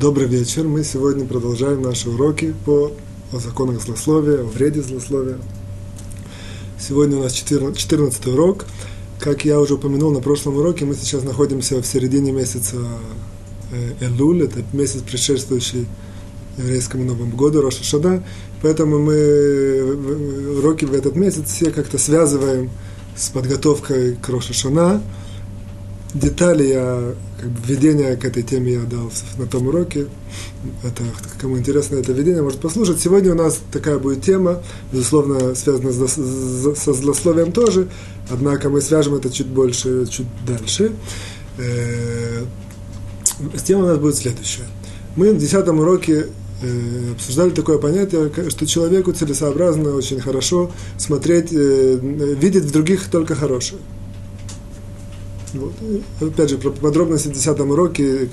Добрый 0.00 0.28
вечер. 0.28 0.66
Мы 0.66 0.82
сегодня 0.82 1.26
продолжаем 1.26 1.82
наши 1.82 2.08
уроки 2.08 2.54
по 2.64 2.90
о 3.34 3.38
законах 3.38 3.82
злословия, 3.82 4.40
о 4.40 4.44
вреде 4.44 4.80
злословия. 4.80 5.36
Сегодня 6.78 7.18
у 7.18 7.22
нас 7.22 7.34
14 7.34 8.26
урок. 8.28 8.64
Как 9.18 9.44
я 9.44 9.60
уже 9.60 9.74
упомянул 9.74 10.10
на 10.10 10.20
прошлом 10.20 10.56
уроке, 10.56 10.86
мы 10.86 10.94
сейчас 10.94 11.22
находимся 11.22 11.82
в 11.82 11.86
середине 11.86 12.32
месяца 12.32 12.78
э, 13.72 14.06
Элуль, 14.06 14.44
это 14.44 14.64
месяц, 14.72 15.02
предшествующий 15.02 15.86
еврейскому 16.56 17.04
Новому 17.04 17.36
году, 17.36 17.60
Роша 17.60 17.84
Шада. 17.84 18.22
Поэтому 18.62 19.00
мы 19.00 20.56
уроки 20.60 20.86
в 20.86 20.94
этот 20.94 21.14
месяц 21.14 21.44
все 21.52 21.70
как-то 21.70 21.98
связываем 21.98 22.70
с 23.14 23.28
подготовкой 23.28 24.14
к 24.16 24.26
Роша 24.30 24.54
Шана. 24.54 25.02
Детали 26.14 26.64
я 26.64 27.14
как 27.40 27.50
бы 27.50 27.60
введение 27.66 28.16
к 28.16 28.24
этой 28.24 28.42
теме 28.42 28.72
я 28.72 28.80
дал 28.80 29.12
на 29.38 29.46
том 29.46 29.68
уроке. 29.68 30.06
Это, 30.82 31.04
кому 31.40 31.56
интересно 31.56 31.96
это 31.96 32.12
введение, 32.12 32.42
может 32.42 32.60
послушать. 32.60 33.00
Сегодня 33.00 33.32
у 33.32 33.36
нас 33.36 33.60
такая 33.70 33.98
будет 33.98 34.22
тема, 34.22 34.60
безусловно, 34.92 35.54
связанная 35.54 35.92
с, 35.92 36.74
со 36.76 36.92
злословием 36.92 37.52
тоже, 37.52 37.88
однако 38.28 38.70
мы 38.70 38.80
свяжем 38.80 39.14
это 39.14 39.30
чуть 39.30 39.46
больше, 39.46 40.06
чуть 40.06 40.26
дальше. 40.44 40.92
Э, 41.58 42.44
тема 43.64 43.84
у 43.84 43.86
нас 43.86 43.98
будет 43.98 44.16
следующая. 44.16 44.66
Мы 45.14 45.32
в 45.32 45.38
десятом 45.38 45.78
уроке 45.78 46.26
э, 46.60 47.12
обсуждали 47.12 47.50
такое 47.50 47.78
понятие, 47.78 48.32
что 48.48 48.66
человеку 48.66 49.12
целесообразно 49.12 49.94
очень 49.94 50.20
хорошо 50.20 50.72
смотреть, 50.98 51.52
э, 51.52 51.98
видеть 52.02 52.64
в 52.64 52.72
других 52.72 53.08
только 53.10 53.36
хорошее. 53.36 53.80
Вот. 55.54 55.72
Опять 56.20 56.50
же, 56.50 56.58
про 56.58 56.70
подробности 56.70 57.28
в 57.28 57.32
10 57.32 57.60
уроке, 57.60 58.28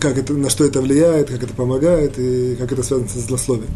как 0.00 0.18
это, 0.18 0.34
на 0.34 0.50
что 0.50 0.64
это 0.64 0.80
влияет, 0.80 1.30
как 1.30 1.42
это 1.42 1.52
помогает 1.52 2.18
и 2.18 2.56
как 2.56 2.70
это 2.72 2.82
связано 2.82 3.08
со 3.08 3.20
злословием. 3.20 3.70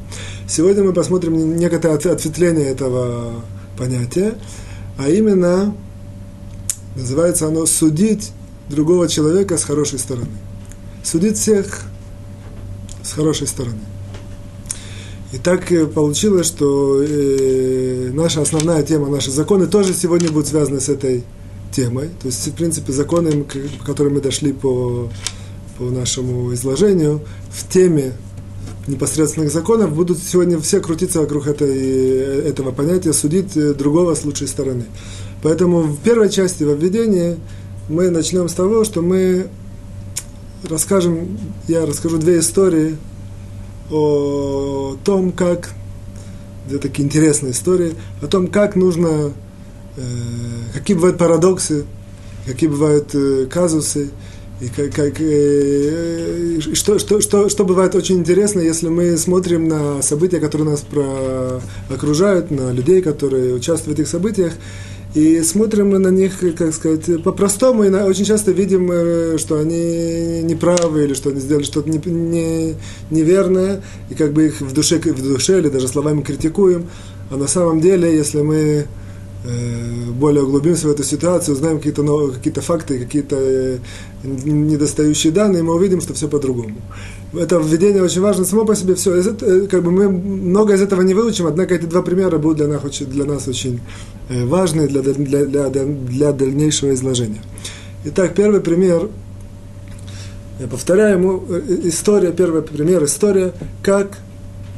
Сегодня 0.49 0.85
мы 0.85 0.93
посмотрим 0.93 1.57
некоторое 1.57 1.95
ответвление 1.95 2.67
этого 2.67 3.43
понятия, 3.77 4.35
а 4.99 5.09
именно, 5.09 5.75
называется 6.95 7.49
оно 7.49 7.67
«судить 7.67 8.33
другого 8.69 9.09
человека 9.09 9.59
с 9.59 9.65
хорошей 9.65 9.99
стороны». 9.99 10.29
Судить 11.03 11.37
всех 11.37 11.83
с 13.03 13.13
хорошей 13.13 13.49
стороны. 13.49 13.81
И 15.33 15.39
так 15.39 15.73
э, 15.73 15.87
получилось, 15.87 16.47
что 16.47 17.03
э, 17.03 18.11
наша 18.13 18.43
основная 18.43 18.83
тема, 18.83 19.09
наши 19.09 19.31
законы 19.31 19.67
тоже 19.67 19.95
сегодня 19.95 20.31
будут 20.31 20.49
связаны 20.49 20.79
с 20.79 20.89
этой 20.89 21.25
темой. 21.73 22.11
То 22.21 22.27
есть, 22.27 22.47
в 22.47 22.53
принципе, 22.53 22.93
законы, 22.93 23.45
которым 23.85 24.15
мы 24.15 24.21
дошли 24.21 24.53
по, 24.53 25.11
по 25.79 25.85
нашему 25.85 26.53
изложению, 26.55 27.23
в 27.51 27.69
теме 27.69 28.13
непосредственных 28.87 29.53
законов 29.53 29.95
будут 29.95 30.19
сегодня 30.19 30.59
все 30.59 30.81
крутиться 30.81 31.21
вокруг 31.21 31.47
этой, 31.47 31.79
этого 32.49 32.73
понятия, 32.73 33.13
судить 33.13 33.55
другого 33.77 34.15
с 34.15 34.25
лучшей 34.25 34.49
стороны. 34.49 34.85
Поэтому 35.43 35.83
в 35.83 35.99
первой 36.01 36.31
части 36.31 36.65
во 36.65 36.75
введении 36.75 37.37
мы 37.89 38.11
начнем 38.11 38.49
с 38.49 38.55
того, 38.55 38.85
что 38.85 39.03
мы 39.03 39.49
расскажем, 40.69 41.39
я 41.69 41.85
расскажу 41.87 42.19
две 42.19 42.39
истории 42.39 42.97
о 43.91 44.97
том, 45.05 45.33
как, 45.33 45.71
две 46.69 46.79
такие 46.79 47.05
интересные 47.05 47.53
истории, 47.53 47.95
о 48.21 48.27
том, 48.27 48.47
как 48.47 48.77
нужно 48.77 49.33
Э, 49.33 49.33
какие 50.73 50.97
бывают 50.97 51.19
парадоксы, 51.19 51.85
какие 52.47 52.69
бывают 52.69 53.15
э, 53.15 53.47
казусы, 53.51 54.11
и 54.61 54.69
как, 54.69 54.95
как, 54.95 55.15
э, 55.21 56.61
что, 56.75 56.99
что, 56.99 57.21
что, 57.21 57.49
что 57.49 57.65
бывает 57.65 57.95
очень 57.95 58.19
интересно, 58.19 58.61
если 58.61 58.89
мы 58.89 59.17
смотрим 59.17 59.67
на 59.67 60.03
события, 60.03 60.39
которые 60.39 60.71
нас 60.71 60.81
про, 60.81 61.61
окружают, 61.91 62.51
на 62.51 62.73
людей, 62.73 63.03
которые 63.03 63.55
участвуют 63.55 63.99
в 63.99 64.01
этих 64.01 64.11
событиях, 64.11 64.53
и 65.15 65.43
смотрим 65.43 65.91
мы 65.91 65.99
на 65.99 66.09
них, 66.09 66.39
как 66.57 66.73
сказать, 66.73 67.23
по-простому, 67.23 67.85
и 67.85 67.91
на, 67.91 68.07
очень 68.07 68.25
часто 68.25 68.53
видим, 68.53 68.91
э, 68.91 69.37
что 69.39 69.59
они 69.59 70.43
неправы, 70.43 71.05
или 71.05 71.15
что 71.15 71.31
они 71.31 71.41
сделали 71.41 71.65
что-то 71.65 71.91
не, 71.91 71.99
не, 71.99 72.75
неверное, 73.11 73.83
и 74.11 74.15
как 74.15 74.33
бы 74.33 74.47
их 74.47 74.61
в 74.61 74.73
душе, 74.73 74.99
в 74.99 75.23
душе 75.23 75.59
или 75.59 75.69
даже 75.69 75.89
словами 75.89 76.23
критикуем. 76.23 76.87
А 77.31 77.37
на 77.37 77.47
самом 77.47 77.81
деле, 77.81 78.15
если 78.15 78.43
мы 78.43 78.87
Э, 78.87 79.02
более 79.45 80.45
углубимся 80.45 80.87
в 80.87 80.91
эту 80.91 81.03
ситуацию, 81.03 81.55
узнаем 81.55 81.79
какие-то 81.79 82.03
новые, 82.03 82.33
какие-то 82.33 82.61
факты, 82.61 82.99
какие-то 82.99 83.37
э, 83.37 83.79
недостающие 84.23 85.33
данные, 85.33 85.65
мы 85.65 85.75
увидим, 85.75 86.01
что 86.01 86.15
все 86.15 86.29
по-другому. 86.29 86.77
Это 87.35 87.57
введение 87.59 88.03
очень 88.03 88.21
важно 88.21 88.45
само 88.45 88.65
по 88.65 88.77
себе. 88.77 88.95
Все, 88.95 89.17
э, 89.17 89.67
как 89.67 89.83
бы 89.83 89.91
мы 89.91 90.09
много 90.09 90.75
из 90.75 90.81
этого 90.81 91.03
не 91.03 91.15
выучим, 91.15 91.47
однако 91.47 91.75
эти 91.75 91.87
два 91.87 92.03
примера 92.03 92.39
будут 92.39 92.59
для 92.59 92.69
нас 92.69 92.83
для 93.01 93.25
нас 93.25 93.49
очень 93.49 93.81
важны 94.29 94.87
для, 94.87 95.03
для, 95.03 95.45
для, 95.45 95.85
для 95.85 96.33
дальнейшего 96.33 96.95
изложения. 96.95 97.43
Итак, 98.05 98.35
первый 98.37 98.61
пример, 98.61 99.09
я 100.61 100.69
повторяю 100.69 101.19
ему, 101.19 101.45
история, 101.85 102.31
первый 102.31 102.63
пример, 102.63 103.05
история, 103.05 103.53
как 103.83 104.19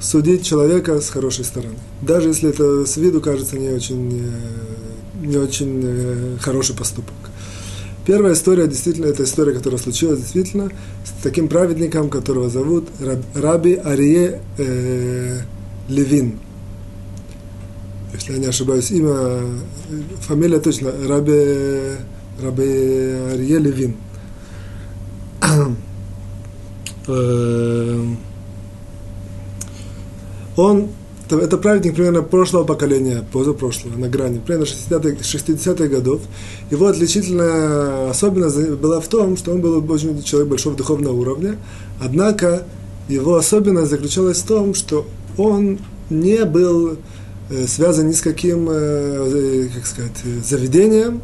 судить 0.00 0.44
человека 0.44 1.00
с 1.00 1.08
хорошей 1.08 1.44
стороны. 1.44 1.76
Даже 2.02 2.28
если 2.28 2.50
это 2.50 2.84
с 2.86 2.96
виду 2.96 3.20
кажется 3.20 3.58
не 3.58 3.70
очень, 3.70 4.22
э, 4.22 5.26
не 5.26 5.36
очень 5.36 5.80
э, 5.82 6.36
хороший 6.40 6.76
поступок. 6.76 7.14
Первая 8.06 8.34
история, 8.34 8.66
действительно, 8.66 9.06
это 9.06 9.24
история, 9.24 9.54
которая 9.54 9.80
случилась 9.80 10.20
действительно 10.20 10.70
с 11.04 11.22
таким 11.22 11.48
праведником, 11.48 12.10
которого 12.10 12.50
зовут 12.50 12.88
Раби 13.34 13.74
Арие 13.74 14.42
э, 14.58 15.40
Левин. 15.88 16.38
Если 18.12 18.32
я 18.32 18.38
не 18.38 18.46
ошибаюсь, 18.46 18.90
имя, 18.90 19.40
фамилия 20.20 20.60
точно, 20.60 20.92
Раби, 21.08 21.96
Раби 22.42 22.64
Арие 23.32 23.58
Левин. 23.58 23.96
Он, 30.56 30.88
это 31.30 31.58
праведник 31.58 31.94
примерно 31.94 32.22
прошлого 32.22 32.64
поколения, 32.64 33.24
позапрошлого, 33.32 33.96
на 33.96 34.08
грани, 34.08 34.40
примерно 34.44 34.64
60-х 34.64 35.24
60 35.24 35.78
годов. 35.90 36.22
Его 36.70 36.86
отличительная 36.86 38.10
особенность 38.10 38.70
была 38.72 39.00
в 39.00 39.08
том, 39.08 39.36
что 39.36 39.52
он 39.52 39.60
был 39.60 39.84
очень 39.90 40.22
человек 40.22 40.50
большого 40.50 40.76
духовного 40.76 41.14
уровня, 41.14 41.56
однако 42.00 42.64
его 43.08 43.36
особенность 43.36 43.90
заключалась 43.90 44.38
в 44.38 44.46
том, 44.46 44.74
что 44.74 45.06
он 45.36 45.78
не 46.10 46.44
был 46.44 46.96
э, 47.50 47.66
связан 47.66 48.08
ни 48.08 48.12
с 48.12 48.20
каким, 48.20 48.68
э, 48.70 49.68
как 49.74 49.86
сказать, 49.86 50.22
заведением, 50.44 51.20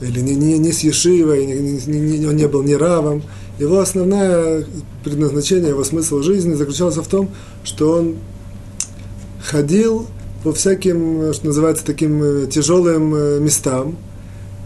или 0.00 0.20
не, 0.20 0.34
не, 0.36 0.58
не 0.58 0.72
с 0.72 0.80
Ешивой, 0.80 1.46
не, 1.46 1.80
не, 1.86 2.18
не, 2.18 2.26
он 2.26 2.36
не 2.36 2.46
был 2.46 2.62
ни 2.62 2.74
равом. 2.74 3.22
Его 3.58 3.80
основное 3.80 4.64
предназначение, 5.02 5.70
его 5.70 5.82
смысл 5.82 6.22
жизни 6.22 6.54
заключался 6.54 7.02
в 7.02 7.08
том, 7.08 7.30
что 7.64 7.92
он 7.92 8.16
ходил 9.48 10.06
по 10.44 10.52
всяким, 10.52 11.32
что 11.32 11.46
называется, 11.46 11.84
таким 11.84 12.22
э, 12.22 12.46
тяжелым 12.46 13.14
э, 13.14 13.40
местам, 13.40 13.96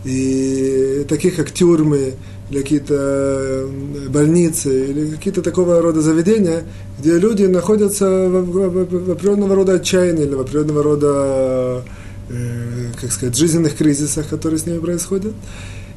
и 0.05 1.07
таких 1.09 1.37
как 1.37 1.53
тюрьмы, 1.53 2.15
или 2.51 2.63
какие-то 2.63 2.95
э, 2.95 4.09
больницы, 4.09 4.91
или 4.91 5.11
какие-то 5.11 5.43
такого 5.43 5.81
рода 5.81 6.01
заведения, 6.01 6.65
где 6.99 7.19
люди 7.19 7.45
находятся 7.45 8.29
в, 8.29 9.13
определенного 9.13 9.55
рода 9.55 9.75
отчаянии, 9.75 10.25
или 10.25 10.35
в 10.35 10.41
определенного 10.41 10.83
рода, 10.83 11.85
э, 12.29 12.87
как 13.01 13.13
сказать, 13.13 13.37
жизненных 13.37 13.77
кризисах, 13.77 14.29
которые 14.29 14.59
с 14.59 14.67
ними 14.67 14.79
происходят. 14.79 15.33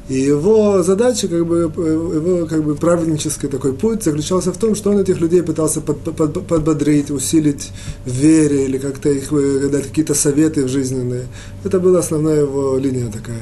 И 0.08 0.20
его 0.20 0.84
задача, 0.84 1.26
как 1.26 1.44
бы, 1.46 1.62
его 1.62 2.46
как 2.46 2.62
бы 2.62 2.76
праведнический 2.76 3.48
такой 3.48 3.72
путь 3.72 4.04
заключался 4.04 4.52
в 4.52 4.56
том, 4.56 4.76
что 4.76 4.90
он 4.90 5.00
этих 5.00 5.20
людей 5.20 5.42
пытался 5.42 5.80
под, 5.80 5.98
под, 6.14 6.46
подбодрить, 6.46 7.10
усилить 7.10 7.72
в 8.04 8.10
вере 8.10 8.66
или 8.66 8.78
как-то 8.78 9.08
их 9.08 9.32
э, 9.32 9.68
дать 9.68 9.88
какие-то 9.88 10.14
советы 10.14 10.68
жизненные. 10.68 11.26
Это 11.64 11.80
была 11.80 11.98
основная 11.98 12.42
его 12.42 12.78
линия 12.78 13.10
такая 13.10 13.40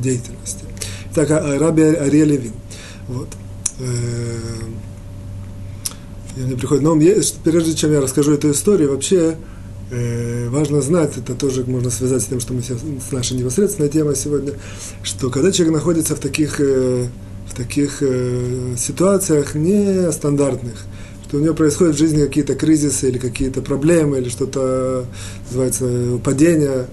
деятельности. 0.00 0.64
Так, 1.12 1.28
а, 1.32 1.58
Раби 1.58 1.82
Ария 1.82 2.24
Левин. 2.24 2.52
Вот. 3.08 3.28
Э, 3.80 3.84
мне 6.36 6.56
приходит, 6.56 6.84
но 6.84 6.96
прежде 7.42 7.74
чем 7.74 7.92
я 7.92 8.00
расскажу 8.00 8.32
эту 8.32 8.52
историю, 8.52 8.90
вообще 8.90 9.36
э, 9.90 10.48
важно 10.48 10.80
знать, 10.80 11.16
это 11.16 11.34
тоже 11.34 11.64
можно 11.66 11.90
связать 11.90 12.22
с 12.22 12.26
тем, 12.26 12.40
что 12.40 12.54
мы 12.54 12.62
сейчас, 12.62 12.78
с 12.80 13.12
нашей 13.12 13.36
непосредственной 13.36 13.88
темой 13.88 14.16
сегодня, 14.16 14.52
что 15.02 15.30
когда 15.30 15.52
человек 15.52 15.74
находится 15.74 16.16
в 16.16 16.20
таких, 16.20 16.60
э, 16.60 17.06
в 17.46 17.54
таких 17.54 17.98
э, 18.00 18.74
ситуациях 18.76 19.54
нестандартных, 19.54 20.84
что 21.28 21.38
у 21.38 21.40
него 21.40 21.54
происходят 21.54 21.96
в 21.96 21.98
жизни 21.98 22.24
какие-то 22.24 22.54
кризисы 22.54 23.08
или 23.08 23.18
какие-то 23.18 23.60
проблемы, 23.62 24.18
или 24.18 24.28
что-то, 24.28 25.06
называется, 25.48 26.20
падение 26.22 26.86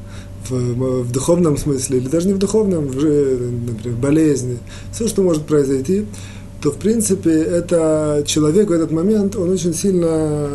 в, 0.49 1.03
в 1.03 1.11
духовном 1.11 1.57
смысле, 1.57 1.97
или 1.97 2.07
даже 2.07 2.27
не 2.27 2.33
в 2.33 2.39
духовном, 2.39 2.87
в, 2.87 2.95
например, 2.95 3.97
болезни, 3.99 4.57
все, 4.91 5.07
что 5.07 5.21
может 5.21 5.45
произойти, 5.45 6.05
то 6.61 6.71
в 6.71 6.77
принципе 6.77 7.31
это 7.31 8.23
человек 8.25 8.69
в 8.69 8.71
этот 8.71 8.91
момент, 8.91 9.35
он 9.35 9.49
очень 9.49 9.73
сильно 9.73 10.49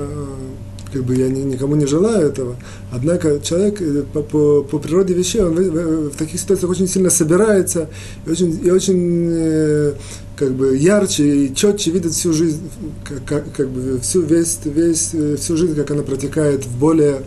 как 0.93 1.05
бы 1.05 1.15
я 1.15 1.29
никому 1.29 1.77
не 1.77 1.87
желаю 1.87 2.29
этого. 2.29 2.57
Однако 2.93 3.41
человек 3.41 3.81
э, 3.81 4.05
по, 4.13 4.23
по, 4.23 4.63
по 4.63 4.79
природе 4.79 5.15
вещей, 5.15 5.43
он 5.43 5.55
в, 5.55 5.61
в, 5.61 6.11
в 6.11 6.17
таких 6.17 6.41
ситуациях 6.41 6.71
очень 6.71 6.89
сильно 6.89 7.11
собирается 7.11 7.89
и 8.27 8.31
очень, 8.31 8.61
и 8.65 8.71
очень 8.71 9.29
э, 9.31 9.93
как 10.37 10.55
бы 10.55 10.77
ярче 10.77 11.47
и 11.47 11.55
четче 11.55 11.91
видит 11.91 12.13
всю 12.13 12.33
жизнь, 12.33 12.71
как, 13.05 13.25
как, 13.25 13.53
как 13.53 13.69
бы 13.69 13.99
всю, 14.01 14.23
весь, 14.23 14.59
весь, 14.65 15.11
э, 15.13 15.37
всю 15.37 15.57
жизнь, 15.57 15.75
как 15.75 15.91
она 15.91 16.03
протекает 16.03 16.65
в 16.65 16.79
более, 16.79 17.23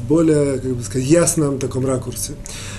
в 0.00 0.08
более 0.08 0.58
как 0.58 0.72
бы 0.72 0.82
сказать, 0.82 1.06
ясном 1.06 1.58
таком 1.58 1.86
ракурсе. 1.86 2.32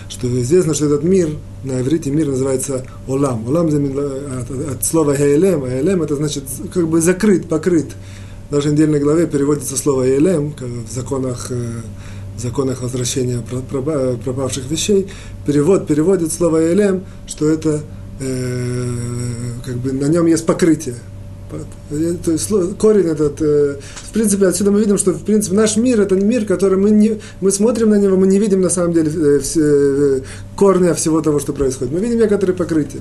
Что 0.10 0.28
известно, 0.42 0.74
что 0.74 0.86
этот 0.86 1.04
мир, 1.04 1.30
на 1.64 1.82
иврите 1.82 2.12
мир 2.12 2.28
называется 2.28 2.86
Олам. 3.08 3.48
Олам 3.48 3.68
от, 3.68 4.74
от 4.74 4.86
слова 4.86 5.16
Хейлем, 5.16 5.64
а 5.64 5.68
это 5.70 6.16
значит 6.16 6.44
как 6.74 6.88
бы 6.88 7.02
закрыт, 7.02 7.48
покрыт 7.48 7.88
в 8.50 8.52
нашей 8.54 8.72
недельной 8.72 9.00
главе 9.00 9.28
переводится 9.28 9.76
слово 9.76 10.04
«елем» 10.04 10.54
в 10.60 10.92
законах, 10.92 11.48
э, 11.50 11.82
в 12.38 12.42
законах 12.42 12.82
возвращения 12.82 13.44
пропавших 14.24 14.70
вещей. 14.70 15.08
Перевод 15.46 15.88
переводит 15.88 16.32
слово 16.32 16.58
«елем», 16.58 17.04
что 17.26 17.50
это 17.50 17.82
э, 18.20 18.90
как 19.66 19.76
бы 19.78 19.92
на 19.92 20.06
нем 20.06 20.28
есть 20.28 20.46
покрытие. 20.46 20.96
То 22.26 22.32
есть 22.32 22.50
корень 22.78 23.08
этот, 23.08 23.42
э, 23.42 23.78
в 24.10 24.14
принципе, 24.14 24.48
отсюда 24.48 24.72
мы 24.72 24.80
видим, 24.80 24.98
что 24.98 25.12
в 25.12 25.24
принципе 25.24 25.56
наш 25.56 25.78
мир 25.78 26.00
это 26.02 26.16
мир, 26.16 26.46
который 26.46 26.78
мы 26.78 26.90
не, 26.90 27.20
мы 27.42 27.52
смотрим 27.52 27.90
на 27.90 27.96
него, 27.96 28.18
мы 28.18 28.28
не 28.28 28.40
видим 28.40 28.62
на 28.62 28.70
самом 28.70 28.94
деле 28.94 29.40
все, 29.40 30.24
корня 30.56 30.94
всего 30.94 31.22
того, 31.22 31.40
что 31.40 31.54
происходит. 31.54 31.94
Мы 31.94 32.00
видим 32.00 32.20
некоторые 32.20 32.56
покрытия 32.56 33.00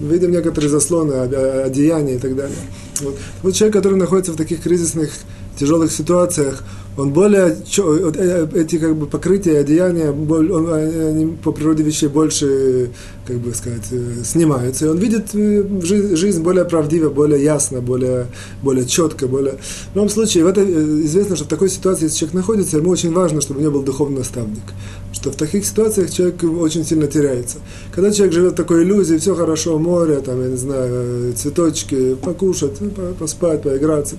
видим 0.00 0.30
некоторые 0.30 0.70
заслоны, 0.70 1.12
одеяния 1.12 2.16
и 2.16 2.18
так 2.18 2.36
далее. 2.36 2.58
Вот. 3.00 3.16
вот 3.42 3.54
человек, 3.54 3.74
который 3.74 3.98
находится 3.98 4.32
в 4.32 4.36
таких 4.36 4.62
кризисных, 4.62 5.10
тяжелых 5.58 5.92
ситуациях, 5.92 6.62
он 6.96 7.12
более, 7.12 7.56
э, 7.78 8.46
эти 8.54 8.78
как 8.78 8.96
бы 8.96 9.06
покрытия, 9.06 9.58
одеяния, 9.58 10.12
он, 10.12 10.72
они 10.72 11.36
по 11.36 11.52
природе 11.52 11.82
вещей 11.82 12.08
больше, 12.08 12.90
как 13.26 13.36
бы 13.36 13.52
сказать, 13.54 13.86
э, 13.90 14.22
снимаются. 14.24 14.86
И 14.86 14.88
он 14.88 14.96
видит 14.96 15.34
э, 15.34 15.62
жизнь 15.82 16.42
более 16.42 16.64
правдиво, 16.64 17.10
более 17.10 17.42
ясно, 17.42 17.80
более, 17.80 18.28
более 18.62 18.86
четко, 18.86 19.26
более... 19.26 19.56
В 19.92 19.96
любом 19.96 20.08
случае, 20.08 20.44
в 20.44 20.46
это, 20.46 20.64
известно, 20.64 21.36
что 21.36 21.44
в 21.44 21.48
такой 21.48 21.68
ситуации, 21.68 22.04
если 22.04 22.18
человек 22.18 22.34
находится, 22.34 22.78
ему 22.78 22.90
очень 22.90 23.12
важно, 23.12 23.42
чтобы 23.42 23.60
у 23.60 23.62
него 23.62 23.72
был 23.72 23.82
духовный 23.82 24.18
наставник. 24.18 24.64
Что 25.12 25.30
в 25.30 25.36
таких 25.36 25.66
ситуациях 25.66 26.10
человек 26.10 26.42
очень 26.44 26.84
сильно 26.84 27.06
теряется. 27.06 27.58
Когда 27.94 28.10
человек 28.10 28.34
живет 28.34 28.52
в 28.52 28.56
такой 28.56 28.84
иллюзии, 28.84 29.16
все 29.16 29.34
хорошо, 29.34 29.78
море, 29.78 30.20
там, 30.24 30.42
я 30.42 30.48
не 30.48 30.56
знаю, 30.56 31.32
цветочки, 31.34 32.14
покушать, 32.14 32.78
поспать, 33.18 33.62
поиграться. 33.62 34.16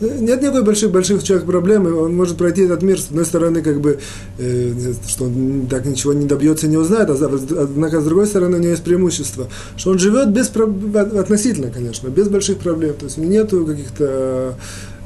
Нет 0.00 0.42
никакой 0.42 0.62
больших, 0.62 0.90
больших 0.90 1.22
человек 1.22 1.46
проблем, 1.46 1.86
он 1.86 2.15
может 2.16 2.36
пройти 2.36 2.62
этот 2.62 2.82
мир, 2.82 3.00
с 3.00 3.08
одной 3.08 3.24
стороны, 3.24 3.62
как 3.62 3.80
бы, 3.80 3.98
э, 4.38 4.72
что 5.06 5.24
он 5.24 5.66
так 5.68 5.86
ничего 5.86 6.12
не 6.12 6.26
добьется, 6.26 6.66
не 6.66 6.76
узнает, 6.76 7.10
а 7.10 7.14
однако, 7.62 8.00
с 8.00 8.04
другой 8.04 8.26
стороны, 8.26 8.56
у 8.56 8.60
него 8.60 8.70
есть 8.70 8.84
преимущество, 8.84 9.48
что 9.76 9.90
он 9.90 9.98
живет 9.98 10.30
без, 10.30 10.50
относительно, 10.50 11.70
конечно, 11.70 12.08
без 12.08 12.28
больших 12.28 12.58
проблем, 12.58 12.94
то 12.94 13.04
есть 13.04 13.18
нету 13.18 13.64
каких-то 13.66 14.56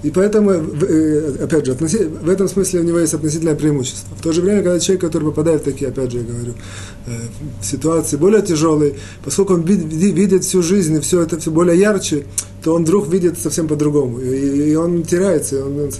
и 0.02 0.10
поэтому, 0.10 0.52
э, 0.52 1.44
опять 1.44 1.66
же, 1.66 1.74
в 1.74 2.28
этом 2.28 2.48
смысле 2.48 2.80
у 2.80 2.82
него 2.84 2.98
есть 2.98 3.12
относительное 3.12 3.54
преимущество. 3.54 4.16
В 4.16 4.22
то 4.22 4.32
же 4.32 4.40
время, 4.40 4.62
когда 4.62 4.80
человек, 4.80 5.02
который 5.02 5.24
попадает 5.24 5.60
в 5.60 5.64
такие, 5.64 5.90
опять 5.90 6.10
же, 6.10 6.18
я 6.18 6.24
говорю, 6.24 6.54
э, 7.06 7.10
ситуации 7.62 8.16
более 8.16 8.40
тяжелые, 8.40 8.94
поскольку 9.22 9.54
он 9.54 9.62
видит 9.62 10.44
всю 10.44 10.62
жизнь 10.62 10.96
и 10.96 11.00
все 11.00 11.20
это 11.20 11.38
все 11.38 11.50
более 11.50 11.78
ярче, 11.78 12.24
то 12.62 12.74
он 12.74 12.84
вдруг 12.84 13.08
видит 13.08 13.38
совсем 13.38 13.68
по-другому. 13.68 14.20
И, 14.20 14.70
и 14.70 14.74
он 14.74 15.02
теряется, 15.02 15.56
и 15.56 15.62
он 15.62 15.90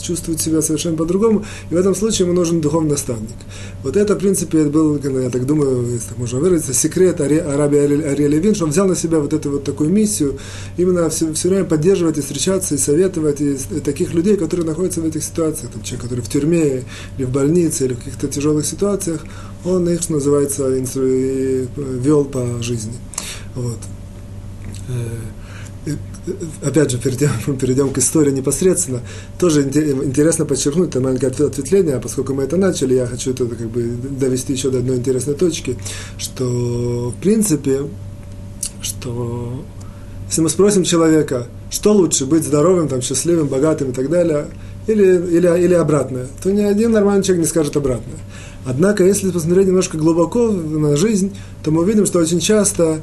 чувствует 0.00 0.40
себя 0.40 0.62
совершенно 0.62 0.96
по-другому. 0.96 1.44
И 1.70 1.74
в 1.74 1.76
этом 1.76 1.94
случае 1.94 2.26
ему 2.26 2.36
нужен 2.36 2.60
духовный 2.60 2.90
наставник. 2.90 3.36
Вот 3.82 3.96
это, 3.96 4.14
в 4.14 4.18
принципе, 4.18 4.64
был, 4.64 4.98
я 4.98 5.30
так 5.30 5.46
думаю, 5.46 5.92
если 5.92 6.08
так 6.08 6.18
можно 6.18 6.40
выразиться, 6.40 6.74
секрет 6.74 7.20
Араби 7.20 7.76
Ария 7.76 8.28
Левин, 8.28 8.54
что 8.54 8.64
он 8.64 8.70
взял 8.70 8.86
на 8.86 8.96
себя 8.96 9.20
вот 9.20 9.32
эту 9.32 9.50
вот 9.50 9.64
такую 9.64 9.90
миссию, 9.90 10.38
именно 10.76 11.08
все, 11.10 11.32
все 11.32 11.48
время 11.48 11.64
поддерживать 11.64 12.18
и 12.18 12.20
встречаться, 12.20 12.74
и 12.74 12.78
советовать, 12.78 13.40
и, 13.40 13.52
и 13.52 13.80
таких 13.80 14.14
людей, 14.14 14.36
которые 14.36 14.66
находятся 14.66 15.00
в 15.00 15.04
этих 15.04 15.22
ситуациях, 15.22 15.70
там, 15.72 15.82
человек, 15.82 16.02
который 16.02 16.20
в 16.20 16.28
тюрьме, 16.28 16.84
или 17.16 17.24
в 17.24 17.30
больнице, 17.30 17.86
или 17.86 17.94
в 17.94 17.98
каких-то 17.98 18.28
тяжелых 18.28 18.66
ситуациях, 18.66 19.24
он 19.64 19.88
их, 19.88 20.02
что 20.02 20.14
называется, 20.14 20.68
вел 20.68 22.24
по 22.24 22.62
жизни. 22.62 22.94
Вот. 23.54 23.78
Опять 26.62 26.90
же, 26.90 26.98
перейдем, 26.98 27.56
перейдем 27.60 27.90
к 27.90 27.98
истории 27.98 28.30
непосредственно, 28.30 29.00
тоже 29.38 29.62
интересно 29.62 30.44
подчеркнуть, 30.44 30.90
это 30.90 31.00
маленькое 31.00 31.30
ответвление, 31.30 31.96
а 31.96 32.00
поскольку 32.00 32.34
мы 32.34 32.42
это 32.42 32.56
начали, 32.56 32.94
я 32.94 33.06
хочу 33.06 33.30
это 33.30 33.46
как 33.46 33.68
бы 33.68 33.96
довести 34.18 34.52
еще 34.52 34.70
до 34.70 34.78
одной 34.78 34.96
интересной 34.96 35.34
точки, 35.34 35.78
что 36.18 37.14
в 37.16 37.20
принципе, 37.20 37.82
что 38.82 39.64
если 40.28 40.42
мы 40.42 40.50
спросим 40.50 40.84
человека, 40.84 41.46
что 41.70 41.92
лучше, 41.92 42.26
быть 42.26 42.44
здоровым, 42.44 42.88
там, 42.88 43.00
счастливым, 43.00 43.48
богатым 43.48 43.90
и 43.90 43.92
так 43.92 44.10
далее, 44.10 44.48
или, 44.86 45.04
или, 45.04 45.64
или 45.64 45.74
обратное, 45.74 46.26
то 46.42 46.50
ни 46.50 46.62
один 46.62 46.92
нормальный 46.92 47.22
человек 47.22 47.44
не 47.44 47.48
скажет 47.48 47.76
обратное. 47.76 48.18
Однако, 48.66 49.04
если 49.04 49.30
посмотреть 49.30 49.66
немножко 49.66 49.96
глубоко 49.96 50.50
на 50.50 50.96
жизнь, 50.96 51.34
то 51.62 51.70
мы 51.70 51.82
увидим, 51.82 52.04
что 52.04 52.18
очень 52.18 52.40
часто 52.40 53.00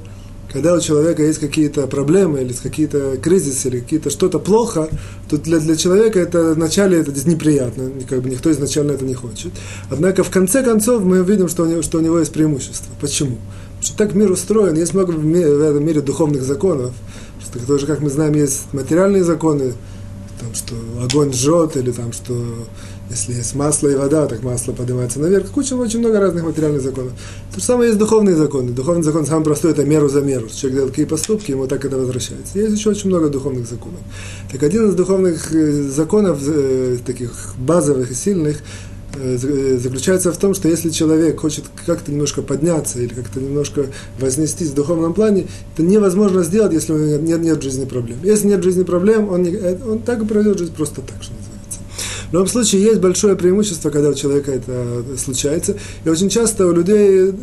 когда 0.55 0.73
у 0.73 0.79
человека 0.79 1.21
есть 1.21 1.39
какие-то 1.39 1.85
проблемы 1.85 2.41
или 2.41 2.53
какие-то 2.53 3.17
кризисы 3.17 3.67
или 3.67 3.81
какие-то 3.81 4.09
что-то 4.09 4.39
плохо, 4.39 4.87
то 5.29 5.37
для, 5.37 5.59
для 5.59 5.75
человека 5.75 6.17
это 6.17 6.53
вначале 6.53 6.97
это 6.97 7.11
неприятно, 7.29 7.91
как 8.07 8.21
бы 8.21 8.29
никто 8.29 8.49
изначально 8.51 8.93
это 8.93 9.03
не 9.03 9.15
хочет. 9.15 9.51
Однако 9.89 10.23
в 10.23 10.29
конце 10.29 10.63
концов 10.63 11.03
мы 11.03 11.21
видим, 11.25 11.49
что 11.49 11.63
у 11.63 11.65
него, 11.65 11.81
что 11.81 11.97
у 11.97 12.01
него 12.01 12.19
есть 12.19 12.31
преимущество. 12.31 12.89
Почему? 13.01 13.35
Потому 13.35 13.83
что 13.83 13.97
так 13.97 14.15
мир 14.15 14.31
устроен, 14.31 14.77
есть 14.77 14.93
много 14.93 15.11
в, 15.11 15.25
мире, 15.25 15.53
в 15.53 15.61
этом 15.61 15.85
мире 15.85 15.99
духовных 15.99 16.43
законов, 16.43 16.93
что 17.41 17.59
тоже, 17.67 17.85
как 17.85 17.99
мы 17.99 18.09
знаем, 18.09 18.33
есть 18.35 18.71
материальные 18.71 19.25
законы, 19.25 19.73
там, 20.39 20.55
что 20.55 20.73
огонь 21.03 21.33
жжет, 21.33 21.75
или 21.75 21.91
там, 21.91 22.13
что 22.13 22.33
если 23.09 23.33
есть 23.33 23.53
масло 23.53 23.87
и 23.87 23.95
вода, 23.95 24.25
так 24.25 24.41
масло 24.41 24.71
поднимается 24.71 25.19
наверх. 25.19 25.51
Куча, 25.51 25.75
очень 25.75 25.99
много 25.99 26.19
разных 26.19 26.43
материальных 26.43 26.81
законов. 26.81 27.13
То 27.53 27.59
же 27.59 27.65
самое 27.65 27.89
есть 27.89 27.99
духовные 27.99 28.35
законы. 28.35 28.71
Духовный 28.71 29.03
закон 29.03 29.25
самый 29.25 29.43
простой– 29.43 29.71
это 29.73 29.85
меру 29.85 30.09
за 30.09 30.21
меру. 30.21 30.47
Человек 30.49 30.75
делает 30.75 30.91
какие 30.91 31.05
поступки, 31.05 31.51
ему 31.51 31.67
так 31.67 31.85
это 31.85 31.97
возвращается. 31.97 32.57
Есть 32.57 32.77
еще 32.77 32.89
очень 32.89 33.09
много 33.09 33.29
духовных 33.29 33.67
законов. 33.67 33.99
Так 34.51 34.63
один 34.63 34.89
из 34.89 34.95
духовных 34.95 35.53
э, 35.53 35.83
законов, 35.83 36.39
э, 36.47 36.97
таких 37.05 37.53
базовых 37.59 38.09
и 38.09 38.15
сильных, 38.15 38.57
э, 39.17 39.37
заключается 39.77 40.31
в 40.31 40.37
том, 40.37 40.55
что 40.55 40.67
если 40.67 40.89
человек 40.89 41.39
хочет 41.39 41.65
как-то 41.85 42.11
немножко 42.11 42.41
подняться 42.41 42.99
или 42.99 43.13
как-то 43.13 43.39
немножко 43.39 43.85
вознестись 44.19 44.69
в 44.69 44.73
духовном 44.73 45.13
плане, 45.13 45.45
это 45.75 45.83
невозможно 45.83 46.41
сделать, 46.43 46.73
если 46.73 46.91
у 46.91 46.97
него 46.97 47.21
нет, 47.21 47.39
нет 47.39 47.59
в 47.59 47.61
жизни 47.61 47.85
проблем. 47.85 48.17
Если 48.23 48.47
нет 48.47 48.61
в 48.61 48.63
жизни 48.63 48.81
проблем, 48.81 49.29
он, 49.29 49.43
не, 49.43 49.55
он 49.87 49.99
так 49.99 50.23
и 50.23 50.25
пройдет 50.25 50.57
жизнь 50.57 50.73
просто 50.73 51.01
так, 51.01 51.21
что. 51.21 51.33
Любом 52.35 52.47
случае, 52.47 52.81
есть 52.81 52.99
большое 52.99 53.35
преимущество, 53.35 53.89
когда 53.89 54.09
у 54.09 54.13
человека 54.13 54.51
это 54.51 55.03
случается. 55.17 55.77
И 56.03 56.09
очень 56.09 56.29
часто 56.29 56.67
у 56.67 56.73
людей, 56.73 57.33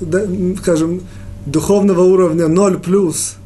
э, 0.00 0.54
скажем, 0.58 1.02
духовного 1.46 2.02
уровня 2.02 2.48
0 2.48 2.78
плюс– 2.78 3.34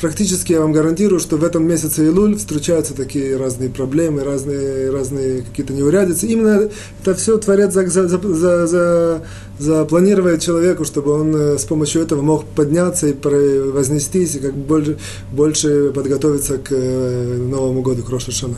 практически 0.00 0.52
я 0.52 0.60
вам 0.60 0.72
гарантирую, 0.72 1.20
что 1.20 1.36
в 1.36 1.44
этом 1.44 1.66
месяце 1.66 2.06
Илуль 2.06 2.36
встречаются 2.36 2.94
такие 2.94 3.36
разные 3.36 3.70
проблемы, 3.70 4.24
разные, 4.24 4.90
разные 4.90 5.42
какие-то 5.42 5.72
неурядицы. 5.72 6.26
Именно 6.26 6.70
это 7.00 7.14
все 7.14 7.38
Творец 7.38 7.72
за, 7.72 7.86
за, 7.86 8.08
за, 8.08 8.66
за, 8.66 9.22
запланировать 9.58 10.42
человеку, 10.42 10.84
чтобы 10.84 11.12
он 11.12 11.34
э, 11.34 11.58
с 11.58 11.64
помощью 11.64 12.02
этого 12.02 12.22
мог 12.22 12.44
подняться 12.44 13.08
и 13.08 13.14
вознестись, 13.14 14.36
и 14.36 14.38
как 14.38 14.54
больше, 14.54 14.98
больше 15.32 15.92
подготовиться 15.94 16.58
к 16.58 16.72
э, 16.72 17.36
Новому 17.36 17.82
году, 17.82 18.02
к 18.02 18.10
Рошашана. 18.10 18.56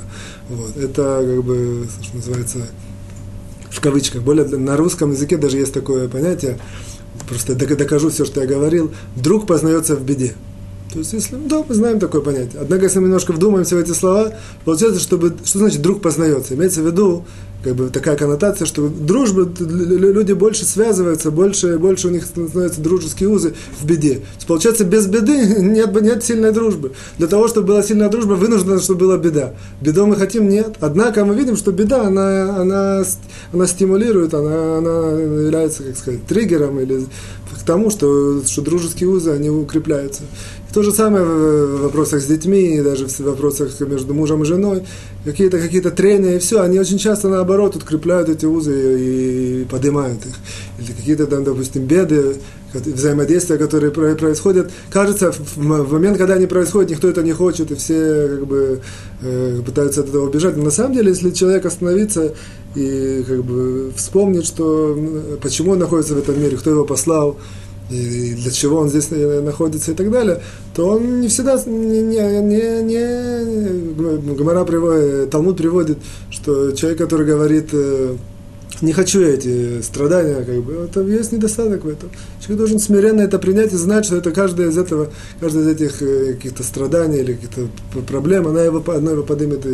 Вот. 0.48 0.76
Это 0.76 1.24
как 1.24 1.44
бы, 1.44 1.86
что 2.02 2.16
называется, 2.16 2.58
в 3.70 3.80
кавычках. 3.80 4.22
Более 4.22 4.44
на 4.44 4.76
русском 4.76 5.12
языке 5.12 5.36
даже 5.36 5.58
есть 5.58 5.72
такое 5.72 6.08
понятие, 6.08 6.58
просто 7.28 7.54
докажу 7.54 8.10
все, 8.10 8.24
что 8.24 8.40
я 8.40 8.46
говорил, 8.46 8.90
друг 9.14 9.46
познается 9.46 9.94
в 9.94 10.02
беде. 10.02 10.34
То 10.92 11.00
есть, 11.00 11.12
если, 11.12 11.36
да, 11.36 11.62
мы 11.68 11.74
знаем 11.74 11.98
такое 11.98 12.22
понятие. 12.22 12.60
Однако, 12.60 12.84
если 12.84 12.98
мы 12.98 13.06
немножко 13.06 13.32
вдумаемся 13.32 13.76
в 13.76 13.78
эти 13.78 13.92
слова, 13.92 14.32
получается, 14.64 15.00
чтобы, 15.00 15.34
что 15.44 15.58
значит 15.58 15.82
друг 15.82 16.00
познается? 16.00 16.54
Имеется 16.54 16.82
в 16.82 16.86
виду, 16.86 17.24
как 17.62 17.74
бы 17.74 17.88
такая 17.90 18.16
коннотация, 18.16 18.66
что 18.66 18.88
дружба, 18.88 19.48
люди 19.58 20.32
больше 20.32 20.64
связываются, 20.64 21.30
больше, 21.30 21.78
больше 21.78 22.06
у 22.06 22.10
них 22.10 22.24
становятся 22.24 22.80
дружеские 22.80 23.28
узы 23.28 23.54
в 23.80 23.84
беде. 23.84 24.14
То 24.14 24.20
есть, 24.36 24.46
получается, 24.46 24.84
без 24.84 25.06
беды 25.06 25.36
нет, 25.58 26.00
нет 26.00 26.24
сильной 26.24 26.52
дружбы. 26.52 26.92
Для 27.18 27.26
того, 27.26 27.48
чтобы 27.48 27.68
была 27.68 27.82
сильная 27.82 28.08
дружба, 28.08 28.32
вынуждена, 28.32 28.80
чтобы 28.80 29.00
была 29.00 29.18
беда. 29.18 29.54
Беду 29.80 30.06
мы 30.06 30.16
хотим, 30.16 30.48
нет. 30.48 30.76
Однако 30.80 31.24
мы 31.24 31.34
видим, 31.34 31.56
что 31.56 31.72
беда, 31.72 32.06
она, 32.06 32.60
она, 32.60 33.04
она 33.52 33.66
стимулирует, 33.66 34.34
она, 34.34 34.78
она 34.78 35.10
является, 35.20 35.82
как 35.82 35.96
сказать, 35.96 36.26
триггером 36.26 36.80
или 36.80 37.06
к 37.60 37.64
тому, 37.64 37.90
что, 37.90 38.42
что 38.46 38.62
дружеские 38.62 39.08
узы, 39.08 39.30
они 39.30 39.50
укрепляются. 39.50 40.22
То 40.72 40.82
же 40.82 40.92
самое 40.92 41.24
в 41.24 41.82
вопросах 41.82 42.20
с 42.20 42.26
детьми, 42.26 42.80
даже 42.82 43.06
в 43.06 43.20
вопросах 43.20 43.80
между 43.80 44.12
мужем 44.12 44.42
и 44.42 44.46
женой. 44.46 44.82
Какие-то 45.24 45.58
какие 45.58 45.80
трения 45.80 46.36
и 46.36 46.38
все, 46.38 46.60
они 46.60 46.78
очень 46.78 46.98
часто 46.98 47.28
наоборот 47.28 47.76
открепляют 47.76 48.28
эти 48.28 48.44
узы 48.44 49.00
и 49.00 49.64
поднимают 49.64 50.26
их. 50.26 50.34
Или 50.78 50.92
какие-то 50.92 51.26
там, 51.26 51.44
допустим, 51.44 51.86
беды, 51.86 52.36
взаимодействия, 52.74 53.56
которые 53.56 53.90
происходят. 53.90 54.70
Кажется, 54.90 55.32
в 55.32 55.92
момент, 55.92 56.18
когда 56.18 56.34
они 56.34 56.46
происходят, 56.46 56.90
никто 56.90 57.08
это 57.08 57.22
не 57.22 57.32
хочет, 57.32 57.70
и 57.70 57.74
все 57.74 58.28
как 58.28 58.46
бы 58.46 58.80
э, 59.22 59.62
пытаются 59.64 60.02
от 60.02 60.10
этого 60.10 60.26
убежать. 60.26 60.56
Но 60.56 60.64
на 60.64 60.70
самом 60.70 60.92
деле, 60.92 61.08
если 61.08 61.30
человек 61.30 61.64
остановится 61.64 62.34
и 62.74 63.24
как 63.26 63.42
бы 63.44 63.92
вспомнит, 63.96 64.44
что 64.44 64.98
почему 65.40 65.72
он 65.72 65.78
находится 65.78 66.14
в 66.14 66.18
этом 66.18 66.40
мире, 66.40 66.56
кто 66.56 66.70
его 66.70 66.84
послал, 66.84 67.38
и 67.90 68.34
для 68.34 68.50
чего 68.50 68.78
он 68.78 68.88
здесь 68.88 69.10
находится 69.10 69.92
и 69.92 69.94
так 69.94 70.10
далее, 70.10 70.42
то 70.74 70.90
он 70.90 71.20
не 71.20 71.28
всегда, 71.28 71.60
не, 71.66 72.02
не, 72.02 72.42
не, 72.42 72.82
не 72.82 74.34
Гомора 74.34 74.64
приводит, 74.64 75.30
Талмуд 75.30 75.56
приводит, 75.56 75.98
что 76.30 76.72
человек, 76.72 76.98
который 76.98 77.26
говорит, 77.26 77.70
э, 77.72 78.16
не 78.80 78.92
хочу 78.92 79.20
эти 79.22 79.80
страдания, 79.82 80.44
как 80.44 80.62
бы, 80.62 80.74
это 80.84 81.00
есть 81.00 81.32
недостаток 81.32 81.84
в 81.84 81.88
этом. 81.88 82.10
Человек 82.40 82.58
должен 82.58 82.78
смиренно 82.78 83.22
это 83.22 83.38
принять 83.38 83.72
и 83.72 83.76
знать, 83.76 84.04
что 84.04 84.16
это 84.16 84.30
каждое 84.30 84.68
из 84.68 84.78
этого, 84.78 85.08
каждое 85.40 85.64
из 85.64 85.68
этих 85.68 86.02
э, 86.02 86.34
каких-то 86.34 86.62
страданий 86.62 87.18
или 87.18 87.34
каких-то 87.34 87.68
проблем, 88.06 88.46
она 88.46 88.62
его, 88.62 88.84
она 88.92 89.12
его 89.12 89.22
поднимет 89.22 89.64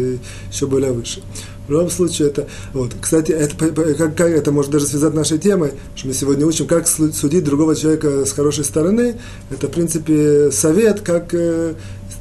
еще 0.51 0.67
более 0.67 0.93
выше. 0.93 1.21
В 1.67 1.71
любом 1.71 1.91
случае, 1.91 2.29
это... 2.29 2.47
Вот. 2.73 2.93
Кстати, 3.01 3.33
это, 3.33 3.57
как, 3.57 4.17
как 4.17 4.29
это 4.29 4.53
может 4.53 4.71
даже 4.71 4.87
связать 4.87 5.15
нашей 5.15 5.39
темой, 5.39 5.73
что 5.95 6.09
мы 6.09 6.15
сегодня 6.15 6.47
учим, 6.47 6.67
как 6.67 6.87
судить 6.87 7.45
другого 7.45 7.75
человека 7.75 8.25
с 8.27 8.33
хорошей 8.33 8.65
стороны. 8.65 9.17
Это, 9.51 9.69
в 9.69 9.71
принципе, 9.71 10.51
совет, 10.51 11.01
как 11.01 11.33
э, 11.33 11.75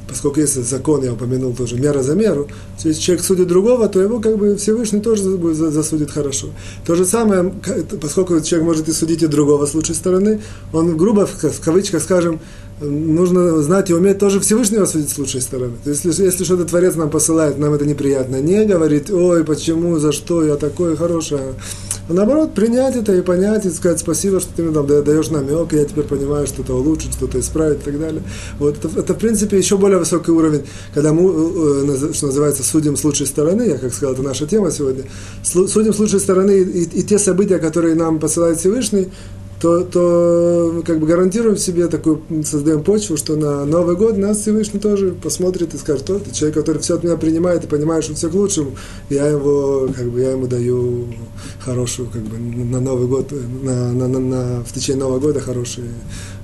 поскольку 0.08 0.40
есть 0.40 0.54
закон, 0.64 1.02
я 1.02 1.12
упомянул 1.12 1.54
тоже, 1.54 1.76
мера 1.76 2.02
за 2.02 2.14
меру, 2.14 2.48
то 2.80 2.88
есть 2.88 3.02
человек 3.02 3.24
судит 3.24 3.48
другого, 3.48 3.88
то 3.88 4.00
его 4.00 4.20
как 4.20 4.38
бы 4.38 4.56
Всевышний 4.56 5.00
тоже 5.00 5.36
будет 5.36 5.56
засудит 5.56 6.10
хорошо. 6.10 6.48
То 6.86 6.94
же 6.94 7.04
самое, 7.04 7.52
поскольку 8.00 8.40
человек 8.40 8.66
может 8.66 8.88
и 8.88 8.92
судить 8.92 9.22
и 9.22 9.26
другого 9.26 9.66
с 9.66 9.74
лучшей 9.74 9.94
стороны, 9.94 10.40
он 10.72 10.96
грубо, 10.96 11.26
в 11.26 11.60
кавычках 11.60 12.02
скажем, 12.02 12.40
нужно 12.80 13.62
знать 13.62 13.90
и 13.90 13.94
уметь 13.94 14.18
тоже 14.18 14.40
Всевышнего 14.40 14.84
судить 14.84 15.10
с 15.10 15.18
лучшей 15.18 15.40
стороны. 15.40 15.74
То 15.82 15.90
есть, 15.90 16.04
если, 16.04 16.24
если 16.24 16.44
что-то 16.44 16.64
Творец 16.64 16.96
нам 16.96 17.10
посылает, 17.10 17.58
нам 17.58 17.72
это 17.74 17.86
неприятно, 17.86 18.40
не 18.40 18.64
говорить, 18.64 19.10
ой, 19.10 19.44
почему, 19.44 19.98
за 19.98 20.12
что, 20.12 20.44
я 20.44 20.56
такой 20.56 20.96
хороший, 20.96 21.38
а 22.06 22.12
наоборот, 22.12 22.54
принять 22.54 22.96
это 22.96 23.14
и 23.14 23.22
понять, 23.22 23.64
и 23.64 23.70
сказать 23.70 23.98
спасибо, 23.98 24.40
что 24.40 24.50
ты 24.54 24.62
мне 24.62 24.74
там 24.74 24.86
даешь 24.86 25.30
намек, 25.30 25.72
и 25.72 25.76
я 25.76 25.84
теперь 25.84 26.04
понимаю, 26.04 26.46
что 26.46 26.62
это 26.62 26.74
улучшить, 26.74 27.14
что-то 27.14 27.40
исправить 27.40 27.80
и 27.80 27.84
так 27.84 27.98
далее. 27.98 28.22
Вот 28.58 28.76
это, 28.76 29.00
это, 29.00 29.14
в 29.14 29.18
принципе, 29.18 29.56
еще 29.56 29.78
более 29.78 29.98
высокий 29.98 30.30
уровень, 30.30 30.64
когда 30.92 31.12
мы, 31.12 31.30
э, 31.30 32.08
э, 32.10 32.12
что 32.12 32.26
называется, 32.26 32.62
судим 32.62 32.96
с 32.96 33.04
лучшей 33.04 33.26
стороны, 33.26 33.62
я 33.62 33.78
как 33.78 33.94
сказал, 33.94 34.14
это 34.14 34.22
наша 34.22 34.46
тема 34.46 34.70
сегодня, 34.70 35.04
судим 35.42 35.94
с 35.94 35.98
лучшей 35.98 36.20
стороны 36.20 36.60
и, 36.60 36.82
и 36.82 37.02
те 37.02 37.18
события, 37.18 37.58
которые 37.58 37.94
нам 37.94 38.18
посылает 38.18 38.58
Всевышний, 38.58 39.08
то, 39.64 39.82
то 39.82 40.82
как 40.84 41.00
бы 41.00 41.06
гарантируем 41.06 41.56
себе 41.56 41.86
такую, 41.86 42.20
создаем 42.44 42.82
почву, 42.82 43.16
что 43.16 43.34
на 43.34 43.64
Новый 43.64 43.96
год 43.96 44.18
нас 44.18 44.40
Всевышний 44.40 44.78
тоже 44.78 45.12
посмотрит 45.12 45.72
и 45.72 45.78
скажет, 45.78 46.04
тот 46.04 46.30
человек, 46.32 46.58
который 46.58 46.82
все 46.82 46.96
от 46.96 47.02
меня 47.02 47.16
принимает 47.16 47.64
и 47.64 47.66
понимает, 47.66 48.04
что 48.04 48.14
все 48.14 48.28
к 48.28 48.34
лучшему, 48.34 48.72
я 49.08 49.26
его, 49.26 49.88
как 49.96 50.10
бы, 50.10 50.20
я 50.20 50.32
ему 50.32 50.48
даю 50.48 51.06
хорошую, 51.60 52.10
как 52.10 52.20
бы, 52.20 52.36
на 52.36 52.78
Новый 52.78 53.08
год, 53.08 53.32
на, 53.62 53.90
на, 53.90 54.06
на, 54.06 54.18
на, 54.18 54.64
в 54.64 54.70
течение 54.74 55.00
Нового 55.00 55.20
года 55.20 55.40
хорошие 55.40 55.86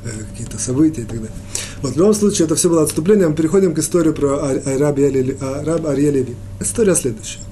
э, 0.06 0.08
какие-то 0.30 0.58
события 0.58 1.02
и 1.02 1.04
так 1.04 1.16
далее. 1.16 1.36
Вот, 1.82 1.92
в 1.92 1.98
любом 1.98 2.14
случае, 2.14 2.46
это 2.46 2.54
все 2.54 2.70
было 2.70 2.84
отступление. 2.84 3.28
Мы 3.28 3.34
переходим 3.34 3.74
к 3.74 3.78
истории 3.80 4.12
про 4.12 4.38
Араб 4.38 4.98
Арье 4.98 6.10
Леви. 6.10 6.36
История 6.58 6.94
следующая. 6.94 7.49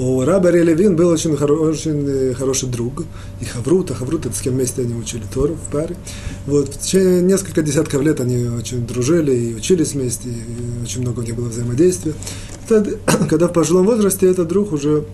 У 0.00 0.24
раба 0.24 0.50
Релевин 0.50 0.96
был 0.96 1.08
очень, 1.08 1.36
хоро, 1.36 1.52
очень 1.52 2.06
э, 2.08 2.32
хороший 2.32 2.70
друг, 2.70 3.04
и 3.42 3.44
Хаврута, 3.44 3.92
Хаврута, 3.92 4.32
с 4.32 4.40
кем 4.40 4.54
вместе 4.54 4.80
они 4.80 4.94
учили 4.94 5.24
Тору 5.30 5.56
в 5.56 5.70
паре. 5.70 5.94
Вот, 6.46 6.74
в 6.74 6.78
течение 6.80 7.20
несколько 7.20 7.60
десятков 7.60 8.00
лет 8.00 8.18
они 8.18 8.48
очень 8.48 8.86
дружили 8.86 9.36
и 9.36 9.54
учились 9.54 9.92
вместе, 9.92 10.30
и 10.30 10.82
очень 10.82 11.02
много 11.02 11.20
у 11.20 11.22
них 11.22 11.36
было 11.36 11.48
взаимодействия. 11.48 12.14
Когда 13.28 13.48
в 13.48 13.52
пожилом 13.52 13.84
возрасте 13.84 14.26
этот 14.26 14.48
друг 14.48 14.72
уже, 14.72 15.04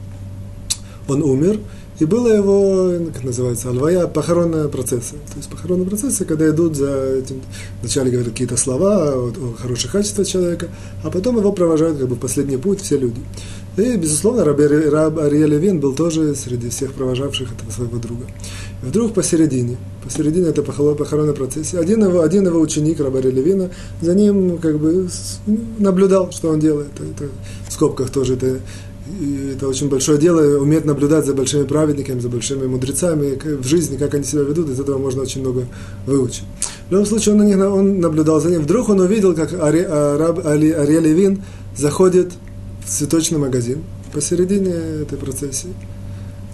он 1.09 1.21
умер, 1.21 1.59
и 1.99 2.05
было 2.05 2.28
его, 2.28 3.11
как 3.12 3.25
называется, 3.25 3.71
алвая, 3.71 4.07
похоронные 4.07 4.69
процессы. 4.69 5.14
То 5.14 5.37
есть 5.38 5.49
похоронные 5.49 5.88
процессы, 5.88 6.25
когда 6.25 6.49
идут 6.49 6.76
за 6.76 7.16
этим, 7.19 7.40
вначале 7.81 8.11
говорят 8.11 8.31
какие-то 8.31 8.57
слова 8.57 9.14
о, 9.14 9.33
о 9.33 9.55
хороших 9.61 9.93
качествах 9.93 10.28
человека, 10.28 10.69
а 11.02 11.11
потом 11.11 11.38
его 11.38 11.52
провожают 11.52 11.99
как 11.99 12.07
бы 12.07 12.14
в 12.14 12.19
последний 12.21 12.59
путь 12.59 12.83
все 12.83 12.99
люди. 12.99 13.21
И, 13.76 13.97
безусловно, 13.97 14.45
раб, 14.45 14.59
раб 14.59 15.18
Ария 15.18 15.47
Левин 15.47 15.80
был 15.80 15.95
тоже 15.95 16.35
среди 16.35 16.71
всех 16.71 16.92
провожавших 16.92 17.52
этого 17.52 17.71
своего 17.71 17.99
друга. 17.99 18.25
И 18.83 18.87
вдруг 18.87 19.12
посередине, 19.12 19.76
посередине 20.02 20.49
этой 20.49 20.64
похоронной 20.64 21.35
процессии, 21.35 21.76
один 21.78 22.02
его, 22.04 22.23
один 22.23 22.47
его 22.47 22.59
ученик, 22.59 23.00
раб 23.00 23.16
Ария 23.16 23.33
Левина, 23.33 23.71
за 24.00 24.14
ним 24.14 24.59
как 24.59 24.78
бы 24.78 25.09
наблюдал, 25.78 26.33
что 26.33 26.49
он 26.49 26.61
делает. 26.61 26.88
Это, 26.95 27.28
в 27.68 27.73
скобках 27.73 28.11
тоже 28.11 28.35
это 28.35 28.61
это 29.52 29.68
очень 29.68 29.88
большое 29.88 30.18
дело, 30.18 30.59
уметь 30.61 30.85
наблюдать 30.85 31.26
за 31.26 31.33
большими 31.33 31.64
праведниками, 31.64 32.18
за 32.18 32.28
большими 32.28 32.66
мудрецами 32.66 33.38
в 33.56 33.64
жизни, 33.64 33.97
как 33.97 34.14
они 34.14 34.25
себя 34.25 34.42
ведут, 34.42 34.68
из 34.68 34.80
этого 34.80 34.99
можно 34.99 35.23
очень 35.23 35.42
много 35.42 35.66
выучить. 36.06 36.42
В 36.88 36.92
любом 36.92 37.06
случае, 37.06 37.35
он, 37.35 37.38
на 37.38 37.45
них, 37.45 37.56
он 37.56 38.00
наблюдал 38.00 38.40
за 38.40 38.50
ним. 38.50 38.62
Вдруг 38.62 38.88
он 38.88 39.00
увидел, 39.00 39.35
как 39.35 39.52
Ари, 39.52 39.83
раб 39.83 40.45
Али, 40.45 40.73
Ария 40.73 41.00
Левин 41.00 41.42
заходит 41.76 42.33
цветочный 42.87 43.38
магазин 43.38 43.83
посередине 44.12 44.71
этой 45.02 45.19
процессии, 45.19 45.75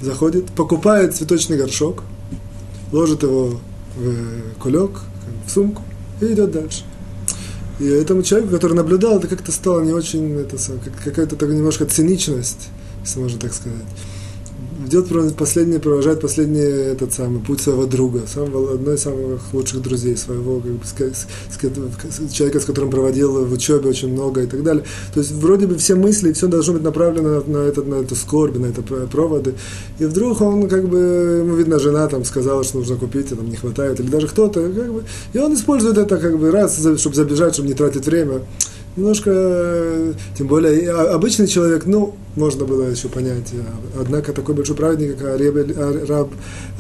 заходит, 0.01 0.47
покупает 0.53 1.15
цветочный 1.15 1.57
горшок, 1.57 2.03
ложит 2.91 3.23
его 3.23 3.61
в 3.97 4.59
кулек, 4.59 5.01
в 5.47 5.51
сумку 5.51 5.83
и 6.21 6.27
идет 6.33 6.51
дальше. 6.51 6.85
И 7.79 7.87
этому 7.87 8.23
человеку, 8.23 8.53
который 8.53 8.75
наблюдал, 8.75 9.19
это 9.19 9.29
как-то 9.29 9.53
стало 9.53 9.81
не 9.81 9.93
очень, 9.93 10.35
это, 10.35 10.57
какая-то 11.05 11.37
такая 11.37 11.57
немножко 11.57 11.85
циничность, 11.85 12.69
если 13.03 13.21
можно 13.21 13.39
так 13.39 13.53
сказать 13.53 13.85
идет 14.93 15.37
последний, 15.37 15.79
провожает 15.79 16.21
последний 16.21 16.61
этот 16.61 17.13
самый 17.13 17.41
путь 17.41 17.61
своего 17.61 17.87
друга, 17.87 18.23
самого, 18.27 18.75
одной 18.75 18.97
из 18.97 19.03
самых 19.03 19.41
лучших 19.53 19.83
друзей 19.83 20.17
своего, 20.17 20.61
как 20.61 20.73
бы, 20.73 20.85
с, 20.85 20.93
с, 20.93 22.33
человека, 22.33 22.61
с 22.61 22.65
которым 22.65 22.91
проводил 22.91 23.45
в 23.47 23.53
учебе 23.53 23.89
очень 23.89 24.13
много 24.13 24.43
и 24.43 24.47
так 24.47 24.63
далее. 24.63 24.85
То 25.15 25.21
есть 25.21 25.33
вроде 25.33 25.67
бы 25.67 25.77
все 25.77 25.95
мысли, 25.95 26.33
все 26.33 26.47
должно 26.47 26.75
быть 26.75 26.83
направлено 26.83 27.43
на, 27.47 27.59
на, 27.59 27.59
этот, 27.67 27.87
на 27.87 27.95
эту 27.97 28.15
скорбь, 28.15 28.57
на 28.57 28.67
это 28.67 28.83
проводы. 28.83 29.55
И 29.99 30.05
вдруг 30.05 30.41
он, 30.41 30.69
как 30.69 30.89
бы, 30.89 30.99
ему 30.99 31.57
видно, 31.57 31.79
жена 31.79 32.07
там 32.09 32.25
сказала, 32.25 32.63
что 32.65 32.79
нужно 32.79 32.97
купить, 32.97 33.33
а 33.33 33.37
там 33.37 33.49
не 33.49 33.57
хватает, 33.57 34.01
или 34.01 34.09
даже 34.09 34.29
кто-то, 34.29 34.61
как 34.61 34.93
бы, 34.93 35.05
и 35.33 35.39
он 35.39 35.55
использует 35.55 35.99
это 35.99 36.19
как 36.19 36.39
бы 36.39 36.51
раз, 36.51 36.79
чтобы 36.99 37.17
забежать, 37.17 37.55
чтобы 37.55 37.69
не 37.69 37.75
тратить 37.75 38.07
время 38.07 38.43
немножко, 38.97 40.15
тем 40.37 40.47
более, 40.47 40.91
обычный 40.91 41.47
человек, 41.47 41.87
ну, 41.87 42.15
можно 42.37 42.65
было 42.65 42.85
еще 42.85 43.09
понять. 43.09 43.53
Однако 43.99 44.33
такой 44.33 44.55
большой 44.55 44.77
праведник, 44.77 45.19
как 45.19 46.09
раб 46.09 46.31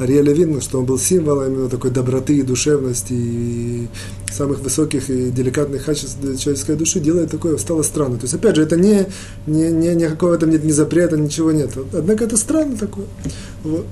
Ария 0.01 0.23
Левин, 0.23 0.61
что 0.61 0.79
он 0.79 0.87
был 0.87 0.99
символом 0.99 1.53
именно 1.53 1.69
такой 1.69 1.91
доброты 1.91 2.37
и 2.37 2.43
душевности 2.43 3.13
и 3.13 3.89
самых 4.33 4.61
высоких 4.61 5.11
и 5.11 5.31
деликатных 5.31 5.85
качеств 5.85 6.19
человеческой 6.39 6.77
души, 6.77 7.01
делает 7.01 7.31
такое, 7.31 7.59
стало 7.59 7.83
странно. 7.83 8.17
То 8.17 8.25
есть, 8.25 8.35
опять 8.35 8.57
же, 8.57 8.63
это 8.63 8.77
не, 8.77 9.07
не, 9.47 9.71
не 9.71 9.95
никакого 9.95 10.39
там 10.39 10.51
нет 10.51 10.65
ни 10.65 10.73
запрета, 10.73 11.19
ничего 11.19 11.53
нет. 11.53 11.71
Однако 11.93 12.25
это 12.25 12.37
странно 12.37 12.77
такое. 12.77 13.07
Вот. 13.63 13.87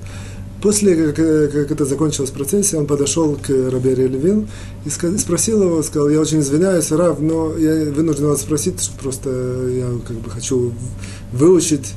После, 0.62 1.12
как, 1.12 1.17
как 1.17 1.71
это 1.71 1.85
закончилось 1.87 2.31
в 2.31 2.35
процессе, 2.35 2.76
он 2.76 2.87
подошел 2.87 3.35
к 3.35 3.49
Рабе 3.49 3.95
Левин 3.95 4.47
и 4.85 4.90
спросил 4.90 5.62
его, 5.62 5.83
сказал, 5.83 6.11
я 6.11 6.21
очень 6.21 6.40
извиняюсь, 6.40 6.90
Рав, 6.93 7.19
но 7.19 7.57
я 7.57 7.90
вынужден 7.90 8.26
вас 8.26 8.43
спросить, 8.43 8.90
просто 9.00 9.31
я 9.31 9.87
как 10.07 10.17
бы 10.17 10.31
хочу 10.31 10.73
выучить 11.33 11.95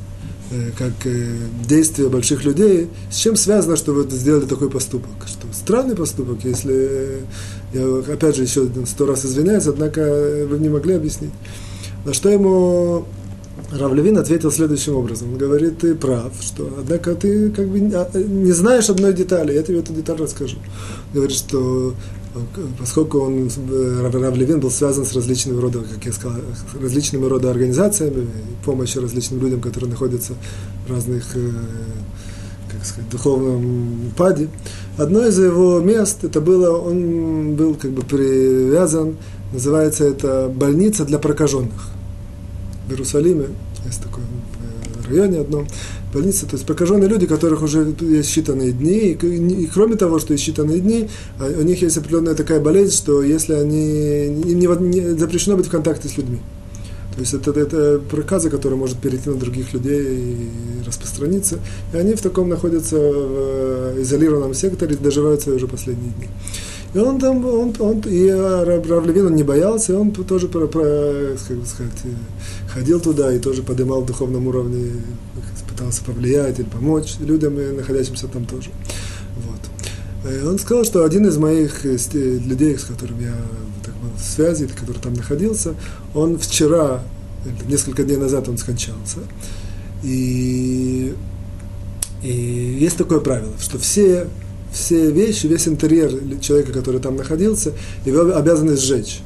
э, 0.51 0.71
как 0.77 0.93
э, 1.05 1.35
действия 1.67 2.07
больших 2.07 2.45
людей, 2.45 2.89
с 3.11 3.17
чем 3.17 3.35
связано, 3.35 3.75
что 3.75 3.91
вы 3.91 4.09
сделали 4.09 4.45
такой 4.45 4.69
поступок? 4.69 5.11
Что 5.25 5.45
странный 5.51 5.95
поступок, 5.95 6.45
если 6.45 7.25
я 7.73 8.13
опять 8.13 8.37
же 8.37 8.43
еще 8.43 8.69
сто 8.85 9.05
раз 9.05 9.25
извиняюсь, 9.25 9.67
однако 9.67 10.45
вы 10.49 10.57
не 10.59 10.69
могли 10.69 10.93
объяснить. 10.93 11.33
На 12.05 12.13
что 12.13 12.29
ему 12.29 13.05
Равлевин 13.77 14.17
ответил 14.17 14.51
следующим 14.51 14.95
образом. 14.95 15.33
Он 15.33 15.37
говорит, 15.37 15.79
ты 15.79 15.95
прав, 15.95 16.31
что, 16.41 16.69
однако 16.79 17.15
ты 17.15 17.49
как 17.49 17.67
бы 17.67 17.79
не 17.79 18.51
знаешь 18.51 18.89
одной 18.89 19.13
детали, 19.13 19.53
я 19.53 19.63
тебе 19.63 19.79
эту 19.79 19.93
деталь 19.93 20.17
расскажу. 20.17 20.57
Говорит, 21.13 21.35
что 21.35 21.93
поскольку 22.79 23.19
он, 23.19 23.49
Равлевин 24.01 24.59
был 24.59 24.71
связан 24.71 25.05
с 25.05 25.13
различными 25.13 25.59
рода, 25.59 25.79
как 25.79 26.05
я 26.05 26.11
сказал, 26.11 26.39
различными 26.81 27.25
рода 27.25 27.51
организациями, 27.51 28.27
помощью 28.65 29.01
различным 29.01 29.41
людям, 29.41 29.61
которые 29.61 29.91
находятся 29.91 30.33
в 30.87 30.91
разных 30.91 31.23
э, 31.35 31.51
как 32.71 32.85
сказать, 32.85 33.09
духовном 33.09 34.11
паде. 34.17 34.49
Одно 34.97 35.25
из 35.25 35.37
его 35.37 35.79
мест, 35.79 36.23
это 36.23 36.41
было, 36.41 36.77
он 36.77 37.55
был 37.55 37.75
как 37.75 37.91
бы 37.91 38.01
привязан, 38.01 39.17
называется 39.51 40.05
это 40.05 40.51
больница 40.53 41.05
для 41.05 41.19
прокаженных. 41.19 41.91
В 42.87 42.91
Иерусалиме 42.91 43.47
есть 43.85 44.01
такой 44.01 44.23
э, 44.23 45.09
районе 45.09 45.39
одном, 45.39 45.67
больница, 46.13 46.45
то 46.45 46.53
есть 46.53 46.65
прокаженные 46.65 47.09
люди, 47.09 47.25
которых 47.25 47.61
уже 47.63 47.93
есть 48.01 48.35
считанные 48.35 48.71
дни, 48.71 49.11
и, 49.11 49.63
и 49.63 49.67
кроме 49.67 49.95
того, 49.95 50.19
что 50.19 50.33
есть 50.33 50.47
считанные 50.47 50.79
дни, 50.79 51.09
а, 51.39 51.45
у 51.45 51.63
них 51.63 51.81
есть 51.81 51.97
определенная 51.97 52.35
такая 52.35 52.59
болезнь, 52.59 52.95
что 52.95 53.23
если 53.23 53.53
они, 53.53 54.25
им 54.27 54.59
не, 54.59 54.67
не 54.67 55.17
запрещено 55.17 55.57
быть 55.57 55.67
в 55.67 55.71
контакте 55.71 56.07
с 56.07 56.17
людьми. 56.17 56.39
То 57.15 57.19
есть 57.19 57.33
это, 57.33 57.51
это 57.51 58.01
проказа, 58.09 58.49
которая 58.49 58.77
может 58.77 58.97
перейти 58.97 59.29
на 59.29 59.35
других 59.35 59.71
людей 59.73 60.01
и 60.01 60.87
распространиться. 60.87 61.59
И 61.93 61.97
они 61.97 62.15
в 62.15 62.21
таком 62.21 62.49
находятся 62.49 62.95
в 62.95 64.01
изолированном 64.01 64.55
секторе, 64.55 64.95
доживают 64.95 65.41
свои 65.41 65.55
уже 65.55 65.67
последние 65.67 66.11
дни. 66.11 66.27
И 66.93 66.97
он 66.99 67.19
там, 67.19 67.43
он, 67.43 67.73
он 67.79 68.01
и 68.01 68.29
Рав 68.29 69.05
Левин, 69.05 69.27
он 69.27 69.35
не 69.35 69.43
боялся, 69.43 69.97
он 69.97 70.11
тоже, 70.11 70.47
про, 70.47 70.67
про, 70.67 71.35
как 71.47 71.57
бы 71.57 71.65
сказать, 71.65 71.91
ходил 72.69 72.99
туда 72.99 73.33
и 73.33 73.39
тоже 73.39 73.63
поднимал 73.63 74.01
в 74.01 74.05
духовном 74.05 74.47
уровне, 74.47 74.91
пытался 75.67 76.03
повлиять 76.03 76.59
или 76.59 76.67
помочь 76.67 77.15
людям, 77.19 77.55
находящимся 77.75 78.27
там 78.27 78.45
тоже. 78.45 78.69
Вот. 79.37 80.31
И 80.31 80.45
он 80.45 80.59
сказал, 80.59 80.83
что 80.85 81.03
один 81.03 81.25
из 81.25 81.37
моих 81.37 81.83
людей, 81.83 82.77
с 82.77 82.83
которым 82.83 83.19
я 83.19 83.35
так, 83.83 83.95
был 83.95 84.11
в 84.15 84.23
связи, 84.23 84.67
который 84.67 85.01
там 85.01 85.13
находился, 85.13 85.73
он 86.13 86.37
вчера, 86.37 87.03
несколько 87.67 88.03
дней 88.03 88.17
назад 88.17 88.47
он 88.49 88.59
скончался. 88.59 89.19
И, 90.03 91.15
и 92.21 92.77
есть 92.79 92.97
такое 92.97 93.19
правило, 93.19 93.53
что 93.59 93.79
все 93.79 94.27
все 94.73 95.11
вещи, 95.11 95.45
весь 95.45 95.67
интерьер 95.67 96.11
человека, 96.41 96.73
который 96.73 96.99
там 96.99 97.15
находился, 97.15 97.73
его 98.05 98.35
обязаны 98.35 98.75
сжечь. 98.75 99.21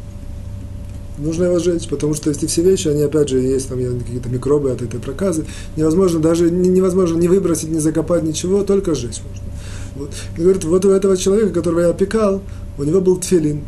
Нужно 1.17 1.45
его 1.45 1.57
сжечь, 1.57 1.87
потому 1.87 2.13
что 2.13 2.29
эти 2.29 2.45
все 2.45 2.61
вещи, 2.61 2.89
они 2.89 3.01
опять 3.01 3.29
же 3.29 3.39
есть 3.39 3.69
там 3.69 3.79
какие-то 3.99 4.29
микробы 4.29 4.69
от 4.69 4.83
этой 4.83 4.99
проказы. 4.99 5.45
Невозможно 5.75 6.19
даже 6.19 6.51
невозможно 6.51 7.17
не 7.17 7.27
выбросить, 7.27 7.69
не 7.69 7.79
закопать 7.79 8.21
ничего, 8.21 8.63
только 8.63 8.93
сжечь 8.93 9.21
можно. 9.23 9.47
Вот. 9.95 10.11
И 10.37 10.41
говорит, 10.41 10.63
вот 10.63 10.85
у 10.85 10.91
этого 10.91 11.17
человека, 11.17 11.49
которого 11.49 11.79
я 11.79 11.89
опекал, 11.89 12.41
у 12.77 12.83
него 12.83 13.01
был 13.01 13.17
тфилин. 13.17 13.61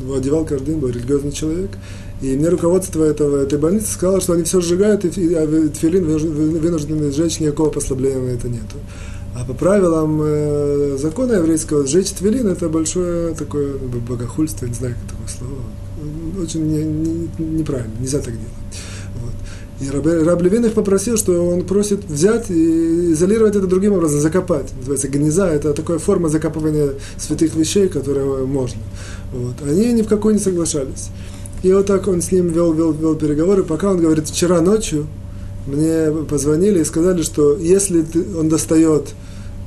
Его 0.00 0.14
одевал 0.14 0.44
каждый 0.44 0.66
день, 0.66 0.78
был 0.78 0.90
религиозный 0.90 1.32
человек. 1.32 1.70
И 2.20 2.36
мне 2.36 2.48
руководство 2.48 3.02
этого, 3.02 3.42
этой 3.42 3.58
больницы 3.58 3.92
сказало, 3.92 4.20
что 4.20 4.34
они 4.34 4.44
все 4.44 4.60
сжигают, 4.60 5.04
и 5.04 5.34
а 5.34 5.68
тфилин 5.68 6.04
вынуждены 6.04 7.10
сжечь, 7.10 7.40
никакого 7.40 7.70
послабления 7.70 8.20
на 8.20 8.28
это 8.28 8.48
нету. 8.48 8.76
А 9.34 9.44
по 9.44 9.54
правилам 9.54 10.20
э, 10.22 10.96
закона 10.98 11.34
еврейского 11.34 11.86
сжечь 11.86 12.10
твилин 12.10 12.48
это 12.48 12.68
большое 12.68 13.34
такое 13.34 13.76
богохульство, 13.76 14.64
я 14.64 14.70
не 14.70 14.74
знаю, 14.76 14.94
как 14.94 15.12
такое 15.12 15.28
слово. 15.28 16.42
Очень 16.42 16.66
не, 16.66 16.84
не, 16.84 17.58
неправильно, 17.58 17.92
нельзя 18.00 18.18
так 18.18 18.32
делать. 18.32 18.48
Вот. 19.20 19.86
И 19.86 19.90
Раб, 19.90 20.06
Раб 20.26 20.42
Левинов 20.42 20.72
попросил, 20.72 21.16
что 21.16 21.46
он 21.46 21.64
просит 21.64 22.04
взять 22.04 22.50
и 22.50 23.12
изолировать 23.12 23.54
это 23.54 23.66
другим 23.66 23.92
образом, 23.92 24.20
закопать. 24.20 24.72
Называется 24.76 25.08
гнеза, 25.08 25.50
это 25.50 25.74
такая 25.74 25.98
форма 25.98 26.28
закапывания 26.28 26.94
святых 27.16 27.54
вещей, 27.54 27.88
которая 27.88 28.44
можно. 28.44 28.80
Вот. 29.32 29.54
Они 29.62 29.92
ни 29.92 30.02
в 30.02 30.08
какой 30.08 30.32
не 30.32 30.40
соглашались. 30.40 31.10
И 31.62 31.72
вот 31.72 31.86
так 31.86 32.08
он 32.08 32.22
с 32.22 32.32
ним 32.32 32.48
вел, 32.48 32.72
вел, 32.72 32.92
вел 32.92 33.14
переговоры, 33.16 33.64
пока 33.64 33.90
он 33.90 34.00
говорит, 34.00 34.28
вчера 34.28 34.60
ночью 34.60 35.06
мне 35.68 36.24
позвонили 36.24 36.80
и 36.80 36.84
сказали, 36.84 37.22
что 37.22 37.56
если 37.56 38.04
он 38.36 38.48
достает 38.48 39.08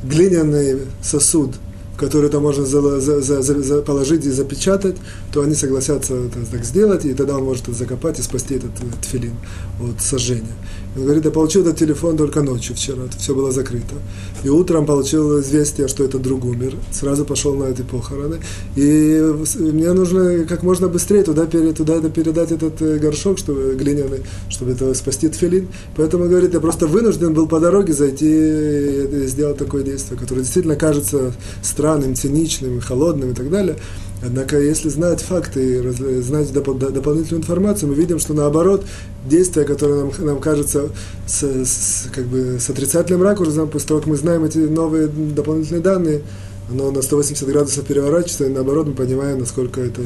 глиняный 0.03 0.79
сосуд, 1.03 1.51
который 1.98 2.29
там 2.29 2.43
можно 2.43 2.65
за, 2.65 3.00
за, 3.00 3.22
за, 3.22 3.41
за, 3.41 3.81
положить 3.81 4.25
и 4.25 4.31
запечатать, 4.31 4.98
то 5.31 5.41
они 5.41 5.55
согласятся 5.55 6.29
так 6.51 6.65
сделать, 6.65 7.05
и 7.05 7.13
тогда 7.13 7.38
он 7.38 7.45
может 7.45 7.67
закопать 7.67 8.19
и 8.19 8.21
спасти 8.21 8.55
этот, 8.55 8.71
этот 8.71 9.05
филин 9.05 9.33
от 9.79 10.01
сожжения. 10.01 10.55
Он 10.96 11.03
говорит, 11.03 11.24
я 11.24 11.31
получил 11.31 11.61
этот 11.61 11.77
телефон 11.77 12.17
только 12.17 12.41
ночью 12.41 12.75
вчера, 12.75 13.03
все 13.17 13.33
было 13.33 13.51
закрыто. 13.51 13.96
И 14.44 14.50
утром 14.50 14.85
получил 14.85 15.39
известие, 15.39 15.87
что 15.87 16.03
это 16.03 16.20
друг 16.20 16.44
умер. 16.44 16.75
Сразу 16.91 17.24
пошел 17.24 17.55
на 17.55 17.65
эти 17.65 17.81
похороны. 17.81 18.39
И 18.75 19.33
мне 19.57 19.94
нужно 19.94 20.44
как 20.46 20.63
можно 20.63 20.89
быстрее 20.89 21.24
туда, 21.24 21.46
туда 21.46 22.01
передать 22.09 22.51
этот 22.51 22.81
э, 22.81 22.98
горшок 22.98 23.37
чтобы, 23.37 23.75
глиняный, 23.75 24.24
чтобы 24.50 24.72
это 24.72 24.94
спасти 24.94 25.29
тфилин. 25.29 25.70
Поэтому, 25.96 26.25
говорит, 26.25 26.53
я 26.53 26.59
просто 26.59 26.87
вынужден 26.87 27.33
был 27.33 27.48
по 27.48 27.61
дороге 27.61 27.94
зайти 27.94 28.25
и 28.25 29.27
сделать 29.27 29.57
такое 29.57 29.83
действие, 29.83 30.20
которое 30.20 30.41
действительно 30.41 30.75
кажется 30.75 31.33
странным, 31.61 32.15
циничным, 32.15 32.81
холодным 32.81 33.31
и 33.31 33.33
так 33.33 33.50
далее. 33.50 33.77
Однако, 34.24 34.60
если 34.60 34.90
знать 34.90 35.22
факты 35.22 35.92
знать 36.22 36.50
доп- 36.50 36.92
дополнительную 36.92 37.42
информацию, 37.42 37.90
мы 37.90 37.96
видим, 37.96 38.20
что 38.20 38.34
наоборот, 38.34 38.86
действие, 39.25 39.66
которое 39.66 40.03
нам, 40.03 40.12
нам 40.20 40.40
кажется 40.40 40.90
с, 41.25 41.44
с, 41.44 42.07
как 42.14 42.25
бы 42.25 42.57
с 42.60 42.70
отрицательным 42.70 43.24
ракурсом, 43.24 43.68
после 43.70 43.88
того, 43.88 44.00
как 44.00 44.07
мы 44.07 44.16
знаем 44.18 44.44
эти 44.44 44.60
новые 44.60 45.07
дополнительные 45.07 45.81
данные, 45.81 46.22
оно 46.70 46.92
на 46.92 47.01
180 47.01 47.48
градусов 47.48 47.86
переворачивается, 47.86 48.46
и 48.46 48.50
наоборот 48.50 48.88
мы 48.88 48.94
понимаем, 48.94 49.40
насколько 49.40 49.81
это, 49.81 50.01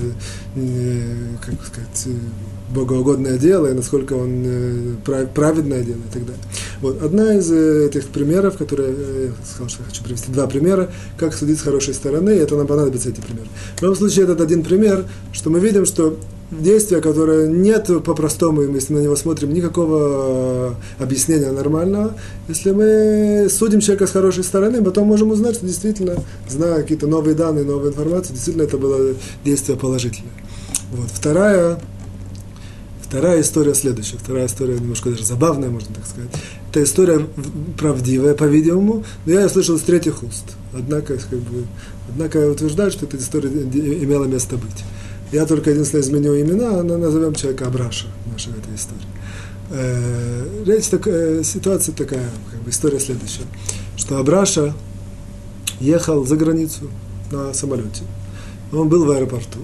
как 1.46 1.56
сказать, 1.66 2.08
богоугодное 2.70 3.38
дело, 3.38 3.68
и 3.68 3.74
насколько 3.74 4.14
он 4.14 4.44
э, 4.46 5.26
праведное 5.34 5.84
дело 5.84 5.98
и 5.98 6.14
так 6.14 6.26
далее. 6.26 6.44
Вот. 6.82 7.02
Одна 7.02 7.36
из 7.36 7.52
э, 7.52 7.88
этих 7.88 8.08
примеров, 8.08 8.58
которые 8.58 8.94
э, 8.98 9.30
я 9.30 9.46
сказал, 9.46 9.70
что 9.70 9.84
хочу 9.84 10.04
привести 10.04 10.32
два 10.32 10.48
примера, 10.48 10.92
как 11.18 11.34
судить 11.34 11.60
с 11.60 11.62
хорошей 11.62 11.94
стороны, 11.94 12.32
и 12.32 12.38
это 12.38 12.56
нам 12.56 12.68
понадобится 12.68 13.10
эти 13.10 13.22
примеры. 13.22 13.48
В 13.78 13.82
любом 13.82 13.96
случае, 13.96 14.26
этот 14.26 14.42
один 14.42 14.64
пример, 14.64 15.06
что 15.32 15.50
мы 15.50 15.60
видим, 15.60 15.86
что 15.86 16.18
действие, 16.52 17.02
которое 17.02 17.48
нет 17.48 17.90
по-простому, 18.04 18.62
если 18.62 18.94
на 18.94 19.00
него 19.00 19.16
смотрим, 19.16 19.54
никакого 19.54 20.76
объяснения 21.00 21.52
нормального. 21.52 22.14
Если 22.48 22.72
мы 22.72 23.48
судим 23.50 23.80
человека 23.80 24.08
с 24.08 24.12
хорошей 24.12 24.44
стороны, 24.44 24.84
потом 24.84 25.08
можем 25.08 25.32
узнать, 25.32 25.56
что 25.56 25.66
действительно, 25.66 26.16
зная 26.48 26.82
какие-то 26.82 27.08
новые 27.08 27.36
данные, 27.36 27.66
новую 27.66 27.92
информацию, 27.92 28.36
действительно 28.36 28.64
это 28.64 28.78
было 28.78 29.16
действие 29.44 29.78
положительное. 29.78 30.34
Вот. 30.92 31.10
Вторая 31.12 31.80
Вторая 33.08 33.42
история 33.42 33.76
следующая. 33.76 34.18
Вторая 34.18 34.48
история 34.48 34.74
немножко 34.80 35.12
даже 35.12 35.24
забавная, 35.24 35.70
можно 35.70 35.94
так 35.94 36.08
сказать. 36.08 36.32
Это 36.72 36.84
история 36.84 37.28
правдивая, 37.78 38.34
по-видимому, 38.34 39.04
но 39.26 39.32
я 39.32 39.42
ее 39.44 39.50
слышал 39.50 39.78
с 39.78 39.82
третьих 39.82 40.24
уст. 40.24 40.56
Однако, 40.74 41.18
как 41.18 41.40
бы, 41.40 41.66
однако 42.10 42.40
я 42.40 42.48
утверждаю, 42.50 42.90
что 42.90 43.06
эта 43.06 43.18
история 43.18 43.50
имела 43.50 44.26
место 44.26 44.58
быть. 44.58 44.84
Я 45.32 45.46
только 45.46 45.70
единственное 45.70 46.04
изменю 46.04 46.42
имена, 46.42 46.82
но 46.82 46.98
назовем 46.98 47.36
человека 47.36 47.68
Абраша 47.68 48.08
в 48.26 48.34
нашей 48.34 48.54
этой 48.54 48.74
истории. 48.76 49.08
Э, 49.70 50.64
речь 50.66 50.88
такая, 50.88 51.44
ситуация 51.44 51.94
такая, 51.94 52.30
как 52.52 52.62
бы 52.64 52.72
история 52.72 53.00
следующая, 53.00 53.46
что 53.98 54.18
Абраша 54.18 54.74
ехал 55.80 56.26
за 56.26 56.38
границу 56.38 56.90
на 57.32 57.54
самолете. 57.54 58.02
Он 58.72 58.90
был 58.90 59.06
в 59.06 59.12
аэропорту. 59.12 59.60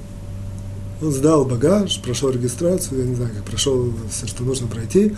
Он 1.01 1.11
сдал 1.11 1.45
багаж, 1.45 1.99
прошел 2.01 2.29
регистрацию, 2.29 2.99
я 2.99 3.05
не 3.05 3.15
знаю, 3.15 3.31
как 3.35 3.43
прошел 3.43 3.91
все, 4.11 4.27
что 4.27 4.43
нужно 4.43 4.67
пройти, 4.67 5.15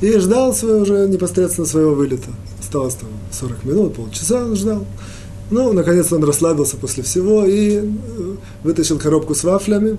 и 0.00 0.18
ждал 0.18 0.54
своего, 0.54 0.80
уже 0.80 1.08
непосредственно 1.08 1.66
своего 1.66 1.94
вылета. 1.94 2.30
Осталось 2.60 2.94
там 2.94 3.08
40 3.32 3.64
минут, 3.64 3.94
полчаса 3.94 4.44
он 4.44 4.54
ждал. 4.54 4.84
Ну, 5.50 5.72
наконец 5.72 6.12
он 6.12 6.24
расслабился 6.24 6.76
после 6.76 7.02
всего 7.02 7.44
и 7.44 7.76
э, 7.76 7.82
вытащил 8.62 8.98
коробку 8.98 9.34
с 9.34 9.44
вафлями 9.44 9.98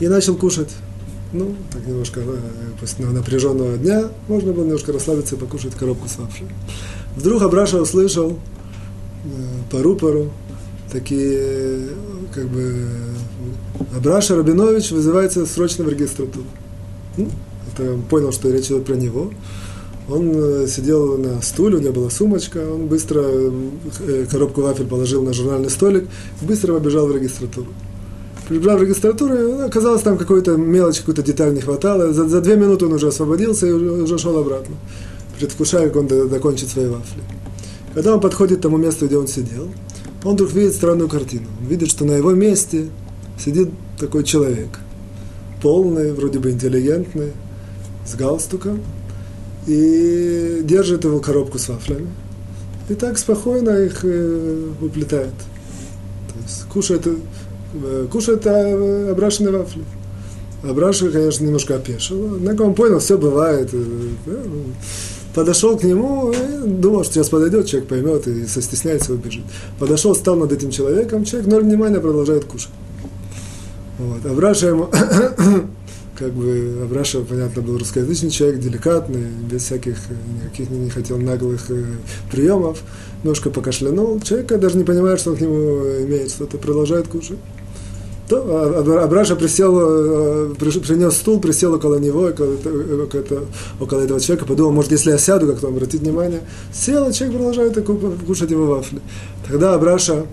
и 0.00 0.08
начал 0.08 0.34
кушать. 0.36 0.70
Ну, 1.32 1.54
так 1.70 1.86
немножко 1.86 2.20
э, 2.20 2.36
после 2.80 3.06
напряженного 3.06 3.76
дня 3.76 4.08
можно 4.26 4.52
было 4.52 4.64
немножко 4.64 4.92
расслабиться 4.92 5.36
и 5.36 5.38
покушать 5.38 5.74
коробку 5.74 6.08
с 6.08 6.18
вафлями. 6.18 6.52
Вдруг 7.14 7.42
Абраша 7.42 7.80
услышал 7.80 8.32
э, 9.24 9.28
по 9.70 9.82
рупору 9.82 10.32
такие, 10.90 11.90
как 12.34 12.48
бы, 12.48 12.86
Абраша 13.96 14.36
Рабинович 14.36 14.90
вызывается 14.90 15.46
срочно 15.46 15.84
в 15.84 15.88
регистратуру. 15.88 16.46
Ну, 17.16 17.28
это 17.72 17.94
он 17.94 18.02
понял, 18.02 18.32
что 18.32 18.50
речь 18.50 18.66
идет 18.66 18.84
про 18.84 18.94
него. 18.94 19.30
Он 20.08 20.32
э, 20.34 20.66
сидел 20.68 21.18
на 21.18 21.42
стуле, 21.42 21.76
у 21.76 21.80
него 21.80 21.92
была 21.92 22.10
сумочка, 22.10 22.58
он 22.58 22.86
быстро 22.86 23.22
э, 23.22 24.26
коробку 24.30 24.62
вафель 24.62 24.86
положил 24.86 25.22
на 25.22 25.34
журнальный 25.34 25.68
столик, 25.68 26.08
быстро 26.40 26.74
побежал 26.74 27.06
в 27.06 27.14
регистратуру. 27.14 27.68
Прибежал 28.48 28.78
в 28.78 28.82
регистратуру, 28.82 29.34
ну, 29.34 29.66
оказалось, 29.66 30.00
там 30.00 30.16
какой-то 30.16 30.56
мелочь, 30.56 31.00
какую-то 31.00 31.22
деталь 31.22 31.52
не 31.52 31.60
хватало. 31.60 32.14
За, 32.14 32.26
за 32.26 32.40
две 32.40 32.56
минуты 32.56 32.86
он 32.86 32.94
уже 32.94 33.08
освободился 33.08 33.66
и 33.66 33.72
уже, 33.72 33.90
уже 34.02 34.18
шел 34.18 34.38
обратно, 34.38 34.76
предвкушая, 35.38 35.88
как 35.88 35.96
он 35.96 36.06
до, 36.06 36.26
докончит 36.26 36.70
свои 36.70 36.86
вафли. 36.86 37.22
Когда 37.92 38.14
он 38.14 38.20
подходит 38.20 38.60
к 38.60 38.62
тому 38.62 38.78
месту, 38.78 39.06
где 39.06 39.18
он 39.18 39.28
сидел, 39.28 39.68
он 40.24 40.34
вдруг 40.34 40.52
видит 40.54 40.74
странную 40.74 41.10
картину. 41.10 41.46
Он 41.60 41.66
видит, 41.66 41.90
что 41.90 42.06
на 42.06 42.12
его 42.12 42.32
месте 42.32 42.86
сидит 43.38 43.70
такой 43.98 44.24
человек, 44.24 44.68
полный, 45.62 46.12
вроде 46.12 46.38
бы 46.38 46.50
интеллигентный, 46.50 47.32
с 48.06 48.14
галстуком, 48.14 48.80
и 49.66 50.60
держит 50.64 51.04
его 51.04 51.20
коробку 51.20 51.58
с 51.58 51.68
вафлями. 51.68 52.08
и 52.88 52.94
так 52.94 53.18
спокойно 53.18 53.70
их 53.70 54.00
э, 54.02 54.70
уплетает. 54.80 55.34
То 56.28 56.42
есть 56.42 56.64
кушает, 56.64 57.06
э, 57.06 58.06
кушает 58.10 58.46
э, 58.46 59.10
обрашенные 59.10 59.52
вафли. 59.52 59.84
Абраша, 60.62 61.10
конечно, 61.10 61.44
немножко 61.44 61.76
опешил, 61.76 62.34
однако 62.36 62.62
он 62.62 62.74
понял, 62.74 62.98
все 62.98 63.18
бывает. 63.18 63.70
Э, 63.72 64.08
подошел 65.34 65.78
к 65.78 65.84
нему 65.84 66.32
думал, 66.64 67.04
что 67.04 67.14
сейчас 67.14 67.28
подойдет, 67.28 67.66
человек 67.66 67.88
поймет 67.88 68.26
и 68.26 68.46
состесняется, 68.46 69.12
убежит. 69.12 69.44
Подошел, 69.78 70.14
стал 70.14 70.36
над 70.36 70.52
этим 70.52 70.70
человеком, 70.70 71.24
человек 71.24 71.48
ноль 71.48 71.62
внимания 71.62 72.00
продолжает 72.00 72.44
кушать. 72.44 72.70
Вот. 73.98 74.24
Абраша 74.24 74.68
ему 74.68 74.88
как 76.18 76.32
бы 76.32 76.80
Абраша, 76.82 77.20
понятно, 77.20 77.62
был 77.62 77.78
русскоязычный 77.78 78.30
человек, 78.30 78.60
деликатный, 78.60 79.26
без 79.50 79.62
всяких, 79.64 79.96
никаких 80.42 80.70
не 80.70 80.90
хотел 80.90 81.18
наглых 81.18 81.70
э, 81.70 81.84
приемов, 82.30 82.82
немножко 83.22 83.50
покашлянул. 83.50 84.20
Человек 84.20 84.48
даже 84.58 84.76
не 84.76 84.84
понимает, 84.84 85.20
что 85.20 85.30
он 85.30 85.36
к 85.36 85.40
нему 85.40 85.54
имеет 86.04 86.30
что-то, 86.30 86.58
продолжает 86.58 87.08
кушать. 87.08 87.38
То 88.28 89.02
Абраша 89.02 89.36
присел, 89.36 89.78
э, 89.80 90.54
принес 90.58 91.14
стул, 91.14 91.40
присел 91.40 91.74
около 91.74 91.96
него, 91.96 92.26
около, 92.26 92.54
около, 93.04 93.46
около 93.80 94.00
этого 94.00 94.20
человека, 94.20 94.46
подумал, 94.46 94.72
может, 94.72 94.90
если 94.92 95.12
я 95.12 95.18
сяду, 95.18 95.46
как-то 95.46 95.68
он 95.68 95.74
обратит 95.74 96.02
внимание. 96.02 96.40
Сел, 96.74 97.06
а 97.06 97.12
человек 97.12 97.36
продолжает 97.36 97.78
кушать 98.26 98.50
его 98.50 98.66
вафли. 98.66 99.00
Тогда 99.46 99.74
Абраша 99.74 100.26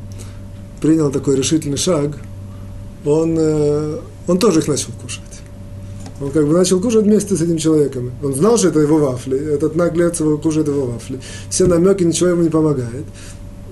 принял 0.82 1.12
такой 1.12 1.36
решительный 1.36 1.78
шаг, 1.78 2.18
он, 3.06 3.36
э, 3.38 4.00
он 4.28 4.40
тоже 4.40 4.60
их 4.60 4.68
начал 4.68 4.90
кушать. 5.02 5.24
Он 6.22 6.32
как 6.32 6.48
бы 6.48 6.54
начал 6.54 6.80
кушать 6.80 7.04
вместе 7.04 7.36
с 7.36 7.42
этим 7.42 7.58
человеком. 7.58 8.12
Он 8.24 8.34
знал, 8.34 8.58
что 8.58 8.70
это 8.70 8.80
его 8.80 8.98
вафли. 8.98 9.38
Этот 9.38 9.76
наглец 9.76 10.20
его 10.20 10.38
кушает 10.38 10.68
его 10.68 10.86
вафли. 10.86 11.20
Все 11.50 11.66
намеки, 11.66 12.04
ничего 12.04 12.30
ему 12.30 12.44
не 12.44 12.50
помогает. 12.50 13.06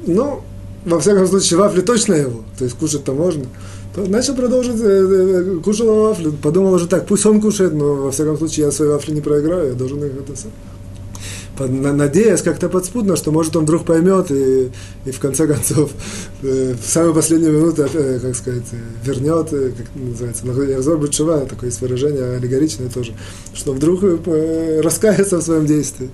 Но, 0.06 0.43
во 0.86 1.00
всяком 1.00 1.28
случае, 1.28 1.60
вафли 1.60 1.82
точно 1.82 2.13
его. 2.13 2.41
То 2.58 2.65
есть 2.65 2.78
кушать-то 2.78 3.13
можно. 3.13 3.46
То 3.96 4.02
начал 4.02 4.36
продолжить, 4.36 4.80
э, 4.80 4.86
э, 4.86 5.60
кушал 5.63 6.08
вафли. 6.08 6.32
Подумал 6.32 6.74
уже 6.74 6.88
так, 6.88 7.08
пусть 7.08 7.26
он 7.26 7.39
кушает, 7.39 7.74
но 7.74 7.96
во 7.96 8.12
всяком 8.12 8.38
случае 8.38 8.65
я 8.65 8.72
свои 8.72 8.89
вафли 8.89 9.13
не 9.13 9.22
проиграю, 9.22 9.69
я 9.69 9.74
должен 9.74 10.04
их 10.04 10.13
это 10.13 10.36
сам 10.36 10.52
надеясь 11.60 12.42
как-то 12.42 12.70
подспудно, 12.70 13.16
что 13.16 13.32
может 13.32 13.56
он 13.56 13.63
вдруг 13.63 13.86
поймет 13.86 14.32
и, 14.32 14.72
и 15.06 15.12
в 15.12 15.20
конце 15.20 15.48
концов 15.48 15.92
э, 16.42 16.76
в 16.82 16.86
самую 16.86 17.13
последнюю 17.13 17.54
минуту, 17.54 17.88
э, 17.94 18.20
как 18.20 18.36
сказать, 18.36 18.63
вернет, 19.04 19.54
э, 19.54 19.72
как 19.78 19.88
называется, 19.96 20.46
Ярзор 20.48 20.98
Бутшева, 20.98 21.46
такое 21.46 21.70
есть 21.70 21.82
выражение 21.82 22.38
аллегоричное 22.38 22.89
тоже, 22.89 23.13
что 23.54 23.74
вдруг 23.74 24.02
раскается 24.84 25.38
в 25.38 25.44
своем 25.44 25.66
действии. 25.66 26.10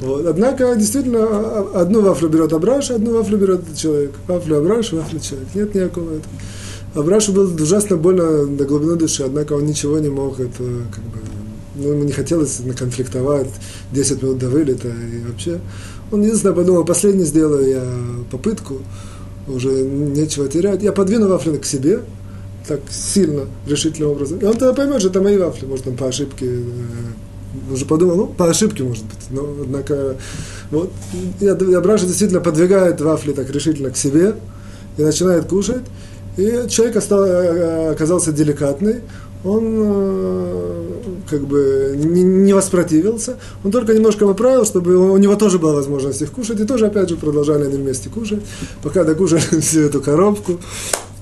Вот. 0.00 0.26
Однако, 0.26 0.74
действительно, 0.76 1.20
а, 1.22 1.70
а, 1.74 1.80
одну 1.80 2.02
вафлю 2.02 2.28
берет 2.28 2.52
Абраш, 2.52 2.90
одну 2.90 3.16
вафлю 3.16 3.38
берет 3.38 3.62
человек. 3.76 4.12
Вафлю 4.28 4.58
Абраш, 4.58 4.92
вафлю 4.92 5.20
человек. 5.20 5.48
Нет 5.54 5.74
никакого 5.74 6.10
этого. 6.10 6.34
Абрашу 6.94 7.32
было 7.32 7.52
ужасно 7.52 7.96
больно 7.96 8.46
до 8.46 8.64
глубины 8.64 8.96
души, 8.96 9.22
однако 9.22 9.52
он 9.52 9.66
ничего 9.66 9.98
не 9.98 10.08
мог 10.08 10.40
это 10.40 10.62
как 10.94 11.04
бы 11.04 11.18
ну, 11.76 11.92
ему 11.92 12.04
не 12.04 12.12
хотелось 12.12 12.60
конфликтовать 12.76 13.50
10 13.92 14.22
минут 14.22 14.38
до 14.38 14.48
вылета 14.48 14.88
и 14.88 15.24
вообще. 15.28 15.60
Он 16.10 16.22
единственное 16.22 16.54
подумал, 16.54 16.84
последний 16.84 17.24
сделаю 17.24 17.68
я 17.68 17.84
попытку, 18.30 18.78
уже 19.48 19.70
нечего 19.70 20.48
терять. 20.48 20.82
Я 20.82 20.92
подвину 20.92 21.28
вафли 21.28 21.56
к 21.56 21.64
себе, 21.64 22.00
так 22.66 22.80
сильно, 22.90 23.46
решительным 23.66 24.12
образом. 24.12 24.38
И 24.38 24.44
он 24.44 24.52
тогда 24.52 24.72
поймет, 24.72 25.00
что 25.00 25.10
это 25.10 25.20
мои 25.20 25.38
вафли, 25.38 25.66
может, 25.66 25.86
он 25.86 25.96
по 25.96 26.08
ошибке 26.08 26.46
э, 26.46 27.72
уже 27.72 27.86
подумал, 27.86 28.16
ну, 28.16 28.26
по 28.26 28.48
ошибке, 28.48 28.82
может 28.82 29.04
быть. 29.04 29.30
Но, 29.30 29.46
однако, 29.62 30.16
вот, 30.70 30.92
я, 31.40 31.56
я 31.56 31.80
Браша 31.80 32.06
действительно 32.06 32.40
подвигает 32.40 33.00
вафли 33.00 33.32
так 33.32 33.48
решительно 33.50 33.90
к 33.90 33.96
себе 33.96 34.34
и 34.96 35.02
начинает 35.02 35.46
кушать. 35.46 35.82
И 36.36 36.66
человек 36.68 36.96
остал, 36.96 37.24
э, 37.24 37.90
оказался 37.92 38.32
деликатный, 38.32 38.96
он 39.46 39.64
э, 39.78 40.92
как 41.30 41.46
бы 41.46 41.94
не, 41.96 42.22
не 42.22 42.52
воспротивился, 42.52 43.36
он 43.64 43.70
только 43.70 43.94
немножко 43.94 44.26
поправил, 44.26 44.64
чтобы 44.64 44.96
у 44.96 45.16
него 45.16 45.36
тоже 45.36 45.58
была 45.58 45.72
возможность 45.72 46.22
их 46.22 46.32
кушать, 46.32 46.60
и 46.60 46.64
тоже 46.64 46.86
опять 46.86 47.08
же 47.08 47.16
продолжали 47.16 47.64
они 47.64 47.76
вместе 47.76 48.08
кушать, 48.08 48.42
пока 48.82 49.04
докушали 49.04 49.60
всю 49.60 49.80
эту 49.80 50.00
коробку. 50.00 50.58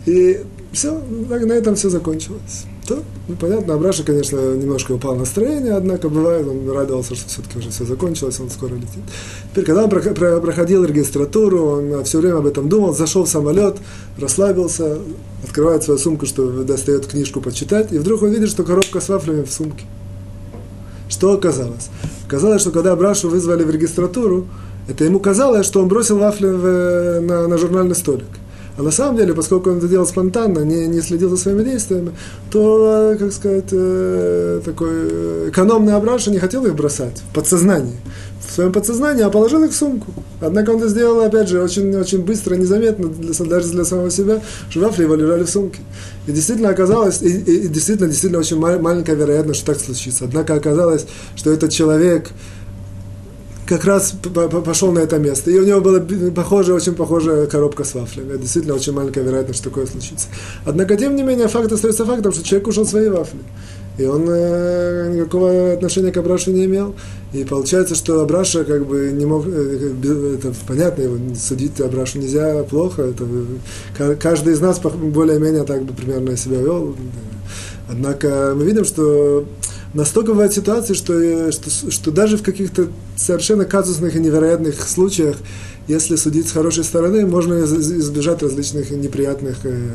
И 0.06 0.40
все, 0.72 1.00
на 1.28 1.52
этом 1.52 1.76
все 1.76 1.88
закончилось. 1.88 2.66
То, 2.86 3.02
ну, 3.28 3.36
понятно, 3.36 3.74
Абраша, 3.74 4.04
конечно, 4.04 4.36
немножко 4.36 4.92
упал 4.92 5.16
настроение, 5.16 5.72
однако 5.72 6.10
бывает, 6.10 6.46
он 6.46 6.70
радовался, 6.70 7.14
что 7.14 7.28
все-таки 7.28 7.58
уже 7.58 7.70
все 7.70 7.84
закончилось, 7.84 8.38
он 8.40 8.50
скоро 8.50 8.74
летит. 8.74 9.02
Теперь, 9.50 9.64
когда 9.64 9.84
он 9.84 9.90
проходил 9.90 10.84
регистратуру, 10.84 11.64
он 11.64 12.04
все 12.04 12.20
время 12.20 12.36
об 12.38 12.46
этом 12.46 12.68
думал, 12.68 12.94
зашел 12.94 13.24
в 13.24 13.28
самолет, 13.28 13.76
расслабился, 14.18 14.98
открывает 15.42 15.82
свою 15.82 15.98
сумку, 15.98 16.26
что 16.26 16.62
достает 16.62 17.06
книжку 17.06 17.40
почитать, 17.40 17.90
и 17.90 17.98
вдруг 17.98 18.22
он 18.22 18.30
видит, 18.30 18.50
что 18.50 18.64
коробка 18.64 19.00
с 19.00 19.08
вафлями 19.08 19.44
в 19.44 19.50
сумке. 19.50 19.84
Что 21.08 21.32
оказалось? 21.32 21.88
Оказалось, 22.26 22.60
что 22.60 22.70
когда 22.70 22.92
Абрашу 22.92 23.30
вызвали 23.30 23.64
в 23.64 23.70
регистратуру, 23.70 24.46
это 24.88 25.04
ему 25.04 25.20
казалось, 25.20 25.64
что 25.64 25.80
он 25.80 25.88
бросил 25.88 26.18
вафли 26.18 26.48
в, 26.48 27.20
на, 27.20 27.48
на 27.48 27.56
журнальный 27.56 27.94
столик. 27.94 28.26
А 28.76 28.82
на 28.82 28.90
самом 28.90 29.16
деле, 29.16 29.34
поскольку 29.34 29.70
он 29.70 29.78
это 29.78 29.87
делал 29.87 30.06
спонтанно, 30.06 30.60
не, 30.60 30.88
не 30.88 31.00
следил 31.00 31.30
за 31.30 31.37
своими 31.37 31.62
действиями, 31.62 32.12
то, 32.50 33.12
э, 33.12 33.16
как 33.16 33.32
сказать, 33.32 33.68
э, 33.70 34.60
такой 34.64 34.90
э, 34.90 35.48
экономный 35.50 35.94
Абраша 35.94 36.32
не 36.32 36.38
хотел 36.38 36.66
их 36.66 36.74
бросать 36.74 37.22
в 37.30 37.34
подсознании. 37.34 37.96
В 38.44 38.52
своем 38.52 38.72
подсознании, 38.72 39.22
а 39.22 39.30
положил 39.30 39.62
их 39.62 39.70
в 39.70 39.76
сумку. 39.76 40.12
Однако 40.40 40.70
он 40.70 40.78
это 40.78 40.88
сделал, 40.88 41.20
опять 41.20 41.48
же, 41.48 41.62
очень, 41.62 41.94
очень 41.96 42.24
быстро, 42.24 42.56
незаметно, 42.56 43.08
для, 43.08 43.32
даже 43.46 43.70
для 43.70 43.84
самого 43.84 44.10
себя, 44.10 44.42
что 44.68 44.80
вафли 44.80 45.04
его 45.04 45.14
лежали 45.14 45.44
в 45.44 45.50
сумке. 45.50 45.80
И 46.26 46.32
действительно 46.32 46.70
оказалось, 46.70 47.22
и, 47.22 47.28
и, 47.28 47.64
и 47.64 47.68
действительно, 47.68 48.08
действительно 48.08 48.40
очень 48.40 48.58
маленькая 48.58 49.14
вероятность, 49.14 49.60
что 49.60 49.72
так 49.72 49.80
случится. 49.80 50.24
Однако 50.24 50.54
оказалось, 50.54 51.06
что 51.37 51.52
этот 51.52 51.70
человек, 51.70 52.30
как 53.66 53.85
раз 53.85 54.14
пошел 54.64 54.92
на 54.92 55.00
это 55.00 55.18
место. 55.18 55.50
И 55.50 55.59
у 55.59 55.64
него 55.64 55.81
была 55.81 56.00
похожая, 56.35 56.77
очень 56.77 56.94
похожая 56.94 57.46
коробка 57.46 57.85
с 57.85 57.94
вафлями. 57.94 58.37
Действительно, 58.37 58.74
очень 58.74 58.92
маленькая 58.92 59.24
вероятность, 59.24 59.61
что 59.61 59.70
такое 59.70 59.87
случится. 59.87 60.29
Однако, 60.64 60.96
тем 60.96 61.16
не 61.16 61.22
менее, 61.22 61.48
факт 61.48 61.72
остается 61.72 62.05
фактом, 62.05 62.33
что 62.33 62.44
человек 62.44 62.66
кушал 62.66 62.87
свои 62.87 63.09
вафли. 63.09 63.40
И 63.96 64.05
он 64.05 64.27
э, 64.29 65.12
никакого 65.14 65.72
отношения 65.72 66.11
к 66.11 66.16
Абрашу 66.16 66.50
не 66.50 66.64
имел. 66.64 66.96
И 67.33 67.44
получается, 67.44 67.94
что 67.94 68.20
Абраша 68.20 68.64
как 68.64 68.87
бы 68.87 69.12
не 69.12 69.24
мог, 69.24 69.46
э, 69.46 70.35
это 70.35 70.53
понятно, 70.66 71.03
его 71.03 71.16
судить 71.37 71.81
Абрашу 71.81 72.18
нельзя 72.18 72.64
плохо. 72.64 73.03
Это, 73.03 74.16
каждый 74.16 74.55
из 74.55 74.61
нас 74.61 74.81
более-менее 74.81 75.62
так 75.62 75.85
бы 75.85 75.94
примерно 75.94 76.37
себя 76.37 76.59
вел. 76.59 76.96
Однако 77.88 78.55
мы 78.57 78.64
видим, 78.64 78.85
что 78.85 79.44
настолько 79.94 80.33
бывают 80.33 80.52
ситуации, 80.52 80.94
что, 80.94 81.14
э, 81.14 81.50
что, 81.52 81.90
что 81.90 82.11
даже 82.11 82.37
в 82.37 82.42
каких-то 82.42 82.88
совершенно 83.16 83.64
казусных 83.64 84.16
и 84.16 84.20
невероятных 84.20 84.80
случаях, 84.87 85.37
если 85.88 86.16
судить 86.16 86.48
с 86.48 86.52
хорошей 86.52 86.85
стороны, 86.85 87.26
можно 87.26 87.62
избежать 87.64 88.42
различных 88.42 88.90
неприятных 88.90 89.59
э, 89.64 89.90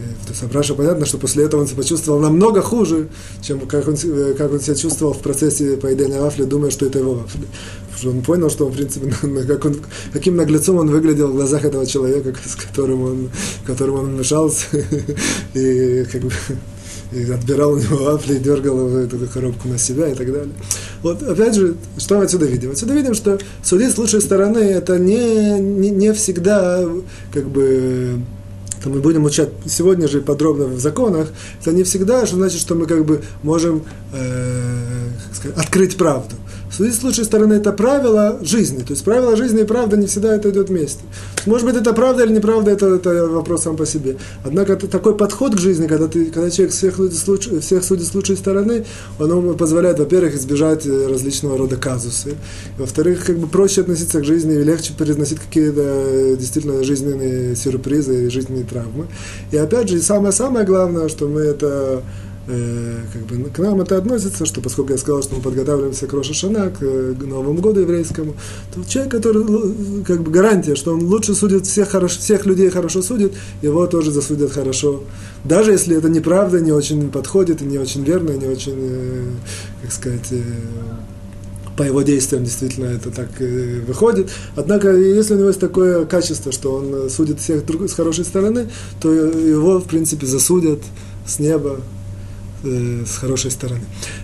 э, 0.00 0.44
Абраша 0.44 0.74
понятно, 0.74 1.06
что 1.06 1.18
после 1.18 1.44
этого 1.44 1.60
он 1.60 1.66
себя 1.66 1.78
почувствовал 1.78 2.20
намного 2.20 2.62
хуже, 2.62 3.08
чем 3.40 3.60
как 3.60 3.86
он, 3.88 3.94
э, 3.94 4.34
как 4.36 4.52
он 4.52 4.60
себя 4.60 4.74
чувствовал 4.74 5.14
в 5.14 5.20
процессе 5.20 5.76
поедания 5.76 6.20
вафли, 6.20 6.44
думая, 6.44 6.70
что 6.70 6.86
это 6.86 6.98
его 6.98 7.14
вафли. 7.14 7.46
Что 7.96 8.10
он 8.10 8.22
понял, 8.22 8.50
что 8.50 8.66
он, 8.66 8.72
в 8.72 8.76
принципе, 8.76 9.10
как 9.46 9.64
он, 9.64 9.76
каким 10.12 10.36
наглецом 10.36 10.76
он 10.76 10.90
выглядел 10.90 11.28
в 11.28 11.34
глазах 11.34 11.64
этого 11.64 11.86
человека, 11.86 12.34
с 12.44 12.56
которым 12.56 13.02
он, 13.02 13.30
которым 13.64 13.94
он 13.96 14.14
вмешался. 14.16 14.66
И 15.54 16.04
как 16.10 16.22
бы 16.22 16.32
и 17.12 17.30
отбирал 17.30 17.72
у 17.72 17.78
него 17.78 17.96
вафли, 18.04 18.36
и 18.36 18.38
дергал 18.38 18.88
эту 18.96 19.18
коробку 19.26 19.68
на 19.68 19.78
себя 19.78 20.08
и 20.08 20.14
так 20.14 20.26
далее. 20.32 20.52
Вот, 21.02 21.22
опять 21.22 21.54
же, 21.54 21.76
что 21.98 22.18
мы 22.18 22.24
отсюда 22.24 22.46
видим? 22.46 22.70
Отсюда 22.70 22.94
видим, 22.94 23.14
что 23.14 23.38
судить 23.62 23.92
с 23.92 23.98
лучшей 23.98 24.20
стороны 24.20 24.58
это 24.58 24.98
не, 24.98 25.58
не, 25.60 25.90
не 25.90 26.12
всегда 26.12 26.84
как 27.32 27.48
бы 27.48 28.20
то 28.82 28.90
мы 28.90 29.00
будем 29.00 29.24
учать 29.24 29.48
сегодня 29.66 30.06
же 30.08 30.20
подробно 30.20 30.66
в 30.66 30.78
законах, 30.78 31.28
это 31.58 31.72
не 31.72 31.84
всегда, 31.84 32.26
что 32.26 32.36
значит, 32.36 32.60
что 32.60 32.74
мы 32.74 32.84
как 32.84 33.06
бы 33.06 33.22
можем 33.42 33.82
э, 34.12 35.08
сказать, 35.32 35.56
открыть 35.56 35.96
правду. 35.96 36.36
Судить 36.76 36.96
с 36.96 37.04
лучшей 37.04 37.24
стороны 37.24 37.54
это 37.54 37.72
правило 37.72 38.40
жизни. 38.42 38.80
То 38.80 38.94
есть 38.94 39.04
правило 39.04 39.36
жизни 39.36 39.60
и 39.60 39.64
правда 39.64 39.96
не 39.96 40.08
всегда 40.08 40.34
это 40.34 40.50
идет 40.50 40.70
вместе. 40.70 41.02
Может 41.46 41.66
быть, 41.68 41.76
это 41.76 41.92
правда 41.92 42.24
или 42.24 42.32
неправда, 42.32 42.72
это, 42.72 42.96
это 42.96 43.28
вопрос 43.28 43.62
сам 43.62 43.76
по 43.76 43.86
себе. 43.86 44.16
Однако 44.44 44.74
такой 44.74 45.16
подход 45.16 45.54
к 45.54 45.58
жизни, 45.58 45.86
когда, 45.86 46.08
ты, 46.08 46.26
когда 46.26 46.50
человек 46.50 46.74
всех, 46.74 46.98
луч, 46.98 47.48
всех 47.60 47.84
судит 47.84 48.08
с 48.08 48.14
лучшей 48.14 48.36
стороны, 48.36 48.84
он 49.20 49.56
позволяет, 49.56 50.00
во-первых, 50.00 50.34
избежать 50.34 50.84
э, 50.84 51.06
различного 51.06 51.56
рода 51.56 51.76
казусы. 51.76 52.34
Во-вторых, 52.76 53.24
как 53.24 53.38
бы 53.38 53.46
проще 53.46 53.82
относиться 53.82 54.20
к 54.20 54.24
жизни 54.24 54.54
и 54.54 54.64
легче 54.64 54.94
переносить 54.98 55.38
какие-то 55.38 55.80
э, 55.80 56.36
действительно 56.36 56.82
жизненные 56.82 57.54
сюрпризы 57.54 58.26
и 58.26 58.30
жизненные 58.30 58.64
травмы. 58.64 59.06
И 59.52 59.56
опять 59.56 59.88
же, 59.88 60.02
самое-самое 60.02 60.66
главное, 60.66 61.08
что 61.08 61.28
мы 61.28 61.42
это 61.42 62.02
э, 62.46 63.00
как 63.12 63.22
бы 63.22 63.50
к 63.50 63.58
нам 63.58 63.80
это 63.80 63.96
относится, 63.96 64.44
что 64.46 64.60
поскольку 64.60 64.92
я 64.92 64.98
сказал, 64.98 65.22
что 65.22 65.36
мы 65.36 65.42
подготавливаемся 65.42 66.06
к 66.06 66.12
Рошашана, 66.12 66.70
к, 66.70 66.78
к 66.78 67.24
Новому 67.24 67.60
году 67.60 67.80
еврейскому, 67.80 68.34
то 68.74 68.84
человек, 68.88 69.12
который 69.12 70.04
как 70.04 70.22
бы 70.22 70.30
гарантия, 70.30 70.74
что 70.74 70.92
он 70.92 71.04
лучше 71.04 71.34
судит 71.34 71.66
всех, 71.66 71.90
хорошо, 71.90 72.20
всех 72.20 72.46
людей 72.46 72.70
хорошо 72.70 73.02
судит, 73.02 73.32
его 73.62 73.86
тоже 73.86 74.10
засудят 74.10 74.52
хорошо. 74.52 75.02
Даже 75.44 75.72
если 75.72 75.96
это 75.96 76.08
неправда, 76.08 76.60
не 76.60 76.72
очень 76.72 77.10
подходит, 77.10 77.60
не 77.60 77.78
очень 77.78 78.04
верно, 78.04 78.30
не 78.30 78.46
очень, 78.46 78.76
э, 78.76 79.24
как 79.82 79.92
сказать, 79.92 80.28
э, 80.30 80.42
по 81.76 81.82
его 81.82 82.02
действиям 82.02 82.44
действительно 82.44 82.86
это 82.86 83.10
так 83.10 83.28
э, 83.40 83.80
выходит. 83.86 84.30
Однако, 84.56 84.92
если 84.92 85.34
у 85.34 85.38
него 85.38 85.48
есть 85.48 85.60
такое 85.60 86.04
качество, 86.06 86.52
что 86.52 86.74
он 86.74 87.10
судит 87.10 87.40
всех 87.40 87.62
с 87.88 87.92
хорошей 87.92 88.24
стороны, 88.24 88.68
то 89.00 89.12
его, 89.12 89.80
в 89.80 89.84
принципе, 89.84 90.26
засудят 90.26 90.80
с 91.26 91.38
неба, 91.38 91.80
э, 92.64 93.04
с 93.06 93.16
хорошей 93.18 93.50
стороны. 93.50 93.82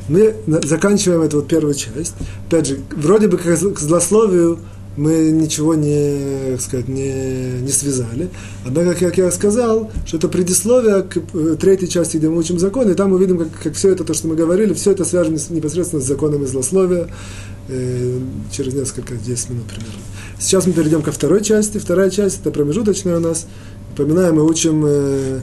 Мы 0.08 0.34
заканчиваем 0.64 1.22
эту 1.22 1.38
вот 1.38 1.48
первую 1.48 1.74
часть. 1.74 2.14
Опять 2.48 2.66
же, 2.66 2.78
вроде 2.96 3.28
бы 3.28 3.38
как 3.38 3.58
к 3.58 3.78
злословию 3.78 4.58
мы 4.96 5.30
ничего 5.30 5.74
не, 5.74 6.52
так 6.52 6.60
сказать, 6.60 6.88
не, 6.88 7.60
не 7.60 7.70
связали. 7.70 8.28
Однако, 8.66 8.94
как 8.94 9.18
я 9.18 9.30
сказал, 9.30 9.90
что 10.04 10.16
это 10.16 10.28
предисловие 10.28 11.02
к 11.02 11.16
э, 11.16 11.56
третьей 11.58 11.88
части, 11.88 12.16
где 12.16 12.28
мы 12.28 12.38
учим 12.38 12.58
законы, 12.58 12.90
и 12.90 12.94
там 12.94 13.12
мы 13.12 13.20
видим, 13.20 13.38
как, 13.38 13.48
как 13.62 13.74
все 13.74 13.90
это, 13.90 14.04
то, 14.04 14.14
что 14.14 14.26
мы 14.28 14.34
говорили, 14.34 14.74
все 14.74 14.90
это 14.90 15.04
связано 15.04 15.38
непосредственно 15.50 16.02
с 16.02 16.06
законами 16.06 16.44
злословия 16.44 17.08
э, 17.68 18.18
через 18.50 18.74
несколько, 18.74 19.14
10 19.14 19.50
минут 19.50 19.66
примерно. 19.66 20.00
Сейчас 20.38 20.66
мы 20.66 20.72
перейдем 20.72 21.02
ко 21.02 21.12
второй 21.12 21.42
части. 21.44 21.78
Вторая 21.78 22.10
часть, 22.10 22.40
это 22.40 22.50
промежуточная 22.50 23.18
у 23.18 23.20
нас. 23.20 23.46
Напоминаем, 23.90 24.36
мы 24.36 24.44
учим 24.44 24.84
э, 24.86 25.40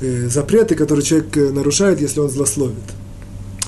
запреты, 0.00 0.74
которые 0.74 1.04
человек 1.04 1.36
э, 1.36 1.50
нарушает, 1.50 2.00
если 2.00 2.20
он 2.20 2.30
злословит 2.30 2.74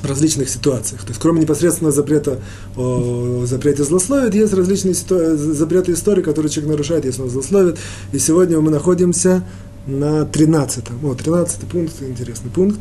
в 0.02 0.06
различных 0.06 0.48
ситуациях. 0.48 1.02
То 1.02 1.08
есть, 1.08 1.20
кроме 1.20 1.42
непосредственного 1.42 1.92
запрета 1.94 2.38
о 2.76 3.44
запрете 3.46 3.84
злословит, 3.84 4.34
есть 4.34 4.52
различные 4.54 4.94
ситу... 4.94 5.36
запреты 5.36 5.92
истории, 5.92 6.22
которые 6.22 6.50
человек 6.50 6.72
нарушает, 6.72 7.04
если 7.04 7.22
он 7.22 7.30
злословит. 7.30 7.78
И 8.12 8.18
сегодня 8.18 8.60
мы 8.60 8.70
находимся 8.70 9.44
на 9.86 10.22
13-м. 10.22 11.04
О, 11.04 11.14
13 11.14 11.60
пункт, 11.68 11.94
интересный 12.00 12.50
пункт. 12.50 12.80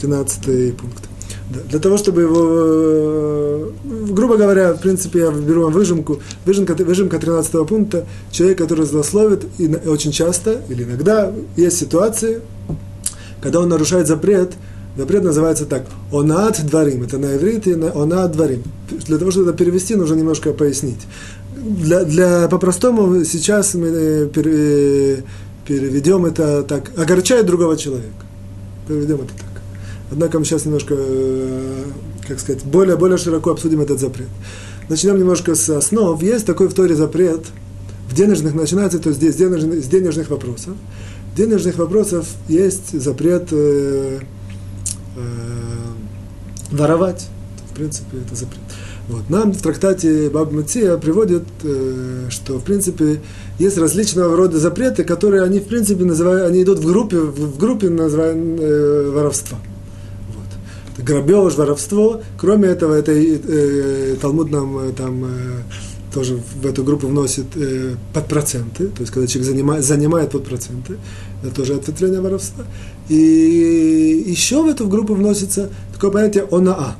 13 0.00 0.76
пункт. 0.76 1.04
Да. 1.50 1.60
Для 1.68 1.78
того, 1.78 1.96
чтобы 1.96 2.22
его, 2.22 2.44
э, 2.46 3.70
грубо 4.10 4.36
говоря, 4.36 4.72
в 4.72 4.80
принципе, 4.80 5.20
я 5.20 5.30
беру 5.30 5.62
вам 5.62 5.72
выжимку, 5.72 6.20
выжимка, 6.44 6.74
выжимка 6.74 7.18
13 7.18 7.66
пункта, 7.66 8.06
человек, 8.30 8.58
который 8.58 8.86
злословит, 8.86 9.46
и 9.58 9.66
очень 9.86 10.12
часто, 10.12 10.60
или 10.68 10.84
иногда, 10.84 11.32
есть 11.56 11.78
ситуации, 11.78 12.40
когда 13.42 13.60
он 13.60 13.68
нарушает 13.68 14.06
запрет, 14.06 14.52
запрет 14.96 15.24
называется 15.24 15.66
так, 15.66 15.86
онат 16.12 16.64
дворим, 16.66 17.02
это 17.02 17.18
на 17.18 17.36
иврите, 17.36 17.74
онат 17.74 18.32
дворим. 18.32 18.62
Для 18.90 19.18
того, 19.18 19.30
чтобы 19.30 19.48
это 19.48 19.56
перевести, 19.56 19.94
нужно 19.96 20.14
немножко 20.14 20.52
пояснить. 20.52 21.06
Для, 21.56 22.04
для 22.04 22.48
по-простому 22.48 23.24
сейчас 23.24 23.74
мы 23.74 23.88
э, 23.88 24.28
э, 24.34 25.16
переведем 25.66 26.26
это 26.26 26.62
так, 26.62 26.90
огорчает 26.98 27.46
другого 27.46 27.76
человека. 27.76 28.24
Переведем 28.88 29.16
это 29.16 29.34
так. 29.36 29.62
Однако 30.10 30.38
мы 30.38 30.44
сейчас 30.44 30.64
немножко, 30.64 30.94
э, 30.96 31.84
как 32.26 32.40
сказать, 32.40 32.64
более, 32.64 32.96
более 32.96 33.18
широко 33.18 33.50
обсудим 33.50 33.80
этот 33.80 34.00
запрет. 34.00 34.28
Начнем 34.88 35.18
немножко 35.18 35.54
с 35.54 35.68
основ. 35.70 36.20
Есть 36.22 36.46
такой 36.46 36.68
в 36.68 36.74
Торе 36.74 36.96
запрет, 36.96 37.44
в 38.08 38.14
денежных 38.14 38.54
начинается, 38.54 38.98
то 38.98 39.10
есть 39.10 39.22
с 39.22 39.36
денежных, 39.36 39.84
с 39.84 39.86
денежных 39.86 40.30
вопросов. 40.30 40.74
Денежных 41.36 41.78
вопросов 41.78 42.26
есть 42.48 42.98
запрет 43.00 43.48
э, 43.52 44.18
э, 45.16 45.20
воровать. 46.70 47.28
В 47.70 47.74
принципе, 47.74 48.18
это 48.26 48.34
запрет. 48.34 48.60
Вот. 49.08 49.28
Нам 49.28 49.52
в 49.52 49.62
трактате 49.62 50.28
Баб 50.28 50.52
Мация 50.52 50.96
приводит, 50.96 51.44
э, 51.62 52.26
что, 52.30 52.58
в 52.58 52.64
принципе, 52.64 53.20
есть 53.58 53.78
различного 53.78 54.36
рода 54.36 54.58
запреты, 54.58 55.04
которые 55.04 55.42
они, 55.42 55.60
в 55.60 55.66
принципе, 55.66 56.04
называют, 56.04 56.50
они 56.50 56.62
идут 56.62 56.78
в 56.78 56.86
группе, 56.86 57.18
в, 57.18 57.54
в 57.54 57.58
группе 57.58 57.88
называем 57.88 58.56
э, 58.60 59.10
воровства 59.10 59.58
грабеж, 61.02 61.54
воровство. 61.54 62.22
Кроме 62.38 62.68
этого, 62.68 62.94
это 62.94 63.12
э, 63.12 64.16
Талмуд 64.20 64.50
нам 64.50 64.78
э, 64.78 64.92
там 64.92 65.24
э, 65.24 65.62
тоже 66.12 66.40
в 66.60 66.66
эту 66.66 66.82
группу 66.84 67.06
вносит 67.06 67.46
э, 67.56 67.94
под 68.12 68.28
то 68.28 69.00
есть 69.00 69.12
когда 69.12 69.26
человек 69.26 69.50
занимает, 69.50 69.84
занимает 69.84 70.30
под 70.30 70.46
это 71.42 71.54
тоже 71.54 71.74
ответвление 71.74 72.20
воровства. 72.20 72.64
И 73.08 74.24
еще 74.26 74.62
в 74.62 74.68
эту 74.68 74.86
группу 74.88 75.14
вносится 75.14 75.70
такое 75.92 76.10
понятие 76.10 76.46
онаа. 76.50 76.96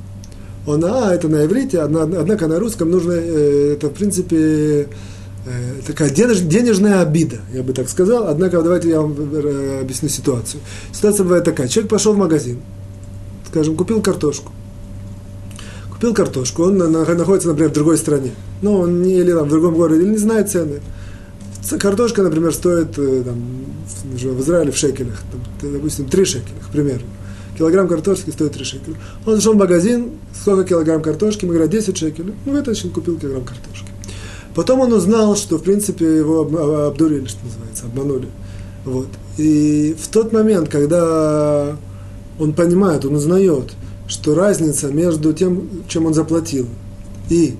Онаа 0.65 1.13
это 1.13 1.27
на 1.27 1.45
иврите, 1.45 1.79
однако 1.79 2.47
на 2.47 2.59
русском 2.59 2.89
нужно, 2.89 3.13
э, 3.13 3.73
это 3.73 3.89
в 3.89 3.93
принципе 3.93 4.87
э, 5.45 5.81
такая 5.85 6.09
денежная 6.09 7.01
обида, 7.01 7.39
я 7.53 7.63
бы 7.63 7.73
так 7.73 7.89
сказал. 7.89 8.27
Однако 8.27 8.61
давайте 8.61 8.89
я 8.89 9.01
вам 9.01 9.15
э, 9.17 9.79
объясню 9.81 10.09
ситуацию. 10.09 10.61
Ситуация 10.93 11.23
бывает 11.23 11.43
такая. 11.43 11.67
Человек 11.67 11.89
пошел 11.89 12.13
в 12.13 12.17
магазин, 12.17 12.59
скажем, 13.49 13.75
купил 13.75 14.01
картошку. 14.01 14.51
Купил 16.01 16.15
картошку, 16.15 16.63
он 16.63 16.79
находится, 16.79 17.49
например, 17.49 17.69
в 17.69 17.73
другой 17.75 17.95
стране. 17.95 18.31
Ну, 18.63 18.79
он 18.79 19.03
не 19.03 19.19
или 19.19 19.31
там 19.33 19.45
в 19.45 19.49
другом 19.49 19.75
городе, 19.75 20.01
или 20.01 20.09
не 20.09 20.17
знает 20.17 20.49
цены. 20.49 20.79
Картошка, 21.79 22.23
например, 22.23 22.51
стоит 22.55 22.97
э, 22.97 23.21
там, 23.23 23.39
в 24.11 24.41
Израиле 24.41 24.71
в 24.71 24.77
шекелях, 24.77 25.21
там, 25.31 25.71
допустим, 25.71 26.07
3 26.07 26.25
шекеля, 26.25 26.59
к 26.67 26.71
примеру. 26.71 27.01
Килограмм 27.55 27.87
картошки 27.87 28.31
стоит 28.31 28.53
3 28.53 28.65
шекеля. 28.65 28.97
Он 29.27 29.35
зашел 29.35 29.53
в 29.53 29.57
магазин, 29.57 30.13
сколько 30.33 30.69
килограмм 30.69 31.03
картошки, 31.03 31.45
мы 31.45 31.53
говорим, 31.53 31.69
10 31.69 31.95
шекелей. 31.95 32.33
Ну, 32.47 32.53
вытащил, 32.53 32.89
купил 32.89 33.19
килограмм 33.19 33.45
картошки. 33.45 33.85
Потом 34.55 34.79
он 34.79 34.93
узнал, 34.93 35.35
что, 35.35 35.59
в 35.59 35.61
принципе, 35.61 36.17
его 36.17 36.41
обдурили, 36.87 37.27
что 37.27 37.45
называется, 37.45 37.85
обманули. 37.85 38.27
Вот. 38.85 39.09
И 39.37 39.95
в 40.01 40.07
тот 40.07 40.33
момент, 40.33 40.67
когда 40.67 41.77
он 42.39 42.53
понимает, 42.53 43.05
он 43.05 43.17
узнает, 43.17 43.73
что 44.11 44.35
разница 44.35 44.87
между 44.87 45.31
тем, 45.33 45.69
чем 45.87 46.05
он 46.05 46.13
заплатил, 46.13 46.67
и 47.29 47.55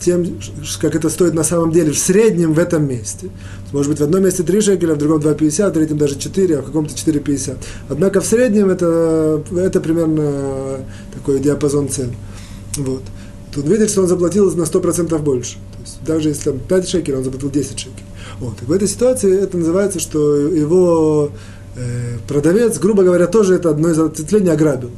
тем, 0.00 0.38
как 0.80 0.94
это 0.94 1.10
стоит 1.10 1.34
на 1.34 1.42
самом 1.42 1.72
деле 1.72 1.90
в 1.90 1.98
среднем 1.98 2.52
в 2.52 2.58
этом 2.60 2.88
месте. 2.88 3.30
Может 3.72 3.90
быть, 3.90 4.00
в 4.00 4.04
одном 4.04 4.22
месте 4.22 4.44
3 4.44 4.60
шекеля, 4.60 4.94
в 4.94 4.98
другом 4.98 5.20
2,50, 5.20 5.70
в 5.70 5.72
третьем 5.72 5.98
даже 5.98 6.16
4, 6.16 6.58
а 6.58 6.62
в 6.62 6.66
каком-то 6.66 6.94
4,50. 6.94 7.56
Однако 7.88 8.20
в 8.20 8.26
среднем 8.26 8.70
это, 8.70 9.42
это 9.56 9.80
примерно 9.80 10.84
такой 11.12 11.40
диапазон 11.40 11.88
цен. 11.88 12.14
Вот. 12.76 13.02
Тут 13.52 13.66
видит, 13.66 13.90
что 13.90 14.02
он 14.02 14.08
заплатил 14.08 14.48
на 14.54 14.62
100% 14.62 15.18
больше. 15.18 15.54
То 15.54 15.82
есть, 15.82 15.98
даже 16.06 16.28
если 16.28 16.50
там 16.50 16.60
5 16.60 16.88
шекелей, 16.88 17.18
он 17.18 17.24
заплатил 17.24 17.50
10 17.50 17.76
шекелей. 17.76 18.06
Вот. 18.38 18.62
И 18.62 18.66
в 18.66 18.70
этой 18.70 18.86
ситуации 18.86 19.36
это 19.36 19.58
называется, 19.58 19.98
что 19.98 20.46
его 20.46 21.32
Э, 21.78 22.18
продавец, 22.26 22.78
грубо 22.78 23.04
говоря, 23.04 23.28
тоже 23.28 23.54
это 23.54 23.70
одно 23.70 23.90
из 23.90 23.98
ответвлений 23.98 24.50
ограбил. 24.50 24.90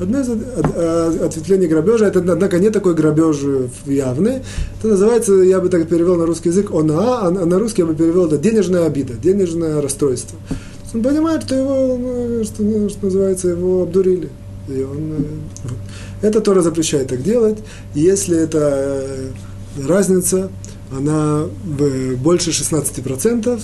Одно 0.00 0.20
из 0.20 0.28
ответвлений 0.30 1.66
грабежа, 1.66 2.06
это, 2.06 2.20
однако, 2.20 2.58
не 2.58 2.70
такой 2.70 2.94
грабеж 2.94 3.36
явный. 3.84 4.42
Это 4.78 4.88
называется, 4.88 5.34
я 5.34 5.60
бы 5.60 5.68
так 5.68 5.88
перевел 5.88 6.16
на 6.16 6.24
русский 6.24 6.48
язык, 6.48 6.70
ОНА, 6.70 7.26
а 7.26 7.30
на 7.30 7.58
русский 7.58 7.82
я 7.82 7.86
бы 7.86 7.94
перевел 7.94 8.26
это 8.26 8.38
денежная 8.38 8.86
обида, 8.86 9.14
денежное 9.14 9.82
расстройство. 9.82 10.38
Он 10.94 11.02
понимает, 11.02 11.42
что 11.42 11.54
его, 11.54 11.98
ну, 11.98 12.44
что, 12.44 12.88
что 12.88 13.04
называется, 13.04 13.48
его 13.48 13.82
обдурили. 13.82 14.30
И 14.68 14.82
он, 14.82 15.12
э. 15.18 16.26
Это 16.26 16.40
Тора 16.40 16.62
запрещает 16.62 17.08
так 17.08 17.22
делать. 17.22 17.58
Если 17.94 18.38
эта 18.38 18.58
э, 18.62 19.28
разница, 19.86 20.50
она 20.96 21.44
больше 22.22 22.50
16%, 22.50 23.60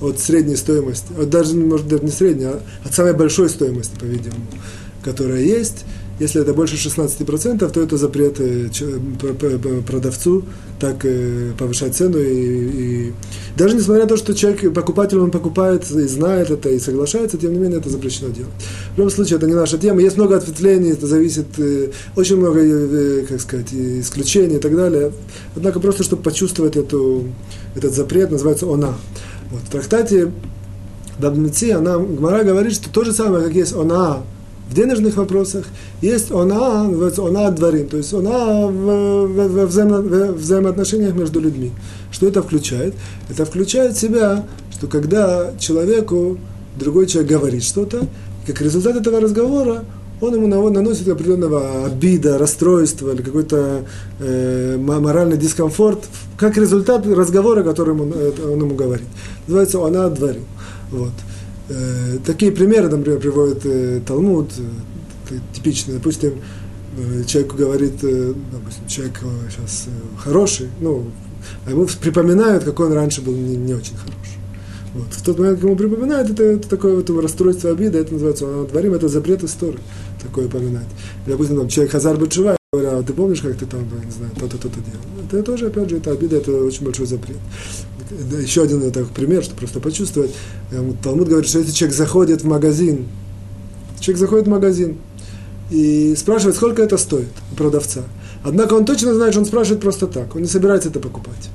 от 0.00 0.20
средней 0.20 0.56
стоимости, 0.56 1.06
от 1.18 1.30
даже, 1.30 1.56
может, 1.56 1.88
даже 1.88 2.04
не 2.04 2.10
средней, 2.10 2.44
а 2.44 2.60
от 2.84 2.94
самой 2.94 3.14
большой 3.14 3.48
стоимости, 3.48 3.98
по-видимому, 3.98 4.44
которая 5.06 5.40
есть. 5.40 5.84
Если 6.18 6.40
это 6.40 6.54
больше 6.54 6.76
16%, 6.76 7.70
то 7.70 7.80
это 7.80 7.96
запрет 7.96 8.40
э, 8.40 8.68
продавцу 9.86 10.44
так 10.80 11.04
э, 11.04 11.52
повышать 11.58 11.94
цену. 11.94 12.18
И, 12.18 13.08
и 13.08 13.12
даже 13.54 13.76
несмотря 13.76 14.04
на 14.04 14.08
то, 14.08 14.16
что 14.16 14.34
человек, 14.34 14.72
покупатель, 14.74 15.18
он 15.18 15.30
покупает 15.30 15.88
и 15.90 16.06
знает 16.08 16.50
это, 16.50 16.70
и 16.70 16.78
соглашается, 16.78 17.36
тем 17.36 17.52
не 17.52 17.58
менее 17.58 17.78
это 17.78 17.90
запрещено 17.90 18.30
делать. 18.30 18.52
В 18.94 18.98
любом 18.98 19.10
случае, 19.10 19.36
это 19.36 19.46
не 19.46 19.54
наша 19.54 19.78
тема. 19.78 20.00
Есть 20.00 20.16
много 20.16 20.36
ответвлений, 20.36 20.92
это 20.92 21.06
зависит, 21.06 21.46
э, 21.58 21.90
очень 22.16 22.36
много, 22.36 23.26
как 23.26 23.40
сказать, 23.40 23.72
исключений 23.72 24.56
и 24.56 24.60
так 24.60 24.74
далее. 24.74 25.12
Однако 25.54 25.80
просто, 25.80 26.02
чтобы 26.02 26.22
почувствовать 26.22 26.76
эту, 26.76 27.24
этот 27.74 27.94
запрет, 27.94 28.30
называется 28.30 28.66
«она». 28.72 28.94
Вот, 29.50 29.60
в 29.62 29.70
трактате 29.70 30.32
Бабмици, 31.18 31.70
она, 31.70 31.98
Гмара 31.98 32.42
говорит, 32.42 32.72
что 32.72 32.90
то 32.90 33.04
же 33.04 33.12
самое, 33.12 33.44
как 33.44 33.54
есть 33.54 33.74
она 33.74 34.22
в 34.68 34.74
денежных 34.74 35.16
вопросах, 35.16 35.66
есть 36.00 36.30
она, 36.30 36.82
она 36.82 37.50
дворим, 37.50 37.88
то 37.88 37.96
есть 37.96 38.12
она 38.12 38.66
в, 38.66 39.26
в, 39.26 39.48
в, 39.48 39.66
взаимо, 39.66 40.00
в 40.00 40.38
взаимоотношениях 40.38 41.14
между 41.14 41.40
людьми. 41.40 41.72
Что 42.10 42.26
это 42.26 42.42
включает? 42.42 42.94
Это 43.28 43.44
включает 43.44 43.96
в 43.96 44.00
себя, 44.00 44.44
что 44.72 44.88
когда 44.88 45.52
человеку 45.58 46.38
другой 46.78 47.06
человек 47.06 47.30
говорит 47.30 47.62
что-то, 47.62 48.06
как 48.46 48.60
результат 48.60 48.96
этого 48.96 49.20
разговора, 49.20 49.84
он 50.20 50.34
ему 50.34 50.70
наносит 50.70 51.08
определенного 51.08 51.86
обида, 51.86 52.38
расстройства 52.38 53.12
или 53.12 53.22
какой-то 53.22 53.84
э, 54.18 54.76
моральный 54.78 55.36
дискомфорт, 55.36 56.04
как 56.38 56.56
результат 56.56 57.06
разговора, 57.06 57.62
который 57.62 57.94
ему, 57.94 58.10
э, 58.14 58.32
он 58.44 58.60
ему 58.60 58.74
говорит. 58.74 59.06
Называется 59.46 59.84
«она 59.84 60.06
отдворил». 60.06 60.44
Вот. 60.90 61.12
Э, 61.68 62.18
такие 62.24 62.52
примеры, 62.52 62.88
например, 62.88 63.18
приводит 63.18 63.66
э, 63.66 64.00
Талмуд, 64.06 64.50
э, 64.58 65.34
типичные, 65.52 65.98
допустим, 65.98 66.34
э, 66.96 67.24
человек 67.24 67.54
говорит, 67.54 67.94
э, 68.02 68.34
допустим, 68.52 68.86
человек 68.86 69.20
э, 69.22 69.50
сейчас 69.50 69.86
э, 69.88 70.18
хороший, 70.18 70.68
ну, 70.80 71.06
а 71.66 71.70
ему 71.70 71.86
припоминают, 72.00 72.64
какой 72.64 72.86
он 72.86 72.92
раньше 72.92 73.20
был 73.20 73.34
не, 73.34 73.56
не 73.56 73.74
очень 73.74 73.96
хороший. 73.96 74.36
Вот. 74.94 75.12
В 75.12 75.22
тот 75.22 75.38
момент, 75.38 75.56
когда 75.56 75.68
ему 75.68 75.78
припоминают, 75.78 76.30
это, 76.30 76.42
это 76.42 76.68
такое 76.68 76.96
вот 76.96 77.10
расстройство 77.10 77.70
обида, 77.70 77.98
это 77.98 78.12
называется, 78.12 78.46
он 78.46 78.66
дворим, 78.66 78.94
это 78.94 79.08
запрет 79.08 79.42
истории, 79.42 79.80
такое 80.22 80.48
поминать. 80.48 80.86
Допустим, 81.26 81.56
там, 81.56 81.68
человек 81.68 81.92
Хазар 81.92 82.16
Бачува, 82.16 82.56
говоря, 82.72 82.98
а 82.98 83.02
ты 83.02 83.12
помнишь, 83.12 83.40
как 83.40 83.56
ты 83.56 83.66
там, 83.66 83.80
не 83.82 84.10
знаю, 84.10 84.32
то-то, 84.38 84.56
то-то 84.56 84.80
делал? 84.80 85.26
Это 85.26 85.42
тоже, 85.42 85.66
опять 85.66 85.90
же, 85.90 85.96
это 85.96 86.12
обида, 86.12 86.36
это 86.36 86.52
очень 86.64 86.84
большой 86.84 87.06
запрет. 87.06 87.38
Еще 88.10 88.62
один 88.62 88.90
такой 88.92 89.10
пример, 89.12 89.42
чтобы 89.42 89.58
просто 89.58 89.80
почувствовать. 89.80 90.32
Талмуд 91.02 91.28
говорит, 91.28 91.48
что 91.48 91.58
если 91.58 91.72
человек 91.72 91.96
заходит 91.96 92.42
в 92.42 92.46
магазин, 92.46 93.06
человек 94.00 94.20
заходит 94.20 94.46
в 94.46 94.50
магазин 94.50 94.98
и 95.70 96.14
спрашивает, 96.16 96.56
сколько 96.56 96.82
это 96.82 96.98
стоит 96.98 97.28
у 97.52 97.56
продавца. 97.56 98.02
Однако 98.44 98.74
он 98.74 98.84
точно 98.84 99.14
знает, 99.14 99.32
что 99.32 99.40
он 99.40 99.46
спрашивает 99.46 99.80
просто 99.80 100.06
так, 100.06 100.36
он 100.36 100.42
не 100.42 100.48
собирается 100.48 100.88
это 100.88 101.00
покупать. 101.00 101.50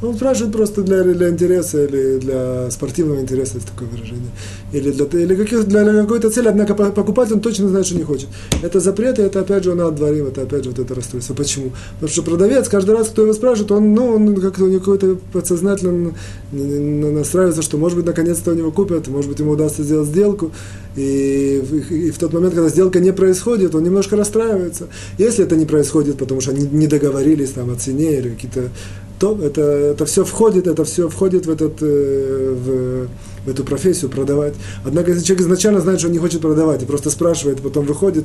Он 0.00 0.14
спрашивает 0.14 0.52
просто 0.52 0.82
для, 0.82 1.02
для 1.02 1.28
интереса 1.28 1.84
или 1.84 2.18
для 2.18 2.70
спортивного 2.70 3.20
интереса, 3.20 3.56
есть 3.56 3.66
такое 3.66 3.88
выражение. 3.88 4.30
Или 4.72 4.92
для, 4.92 5.06
или 5.06 5.34
каких, 5.34 5.66
для, 5.66 5.82
для 5.82 6.02
какой-то 6.02 6.30
цели, 6.30 6.46
однако 6.46 6.74
покупать 6.74 7.32
он 7.32 7.40
точно 7.40 7.68
знает, 7.68 7.86
что 7.86 7.96
не 7.96 8.04
хочет. 8.04 8.28
Это 8.62 8.78
запрет, 8.78 9.18
и 9.18 9.22
это 9.22 9.40
опять 9.40 9.64
же 9.64 9.72
он 9.72 9.80
отдворим, 9.80 10.26
это 10.26 10.42
опять 10.42 10.62
же 10.62 10.70
вот 10.70 10.78
это 10.78 10.94
расстройство. 10.94 11.34
Почему? 11.34 11.72
Потому 11.94 12.12
что 12.12 12.22
продавец, 12.22 12.68
каждый 12.68 12.94
раз, 12.94 13.08
кто 13.08 13.22
его 13.22 13.32
спрашивает, 13.32 13.72
он, 13.72 13.94
ну, 13.94 14.14
он 14.14 14.40
как-то 14.40 14.64
у 14.64 14.68
него 14.68 14.78
какой-то 14.78 15.18
подсознательно 15.32 16.14
настраивается, 16.52 17.62
что 17.62 17.76
может 17.76 17.98
быть 17.98 18.06
наконец-то 18.06 18.52
у 18.52 18.54
него 18.54 18.70
купят, 18.70 19.08
может 19.08 19.30
быть 19.30 19.40
ему 19.40 19.52
удастся 19.52 19.82
сделать 19.82 20.08
сделку. 20.08 20.52
И, 20.96 21.62
и, 21.90 21.94
и 22.08 22.10
в 22.10 22.18
тот 22.18 22.32
момент, 22.32 22.54
когда 22.54 22.68
сделка 22.68 23.00
не 23.00 23.12
происходит, 23.12 23.74
он 23.74 23.82
немножко 23.82 24.16
расстраивается. 24.16 24.88
Если 25.16 25.44
это 25.44 25.56
не 25.56 25.66
происходит, 25.66 26.18
потому 26.18 26.40
что 26.40 26.52
они 26.52 26.66
не 26.70 26.86
договорились 26.86 27.50
там 27.50 27.70
о 27.70 27.76
цене 27.76 28.18
или 28.18 28.30
какие-то 28.30 28.70
то 29.18 29.38
это, 29.42 29.62
это 29.62 30.06
все 30.06 30.24
входит, 30.24 30.66
это 30.66 30.84
все 30.84 31.08
входит 31.08 31.46
в, 31.46 31.50
этот, 31.50 31.82
э, 31.82 32.54
в, 32.54 33.08
в 33.46 33.50
эту 33.50 33.64
профессию 33.64 34.10
продавать. 34.10 34.54
Однако, 34.84 35.10
если 35.10 35.24
человек 35.24 35.46
изначально 35.46 35.80
знает, 35.80 35.98
что 35.98 36.08
он 36.08 36.12
не 36.12 36.18
хочет 36.18 36.40
продавать, 36.40 36.82
и 36.82 36.86
просто 36.86 37.10
спрашивает, 37.10 37.60
потом 37.60 37.84
выходит, 37.84 38.24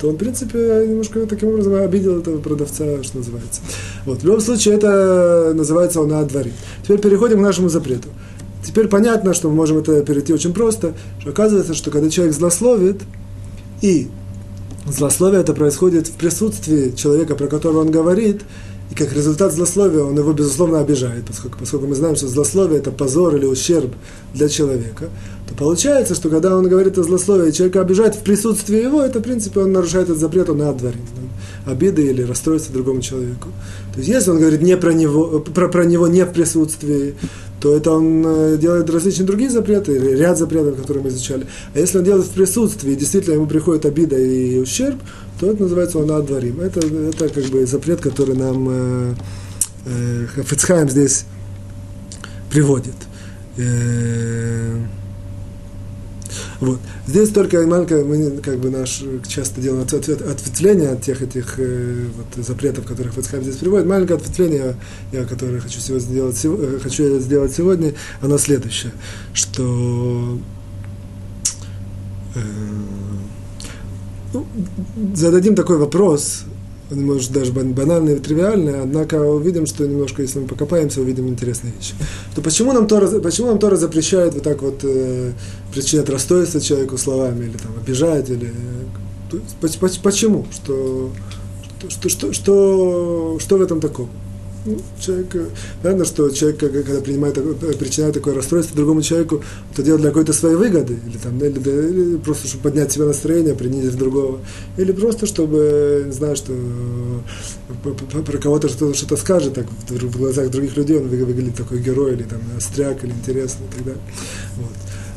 то 0.00 0.08
он, 0.08 0.14
в 0.14 0.18
принципе, 0.18 0.86
немножко 0.88 1.26
таким 1.26 1.50
образом 1.50 1.74
обидел 1.74 2.18
этого 2.18 2.38
продавца, 2.40 3.02
что 3.02 3.18
называется. 3.18 3.60
Вот. 4.06 4.20
В 4.20 4.24
любом 4.24 4.40
случае, 4.40 4.74
это 4.74 5.52
называется 5.54 6.00
он 6.00 6.26
дворе. 6.26 6.52
Теперь 6.82 6.98
переходим 6.98 7.38
к 7.38 7.42
нашему 7.42 7.68
запрету. 7.68 8.08
Теперь 8.64 8.88
понятно, 8.88 9.34
что 9.34 9.48
мы 9.48 9.56
можем 9.56 9.78
это 9.78 10.02
перейти 10.02 10.32
очень 10.32 10.52
просто, 10.52 10.94
что 11.18 11.30
оказывается, 11.30 11.74
что 11.74 11.90
когда 11.90 12.10
человек 12.10 12.34
злословит, 12.34 13.02
и 13.80 14.08
злословие 14.86 15.40
это 15.40 15.54
происходит 15.54 16.08
в 16.08 16.12
присутствии 16.12 16.90
человека, 16.90 17.34
про 17.34 17.46
которого 17.46 17.80
он 17.80 17.90
говорит, 17.90 18.42
и 18.90 18.94
как 18.94 19.12
результат 19.12 19.52
злословия 19.52 20.02
он 20.02 20.18
его, 20.18 20.32
безусловно, 20.32 20.80
обижает, 20.80 21.24
поскольку, 21.26 21.58
поскольку 21.58 21.86
мы 21.86 21.94
знаем, 21.94 22.16
что 22.16 22.26
злословие– 22.26 22.78
это 22.80 22.90
позор 22.90 23.36
или 23.36 23.46
ущерб 23.46 23.92
для 24.34 24.48
человека, 24.48 25.08
то 25.48 25.54
получается, 25.54 26.14
что 26.14 26.28
когда 26.28 26.56
он 26.56 26.68
говорит 26.68 26.98
о 26.98 27.04
злословии, 27.04 27.52
человека 27.52 27.80
обижает 27.80 28.16
в 28.16 28.22
присутствии 28.22 28.82
его, 28.82 29.00
это, 29.02 29.20
в 29.20 29.22
принципе, 29.22 29.60
он 29.60 29.72
нарушает 29.72 30.08
этот 30.08 30.18
запрет, 30.18 30.50
он 30.50 30.62
отдворит 30.62 31.00
обиды 31.66 32.02
или 32.02 32.22
расстройства 32.22 32.72
другому 32.72 33.00
человеку. 33.00 33.48
То 33.92 33.98
есть, 33.98 34.08
если 34.08 34.30
он 34.30 34.38
говорит 34.38 34.62
не 34.62 34.76
про 34.76 34.92
него, 34.92 35.40
про, 35.40 35.68
про 35.68 35.84
него 35.84 36.08
не 36.08 36.24
в 36.24 36.32
присутствии, 36.32 37.14
то 37.60 37.76
это 37.76 37.90
он 37.92 38.24
э, 38.26 38.56
делает 38.58 38.88
различные 38.88 39.26
другие 39.26 39.50
запреты, 39.50 39.98
ряд 40.16 40.38
запретов, 40.38 40.76
которые 40.76 41.04
мы 41.04 41.10
изучали. 41.10 41.46
А 41.74 41.78
если 41.78 41.98
он 41.98 42.04
делает 42.04 42.26
в 42.26 42.30
присутствии, 42.30 42.94
действительно 42.94 43.34
ему 43.34 43.46
приходит 43.46 43.84
обида 43.84 44.16
и 44.16 44.58
ущерб, 44.58 44.98
то 45.38 45.50
это 45.50 45.62
называется 45.62 45.98
он 45.98 46.10
отдворим. 46.10 46.60
Это, 46.60 46.80
это 46.80 47.28
как 47.28 47.44
бы 47.44 47.66
запрет, 47.66 48.00
который 48.00 48.34
нам 48.34 48.68
э, 48.70 49.14
э, 49.86 50.26
Хафицхайм 50.34 50.88
здесь 50.88 51.26
приводит. 52.50 52.94
Э, 53.58 54.78
вот. 56.60 56.78
Здесь 57.06 57.30
только 57.30 57.66
маленькое, 57.66 58.04
мы 58.04 58.38
как 58.42 58.58
бы 58.58 58.68
наш 58.68 59.02
часто 59.26 59.62
делаем 59.62 59.82
ответвление 59.82 60.90
от 60.90 61.02
тех 61.02 61.22
этих 61.22 61.54
э, 61.58 62.06
вот, 62.14 62.44
запретов, 62.44 62.84
которых 62.84 63.14
Фацхайм 63.14 63.42
здесь 63.42 63.56
приводит. 63.56 63.86
Маленькое 63.86 64.18
ответвление, 64.18 64.76
я, 65.10 65.24
которое 65.24 65.60
хочу, 65.60 65.80
сегодня 65.80 66.04
сделать, 66.04 66.38
э, 66.44 66.78
хочу 66.82 67.18
сделать 67.18 67.54
сегодня, 67.54 67.94
оно 68.20 68.36
следующее, 68.36 68.92
что 69.32 70.38
э, 72.34 72.40
ну, 74.34 74.46
зададим 75.14 75.54
такой 75.54 75.78
вопрос, 75.78 76.44
он 76.90 77.06
может 77.06 77.32
даже 77.32 77.52
банальный 77.52 78.16
и 78.16 78.18
тривиальный, 78.18 78.82
однако 78.82 79.16
увидим, 79.16 79.66
что 79.66 79.86
немножко, 79.86 80.22
если 80.22 80.40
мы 80.40 80.48
покопаемся, 80.48 81.00
увидим 81.00 81.28
интересные 81.28 81.72
вещи. 81.72 81.94
То 82.34 82.42
почему 82.42 82.72
нам 82.72 82.86
Тора, 82.86 83.06
почему 83.20 83.48
нам 83.48 83.58
Тора 83.58 83.76
запрещает 83.76 84.34
вот 84.34 84.42
так 84.42 84.62
вот 84.62 84.80
э, 84.82 85.32
причинять 85.72 86.08
расстройство 86.08 86.60
человеку 86.60 86.98
словами, 86.98 87.44
или 87.44 87.56
там 87.56 87.72
обижать, 87.80 88.28
или... 88.28 88.52
Почему? 90.02 90.46
Что, 90.50 91.10
что, 91.88 92.08
что, 92.08 92.32
что, 92.32 93.38
что 93.38 93.56
в 93.56 93.62
этом 93.62 93.80
такого? 93.80 94.08
Ну, 94.66 94.76
человек, 95.00 95.34
понятно, 95.82 96.04
что 96.04 96.28
человек, 96.30 96.58
когда 96.58 97.00
принимает, 97.00 97.34
причиняет 97.78 98.14
такое 98.14 98.34
расстройство 98.34 98.76
другому 98.76 99.00
человеку, 99.00 99.42
это 99.72 99.82
делает 99.82 100.02
для 100.02 100.10
какой-то 100.10 100.34
своей 100.34 100.56
выгоды, 100.56 100.98
или, 101.06 101.16
там, 101.16 101.38
или, 101.38 101.58
или 101.58 102.16
просто, 102.18 102.46
чтобы 102.46 102.64
поднять 102.64 102.92
себе 102.92 103.06
настроение, 103.06 103.54
принизить 103.54 103.96
другого, 103.96 104.40
или 104.76 104.92
просто, 104.92 105.24
чтобы, 105.24 106.02
не 106.06 106.12
знаю, 106.12 106.36
что 106.36 106.52
про 108.26 108.38
кого-то 108.38 108.68
что-то, 108.68 108.92
что-то 108.92 109.16
скажет, 109.16 109.54
так 109.54 109.66
в 109.88 110.18
глазах 110.18 110.50
других 110.50 110.76
людей 110.76 110.98
он 110.98 111.08
выглядит 111.08 111.54
такой 111.54 111.78
герой, 111.80 112.12
или 112.12 112.24
там 112.24 112.40
остряк, 112.54 113.02
или 113.02 113.12
интересный, 113.12 113.66
и 113.66 113.74
так 113.76 113.84
далее. 113.84 114.02
Вот. 114.56 114.74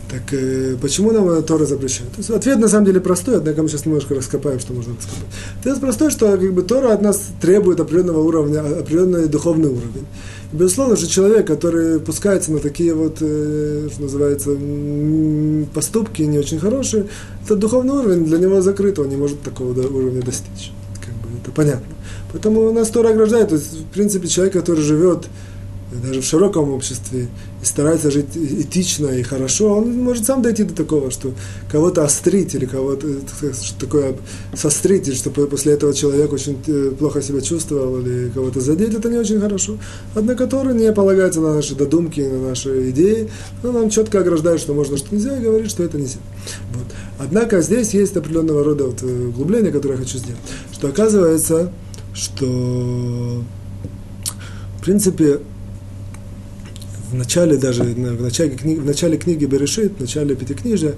Так 0.10 0.22
э, 0.32 0.76
почему 0.82 1.12
нам 1.12 1.44
Тора 1.44 1.66
запрещает? 1.66 2.12
То 2.12 2.18
есть 2.18 2.30
ответ 2.30 2.60
на 2.60 2.68
самом 2.68 2.86
деле 2.86 3.00
простой, 3.00 3.38
однако 3.38 3.64
мы 3.64 3.70
сейчас 3.70 3.86
немножко 3.86 4.14
раскопаем, 4.14 4.60
что 4.60 4.74
можно 4.74 4.96
раскопать. 4.96 5.24
Ответ 5.60 5.80
простой, 5.80 6.12
что 6.12 6.38
как 6.38 6.54
бы 6.54 6.62
Тора 6.62 6.94
от 6.94 7.02
нас 7.02 7.30
требует 7.42 7.80
определенного 7.80 8.20
уровня, 8.20 8.60
определенный 8.60 9.28
духовный 9.28 9.70
уровень. 9.70 10.06
И, 10.52 10.56
безусловно, 10.56 10.98
что 10.98 11.08
человек, 11.08 11.48
который 11.48 12.00
пускается 12.00 12.52
на 12.52 12.60
такие 12.60 12.94
вот, 12.94 13.18
э, 13.22 13.90
что 13.92 14.02
называется, 14.04 14.52
поступки 15.74 16.22
не 16.22 16.38
очень 16.38 16.60
хорошие, 16.60 17.08
этот 17.44 17.60
духовный 17.60 17.94
уровень 17.94 18.26
для 18.26 18.38
него 18.38 18.62
закрыт, 18.62 19.00
он 19.00 19.10
не 19.10 19.16
может 19.16 19.42
такого 19.42 19.72
уровня 19.72 20.22
достичь. 20.22 20.72
Как 21.02 21.14
бы 21.16 21.40
это 21.42 21.52
понятно. 21.52 21.96
Поэтому 22.32 22.72
нас 22.72 22.90
Тора 22.90 23.10
ограждает. 23.10 23.50
То 23.50 23.56
есть, 23.56 23.74
в 23.74 23.86
принципе, 23.86 24.28
человек, 24.28 24.54
который 24.54 24.82
живет 24.82 25.28
даже 26.02 26.22
в 26.22 26.26
широком 26.26 26.72
обществе, 26.72 27.28
и 27.62 27.66
старается 27.66 28.12
жить 28.12 28.36
этично 28.36 29.08
и 29.08 29.24
хорошо, 29.24 29.78
он 29.78 30.02
может 30.02 30.26
сам 30.26 30.42
дойти 30.42 30.64
до 30.64 30.74
такого, 30.74 31.12
что 31.12 31.34
кого-то 31.72 32.04
острить 32.04 32.56
или 32.56 32.66
кого-то 32.66 33.08
что 33.62 33.80
такое 33.80 34.16
сострить, 34.54 35.14
чтобы 35.16 35.48
после 35.48 35.74
этого 35.74 35.94
человек 35.94 36.32
очень 36.34 36.58
э, 36.68 36.92
плохо 36.98 37.22
себя 37.22 37.42
чувствовал 37.42 38.00
или 38.00 38.30
кого-то 38.30 38.62
задеть, 38.62 38.94
это 38.94 39.10
не 39.10 39.18
очень 39.18 39.40
хорошо. 39.40 39.78
Однако 40.16 40.48
Тора 40.48 40.74
не 40.74 40.92
полагается 40.92 41.42
на 41.42 41.56
наши 41.56 41.76
додумки, 41.76 42.22
на 42.22 42.50
наши 42.50 42.90
идеи, 42.90 43.30
но 43.62 43.72
нам 43.72 43.90
четко 43.90 44.20
ограждает, 44.20 44.60
что 44.60 44.74
можно, 44.74 44.98
что 44.98 45.14
нельзя, 45.14 45.38
и 45.38 45.42
говорит, 45.42 45.70
что 45.70 45.84
это 45.84 45.98
нельзя. 45.98 46.20
Вот. 46.74 46.86
Однако 47.20 47.62
здесь 47.62 47.94
есть 47.94 48.16
определенного 48.18 48.64
рода 48.64 48.86
вот 48.86 49.04
э, 49.04 49.28
углубление, 49.28 49.72
которое 49.72 49.96
я 49.96 50.00
хочу 50.00 50.18
сделать, 50.18 50.42
что 50.72 50.88
оказывается, 50.88 51.72
что 52.14 53.44
в 54.78 54.84
принципе 54.84 55.40
в 57.14 57.16
начале 57.16 57.58
даже, 57.58 57.84
в 57.84 58.22
начале, 58.22 58.52
книги, 58.52 58.80
в 58.80 58.86
начале 58.86 59.18
книги 59.18 59.46
Берешит, 59.46 59.94
в 59.98 60.02
начале 60.02 60.36
Пятикнижия, 60.36 60.96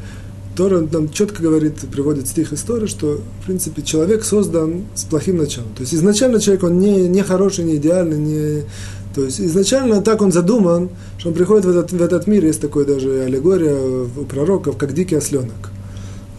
Тора 0.55 0.87
нам 0.89 1.09
четко 1.09 1.43
говорит, 1.43 1.75
приводит 1.91 2.27
стих 2.27 2.53
истории, 2.53 2.87
что, 2.87 3.21
в 3.41 3.45
принципе, 3.45 3.81
человек 3.81 4.23
создан 4.23 4.85
с 4.95 5.03
плохим 5.03 5.37
началом. 5.37 5.73
То 5.75 5.81
есть 5.81 5.93
изначально 5.93 6.39
человек, 6.39 6.63
он 6.63 6.79
не, 6.79 7.09
не 7.09 7.21
хороший, 7.23 7.65
не 7.65 7.75
идеальный, 7.75 8.17
не... 8.17 8.63
То 9.13 9.23
есть 9.23 9.41
изначально 9.41 10.01
так 10.01 10.21
он 10.21 10.31
задуман, 10.31 10.89
что 11.17 11.29
он 11.29 11.35
приходит 11.35 11.65
в 11.65 11.69
этот, 11.69 11.91
в 11.91 12.01
этот 12.01 12.27
мир, 12.27 12.45
есть 12.45 12.61
такое 12.61 12.85
даже 12.85 13.23
аллегория 13.23 13.75
у 13.75 14.23
пророков, 14.23 14.77
как 14.77 14.93
дикий 14.93 15.15
осленок. 15.15 15.71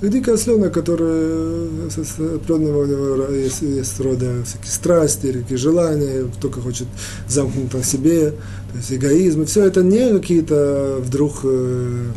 Дикий 0.02 0.30
осленок, 0.30 0.74
который 0.74 1.90
с 1.90 2.18
определенного 2.18 3.32
есть, 3.32 3.62
есть 3.62 3.98
рода 3.98 4.44
всякие 4.44 4.70
страсти, 4.70 5.32
какие 5.32 5.56
желания, 5.56 6.30
только 6.38 6.60
хочет 6.60 6.86
замкнуть 7.26 7.72
на 7.72 7.82
себе, 7.82 8.32
то 8.72 8.76
есть 8.76 8.92
эгоизм, 8.92 9.42
и 9.42 9.44
все 9.46 9.64
это 9.64 9.82
не 9.82 10.10
какие-то 10.10 10.98
вдруг 11.00 11.40
э, 11.44 12.08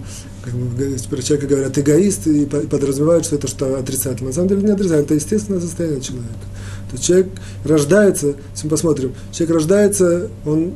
как 0.43 0.53
бы, 0.53 0.97
про 1.09 1.21
человека 1.21 1.47
говорят 1.47 1.77
эгоист 1.77 2.27
и 2.27 2.45
подразумевают, 2.45 3.25
что 3.25 3.37
это 3.37 3.47
что 3.47 3.77
отрицательно. 3.77 4.29
На 4.29 4.35
самом 4.35 4.49
деле 4.49 4.63
не 4.63 4.71
отрицательно, 4.71 5.05
это 5.05 5.13
естественное 5.13 5.61
состояние 5.61 6.01
человека. 6.01 6.33
То 6.89 6.95
есть 6.95 7.05
человек 7.05 7.27
рождается, 7.63 8.27
если 8.27 8.65
мы 8.65 8.69
посмотрим, 8.71 9.13
человек 9.31 9.55
рождается, 9.55 10.27
он 10.45 10.73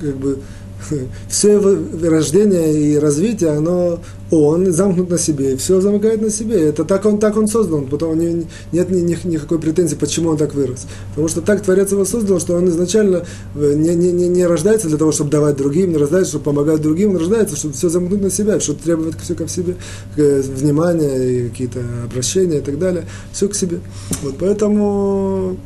как 0.00 0.16
бы 0.16 0.38
все 1.28 1.52
его 1.52 1.76
рождение 2.08 2.72
и 2.74 2.98
развитие, 2.98 3.50
оно 3.50 4.00
он 4.30 4.72
замкнут 4.72 5.08
на 5.08 5.18
себе, 5.18 5.52
и 5.52 5.56
все 5.56 5.80
замыкает 5.80 6.20
на 6.20 6.30
себе. 6.30 6.68
Это 6.68 6.84
так 6.84 7.04
он, 7.06 7.18
так 7.18 7.36
он 7.36 7.46
создан, 7.46 7.86
потом 7.86 8.18
не, 8.18 8.46
нет 8.72 8.90
ни, 8.90 9.00
ни, 9.00 9.16
никакой 9.24 9.58
претензии, 9.58 9.94
почему 9.94 10.30
он 10.30 10.36
так 10.36 10.54
вырос. 10.54 10.86
Потому 11.10 11.28
что 11.28 11.42
так 11.42 11.62
Творец 11.62 11.92
его 11.92 12.04
создал, 12.04 12.40
что 12.40 12.54
он 12.54 12.68
изначально 12.68 13.24
э, 13.54 13.74
не, 13.74 13.94
не, 13.94 14.12
не, 14.12 14.28
не 14.28 14.46
рождается 14.46 14.88
для 14.88 14.98
того, 14.98 15.12
чтобы 15.12 15.30
давать 15.30 15.56
другим, 15.56 15.90
не 15.90 15.96
рождается, 15.96 16.30
чтобы 16.30 16.44
помогать 16.44 16.80
другим, 16.80 17.10
он 17.10 17.18
рождается, 17.18 17.56
чтобы 17.56 17.74
все 17.74 17.88
замкнуть 17.88 18.22
на 18.22 18.30
себя, 18.30 18.58
чтобы 18.58 18.80
требовать 18.80 19.14
все 19.20 19.34
ко 19.34 19.46
себе, 19.46 19.76
внимание 20.16 21.46
и 21.46 21.48
какие-то 21.48 21.80
обращения 22.04 22.58
и 22.58 22.62
так 22.62 22.78
далее, 22.78 23.04
все 23.32 23.48
к 23.48 23.54
себе. 23.54 23.78
Вот 24.22 24.34
поэтому 24.40 25.56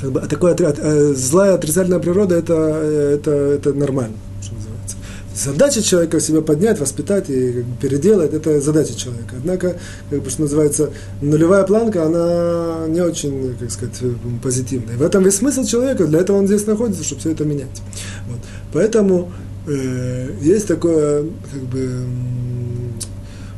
как 0.00 0.12
бы, 0.12 0.20
такое, 0.20 0.56
э, 0.58 1.14
злая 1.14 1.54
отрицательная 1.54 1.98
природа 1.98 2.36
это, 2.36 2.54
э, 2.54 3.16
это, 3.16 3.30
это 3.30 3.72
нормально 3.74 4.16
задача 5.34 5.82
человека 5.82 6.20
себя 6.20 6.40
поднять, 6.42 6.80
воспитать 6.80 7.30
и 7.30 7.52
как 7.52 7.64
бы, 7.64 7.76
переделать, 7.80 8.32
это 8.32 8.60
задача 8.60 8.94
человека. 8.94 9.34
Однако, 9.38 9.76
как 10.10 10.22
бы, 10.22 10.30
что 10.30 10.42
называется, 10.42 10.90
нулевая 11.20 11.64
планка, 11.64 12.04
она 12.06 12.86
не 12.88 13.00
очень, 13.00 13.56
как 13.58 13.70
сказать, 13.70 13.98
позитивная. 14.42 14.96
В 14.96 15.02
этом 15.02 15.24
весь 15.24 15.36
смысл 15.36 15.64
человека, 15.64 16.06
для 16.06 16.20
этого 16.20 16.38
он 16.38 16.46
здесь 16.46 16.66
находится, 16.66 17.04
чтобы 17.04 17.20
все 17.20 17.30
это 17.30 17.44
менять. 17.44 17.82
Вот. 18.28 18.40
Поэтому 18.72 19.32
э, 19.66 20.30
есть 20.40 20.66
такое, 20.66 21.24
как 21.52 21.62
бы, 21.62 22.06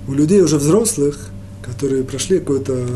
у 0.07 0.13
людей 0.13 0.41
уже 0.43 0.59
взрослых, 0.59 1.31
которые 1.63 2.05
прошли 2.05 2.39
какой-то 2.39 2.87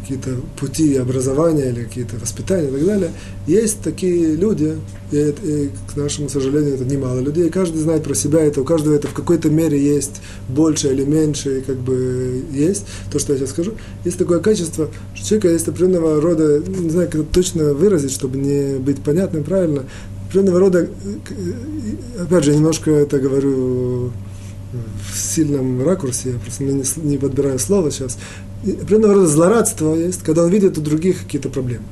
какие-то 0.00 0.36
пути 0.58 0.96
образования 0.96 1.70
или 1.70 1.84
какие-то 1.84 2.16
воспитания 2.16 2.68
и 2.68 2.72
так 2.72 2.84
далее, 2.84 3.10
есть 3.46 3.80
такие 3.82 4.34
люди, 4.34 4.76
и, 5.12 5.34
и 5.42 5.70
к 5.92 5.96
нашему 5.96 6.28
сожалению 6.28 6.74
это 6.74 6.84
немало 6.84 7.20
людей, 7.20 7.50
каждый 7.50 7.78
знает 7.78 8.04
про 8.04 8.14
себя, 8.14 8.40
это 8.40 8.60
у 8.60 8.64
каждого 8.64 8.94
это 8.94 9.08
в 9.08 9.12
какой-то 9.12 9.50
мере 9.50 9.80
есть 9.80 10.20
больше 10.48 10.88
или 10.88 11.04
меньше, 11.04 11.62
как 11.66 11.76
бы 11.76 12.42
есть, 12.52 12.86
то, 13.12 13.18
что 13.18 13.32
я 13.32 13.38
сейчас 13.38 13.50
скажу, 13.50 13.74
есть 14.04 14.18
такое 14.18 14.40
качество, 14.40 14.90
что 15.14 15.22
у 15.22 15.26
человека 15.26 15.48
есть 15.48 15.68
определенного 15.68 16.20
рода, 16.20 16.58
не 16.60 16.90
знаю, 16.90 17.08
как 17.08 17.22
это 17.22 17.32
точно 17.32 17.74
выразить, 17.74 18.12
чтобы 18.12 18.38
не 18.38 18.78
быть 18.78 19.02
понятным 19.02 19.44
правильно, 19.44 19.84
определенного 20.26 20.60
рода, 20.60 20.88
опять 22.20 22.44
же, 22.44 22.54
немножко 22.54 22.90
это 22.92 23.18
говорю 23.18 24.12
в 24.72 25.18
сильном 25.18 25.84
ракурсе, 25.84 26.30
я 26.32 26.38
просто 26.38 26.64
не, 26.64 26.84
не 26.96 27.18
подбираю 27.18 27.58
слово 27.58 27.90
сейчас, 27.90 28.18
определенного 28.62 29.14
рода 29.14 29.26
злорадство 29.26 29.94
есть, 29.94 30.22
когда 30.22 30.44
он 30.44 30.50
видит 30.50 30.78
у 30.78 30.80
других 30.80 31.24
какие-то 31.24 31.48
проблемы. 31.48 31.84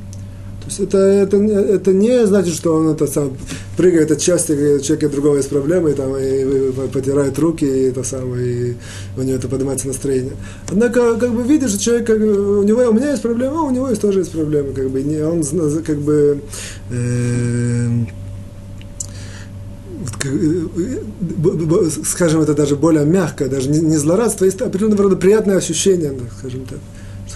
То 0.61 0.71
есть 0.71 0.81
это, 0.81 0.99
это, 0.99 1.37
это 1.39 1.93
не 1.95 2.27
значит, 2.27 2.55
что 2.55 2.75
он 2.75 2.89
это 2.89 3.07
сам 3.07 3.33
прыгает 3.79 4.11
от 4.11 4.21
счастья, 4.21 4.55
человека 4.81 5.09
другого 5.09 5.37
есть 5.37 5.49
проблемы, 5.49 5.93
и, 5.93 5.95
там, 5.95 6.15
и, 6.15 6.23
и, 6.23 6.69
и 6.69 6.89
потирает 6.93 7.39
руки, 7.39 7.65
и, 7.65 7.89
это 7.89 8.03
самое, 8.03 8.73
и 8.73 8.77
у 9.17 9.23
него 9.23 9.37
это 9.37 9.49
поднимается 9.49 9.89
настроение. 9.89 10.35
Однако, 10.69 11.17
как 11.17 11.33
бы 11.33 11.43
видишь, 11.43 11.71
что 11.71 11.81
человек, 11.81 12.07
как, 12.07 12.19
у 12.19 12.63
него, 12.63 12.83
у 12.83 12.93
меня 12.93 13.11
есть 13.11 13.23
проблема, 13.23 13.63
у 13.63 13.71
него 13.71 13.89
есть 13.89 14.03
тоже 14.03 14.19
есть 14.19 14.33
проблемы, 14.33 14.75
как 14.75 14.91
бы, 14.91 15.03
не, 15.03 15.23
он 15.23 15.43
как 15.83 15.99
бы 16.01 16.43
э, 16.91 17.89
скажем, 22.05 22.41
это 22.41 22.55
даже 22.55 22.77
более 22.77 23.05
мягкое, 23.05 23.49
даже 23.49 23.69
не, 23.69 23.79
не 23.81 23.97
злорадство, 23.97 24.45
есть 24.45 24.61
определенного 24.61 25.05
рода 25.05 25.17
приятное 25.17 25.57
ощущение, 25.57 26.13
скажем 26.39 26.65
так 26.65 26.79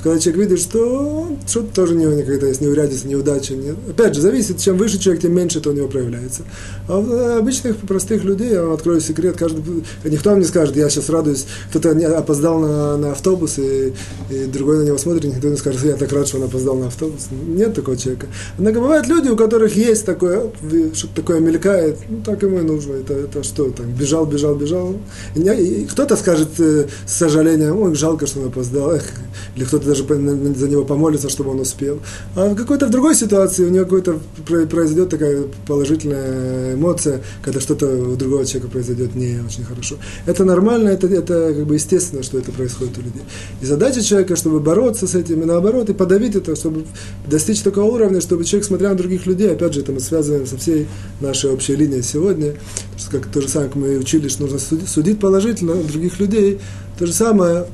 когда 0.03 0.19
человек 0.19 0.49
видит, 0.49 0.61
что 0.61 1.29
что-то 1.47 1.75
тоже 1.75 1.95
не 1.95 2.05
никогда 2.05 2.49
есть 2.49 2.61
неурядица, 2.61 3.07
неудача. 3.07 3.55
Нет. 3.55 3.77
Опять 3.89 4.15
же, 4.15 4.21
зависит, 4.21 4.59
чем 4.59 4.77
выше 4.77 4.99
человек, 4.99 5.23
тем 5.23 5.35
меньше 5.35 5.61
это 5.61 5.71
у 5.71 5.73
него 5.73 5.87
проявляется. 5.87 6.43
А 6.89 6.99
у 6.99 7.07
э, 7.07 7.39
обычных 7.39 7.77
простых 7.77 8.25
людей, 8.25 8.51
я 8.51 8.63
вам 8.63 8.73
открою 8.73 9.01
секрет, 9.01 9.37
каждый, 9.39 9.85
никто 10.05 10.31
вам 10.31 10.41
не 10.41 10.45
скажет, 10.45 10.77
я 10.77 10.89
сейчас 10.91 11.09
радуюсь, 11.09 11.47
кто-то 11.71 11.91
опоздал 12.19 12.59
на, 12.59 12.97
на 12.97 13.13
автобус, 13.13 13.59
и, 13.59 13.93
и 14.31 14.45
другой 14.47 14.79
на 14.79 14.83
него 14.83 14.99
смотрит, 14.99 15.25
никто 15.25 15.49
не 15.49 15.57
скажет, 15.57 15.85
я 15.85 15.95
так 15.95 16.13
рад, 16.13 16.27
что 16.27 16.39
он 16.39 16.45
опоздал 16.45 16.77
на 16.77 16.89
автобус. 16.89 17.29
Нет 17.47 17.75
такого 17.75 17.97
человека. 17.97 18.27
Однако 18.59 18.81
бывают 18.81 19.07
люди, 19.07 19.29
у 19.29 19.37
которых 19.37 19.77
есть 19.77 20.05
такое, 20.05 20.51
что-то 20.95 21.15
такое 21.15 21.39
мелькает, 21.39 21.99
ну 22.09 22.23
так 22.25 22.43
ему 22.43 22.59
и 22.59 22.63
нужно. 22.63 22.95
Это, 22.95 23.15
это 23.15 23.45
что, 23.45 23.71
там, 23.71 23.87
бежал, 23.93 24.27
бежал, 24.27 24.57
бежал. 24.57 24.97
И, 25.37 25.41
и 25.41 25.87
кто-то 25.87 26.17
скажет 26.17 26.49
э, 26.59 26.87
с 27.07 27.13
сожалением, 27.13 27.81
ой, 27.81 27.95
жалко, 27.95 28.27
что 28.27 28.41
он 28.41 28.47
опоздал. 28.49 28.95
Или 29.57 29.65
кто-то 29.65 29.92
даже 29.93 30.55
за 30.55 30.69
него 30.69 30.85
помолиться, 30.85 31.29
чтобы 31.29 31.51
он 31.51 31.61
успел. 31.61 32.01
А 32.35 32.49
в 32.49 32.57
какой-то 32.57 32.87
в 32.87 32.91
другой 32.91 33.15
ситуации 33.15 33.65
у 33.65 33.71
него 33.71 33.85
какой-то 33.85 34.19
произойдет 34.67 35.11
такая 35.11 35.45
положительная 35.67 36.75
эмоция, 36.75 37.23
когда 37.43 37.61
что-то 37.61 37.87
у 37.87 38.17
другого 38.17 38.45
человека 38.47 38.71
произойдет 38.71 39.15
не 39.15 39.41
очень 39.47 39.65
хорошо. 39.65 39.97
Это 40.27 40.45
нормально, 40.45 40.89
это, 40.89 41.07
это 41.07 41.55
как 41.55 41.67
бы 41.67 41.75
естественно, 41.75 42.23
что 42.23 42.39
это 42.39 42.53
происходит 42.53 42.97
у 42.99 43.03
людей. 43.03 43.23
И 43.61 43.67
задача 43.67 44.03
человека, 44.03 44.37
чтобы 44.37 44.61
бороться 44.61 45.07
с 45.07 45.15
этим, 45.15 45.43
и 45.43 45.45
наоборот, 45.45 45.91
и 45.91 45.95
подавить 45.95 46.37
это, 46.37 46.57
чтобы 46.57 46.85
достичь 47.27 47.61
такого 47.61 47.91
уровня, 47.93 48.21
чтобы 48.21 48.45
человек, 48.45 48.67
смотря 48.67 48.89
на 48.91 48.95
других 48.95 49.27
людей, 49.27 49.53
опять 49.53 49.75
же, 49.75 49.81
это 49.81 49.93
мы 49.93 50.01
связываем 50.01 50.47
со 50.47 50.57
всей 50.57 50.87
нашей 51.21 51.51
общей 51.51 51.77
линией 51.77 52.03
сегодня, 52.03 52.55
что 52.97 53.11
как 53.11 53.27
то 53.27 53.41
же 53.41 53.49
самое, 53.49 53.69
как 53.69 53.77
мы 53.77 53.99
учили, 53.99 54.29
что 54.29 54.43
нужно 54.43 54.59
судить 54.59 55.21
положительно 55.21 55.75
других 55.75 56.19
людей, 56.19 56.61
то 56.99 57.07
же 57.07 57.13
самое 57.13 57.67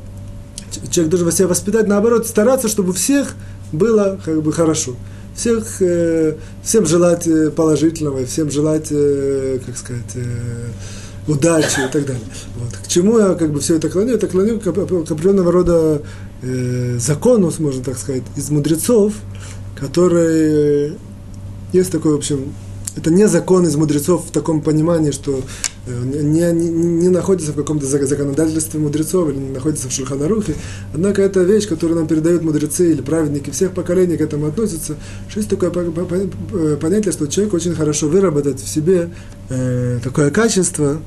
человек 0.91 1.11
должен 1.11 1.33
себя 1.33 1.49
воспитать, 1.49 1.87
наоборот, 1.87 2.27
стараться, 2.27 2.69
чтобы 2.69 2.93
всех 2.93 3.35
было 3.73 4.19
как 4.25 4.43
бы 4.43 4.53
хорошо. 4.53 4.97
Всех, 5.35 5.81
э, 5.81 6.35
всем 6.62 6.87
желать 6.87 7.27
э, 7.27 7.51
положительного, 7.51 8.25
всем 8.27 8.51
желать, 8.51 8.89
э, 8.91 9.61
как 9.64 9.77
сказать, 9.77 10.16
э, 10.16 10.69
удачи 11.29 11.81
и 11.87 11.93
так 11.93 12.07
далее. 12.07 12.23
Вот. 12.57 12.77
К 12.85 12.89
чему 12.89 13.19
я 13.19 13.35
как 13.35 13.53
бы 13.53 13.61
все 13.61 13.77
это 13.77 13.89
клоню? 13.89 14.14
Это 14.14 14.27
клоню 14.27 14.59
к, 14.59 14.64
к 14.64 15.11
определенного 15.11 15.53
рода 15.53 16.03
э, 16.43 16.97
закону, 16.99 17.53
можно 17.59 17.85
так 17.85 17.99
сказать, 17.99 18.25
из 18.37 18.51
мудрецов, 18.51 19.12
которые 19.77 20.95
есть 21.73 21.93
такой, 21.93 22.14
в 22.14 22.16
общем, 22.16 22.53
это 22.99 23.11
не 23.11 23.29
закон 23.29 23.65
из 23.65 23.77
мудрецов 23.77 24.27
в 24.27 24.33
таком 24.33 24.61
понимании, 24.61 25.13
что 25.13 25.41
э, 25.87 26.03
не, 26.05 26.53
не, 26.53 26.69
не 26.69 27.09
находится 27.09 27.53
в 27.53 27.55
каком-то 27.55 27.87
законодательстве 27.87 28.81
мудрецов 28.81 29.29
или 29.29 29.37
не 29.37 29.51
находится 29.51 29.89
в 29.89 29.93
Шульханарухе. 29.93 30.57
Однако 30.93 31.23
это 31.23 31.43
вещь, 31.43 31.69
которую 31.69 31.99
нам 31.99 32.09
передают 32.09 32.43
мудрецы 32.43 32.91
или 32.91 33.01
праведники 33.01 33.51
всех 33.51 33.73
поколений 33.73 34.17
к 34.17 34.21
этому 34.21 34.47
относятся. 34.47 34.97
Что 35.29 35.39
есть 35.39 35.49
такое 35.49 35.71
понятие, 35.71 37.13
что 37.13 37.27
человек 37.29 37.55
очень 37.55 37.75
хорошо 37.75 38.09
выработает 38.09 38.59
в 38.59 38.69
себе 38.69 39.11
э, 39.49 40.01
такое 40.03 40.31
качество, 40.31 41.01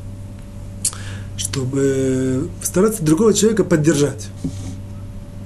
чтобы 1.35 2.47
стараться 2.63 3.03
другого 3.03 3.33
человека 3.33 3.65
поддержать. 3.65 4.29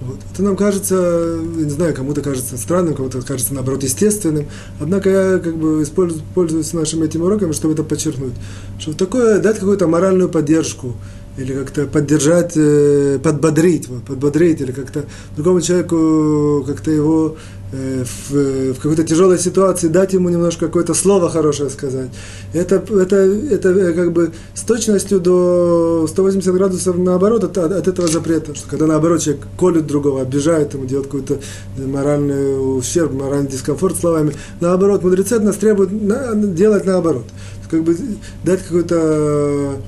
Вот. 0.05 0.19
Это 0.31 0.43
нам 0.43 0.55
кажется, 0.55 1.39
не 1.41 1.69
знаю, 1.69 1.95
кому-то 1.95 2.21
кажется 2.21 2.57
странным, 2.57 2.93
кому-то 2.93 3.21
кажется, 3.23 3.55
наоборот, 3.55 3.81
естественным. 3.81 4.45
Однако 4.79 5.09
я 5.09 5.39
как 5.39 5.55
бы 5.55 5.81
использую, 5.81 6.21
пользуюсь 6.35 6.73
нашими 6.73 7.05
этими 7.05 7.23
уроками, 7.23 7.53
чтобы 7.53 7.73
это 7.73 7.83
подчеркнуть. 7.83 8.33
Что 8.77 8.93
такое, 8.93 9.39
дать 9.39 9.57
какую-то 9.57 9.87
моральную 9.87 10.29
поддержку, 10.29 10.95
или 11.37 11.53
как-то 11.53 11.85
поддержать, 11.85 12.53
э, 12.55 13.19
подбодрить, 13.21 13.87
подбодрить, 14.07 14.61
или 14.61 14.71
как-то 14.71 15.03
другому 15.35 15.61
человеку 15.61 16.63
как-то 16.65 16.91
его 16.91 17.35
э, 17.73 18.05
в, 18.05 18.73
в 18.73 18.75
какой-то 18.75 19.03
тяжелой 19.03 19.37
ситуации 19.37 19.89
дать 19.89 20.13
ему 20.13 20.29
немножко 20.29 20.67
какое-то 20.67 20.93
слово 20.93 21.29
хорошее 21.29 21.69
сказать. 21.69 22.09
Это, 22.53 22.75
это, 22.75 23.15
это 23.17 23.69
э, 23.69 23.93
как 23.93 24.13
бы 24.13 24.31
с 24.53 24.61
точностью 24.61 25.19
до 25.19 26.07
180 26.07 26.53
градусов 26.53 26.97
наоборот 26.97 27.43
от, 27.43 27.57
от 27.57 27.87
этого 27.87 28.07
запрета, 28.07 28.55
что 28.55 28.69
когда 28.69 28.85
наоборот 28.85 29.21
человек 29.21 29.45
колет 29.57 29.85
другого, 29.87 30.21
обижает 30.21 30.73
ему, 30.73 30.85
делает 30.85 31.07
какой-то 31.07 31.39
моральный 31.77 32.77
ущерб, 32.77 33.11
моральный 33.11 33.49
дискомфорт 33.49 33.99
словами, 33.99 34.33
наоборот, 34.61 35.03
мудрецы 35.03 35.33
от 35.33 35.43
нас 35.43 35.57
требуют 35.57 35.91
на, 35.91 36.33
делать 36.33 36.85
наоборот. 36.85 37.25
Как 37.69 37.83
бы 37.83 37.97
дать 38.43 38.61
какой-то 38.61 39.81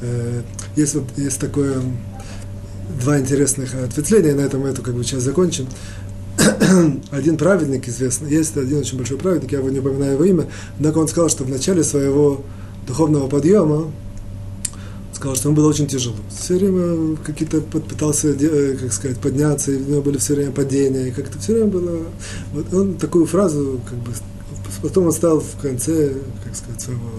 э, 0.00 0.42
есть 0.78 0.94
вот 0.94 1.04
есть 1.16 1.38
такое 1.38 1.82
два 3.00 3.18
интересных 3.18 3.74
ответвления, 3.74 4.34
на 4.34 4.42
этом 4.42 4.64
эту 4.64 4.82
как 4.82 4.94
бы 4.94 5.04
часть 5.04 5.24
закончим. 5.24 5.66
один 7.10 7.36
праведник 7.36 7.88
известный, 7.88 8.30
есть 8.30 8.56
один 8.56 8.78
очень 8.78 8.96
большой 8.96 9.18
праведник, 9.18 9.52
я 9.52 9.58
его 9.58 9.70
не 9.70 9.80
упоминаю 9.80 10.12
его 10.12 10.24
имя, 10.24 10.46
однако 10.76 10.98
он 10.98 11.08
сказал, 11.08 11.28
что 11.28 11.44
в 11.44 11.50
начале 11.50 11.82
своего 11.82 12.44
духовного 12.86 13.28
подъема, 13.28 13.90
сказал, 15.12 15.34
что 15.34 15.48
ему 15.48 15.56
было 15.56 15.68
очень 15.68 15.88
тяжело. 15.88 16.14
Все 16.30 16.56
время 16.56 17.16
какие-то 17.16 17.60
пытался, 17.60 18.28
э, 18.28 18.76
как 18.76 18.92
сказать, 18.92 19.18
подняться, 19.18 19.72
и 19.72 19.76
у 19.76 19.86
него 19.86 20.02
были 20.02 20.18
все 20.18 20.34
время 20.34 20.52
падения, 20.52 21.08
и 21.08 21.10
как-то 21.10 21.38
все 21.40 21.54
время 21.54 21.68
было... 21.68 21.98
Вот 22.52 22.72
он 22.72 22.94
такую 22.94 23.26
фразу, 23.26 23.80
как 23.88 23.98
бы, 23.98 24.12
потом 24.80 25.06
он 25.06 25.12
стал 25.12 25.40
в 25.40 25.60
конце, 25.60 26.14
как 26.44 26.54
сказать, 26.54 26.80
своего 26.80 27.10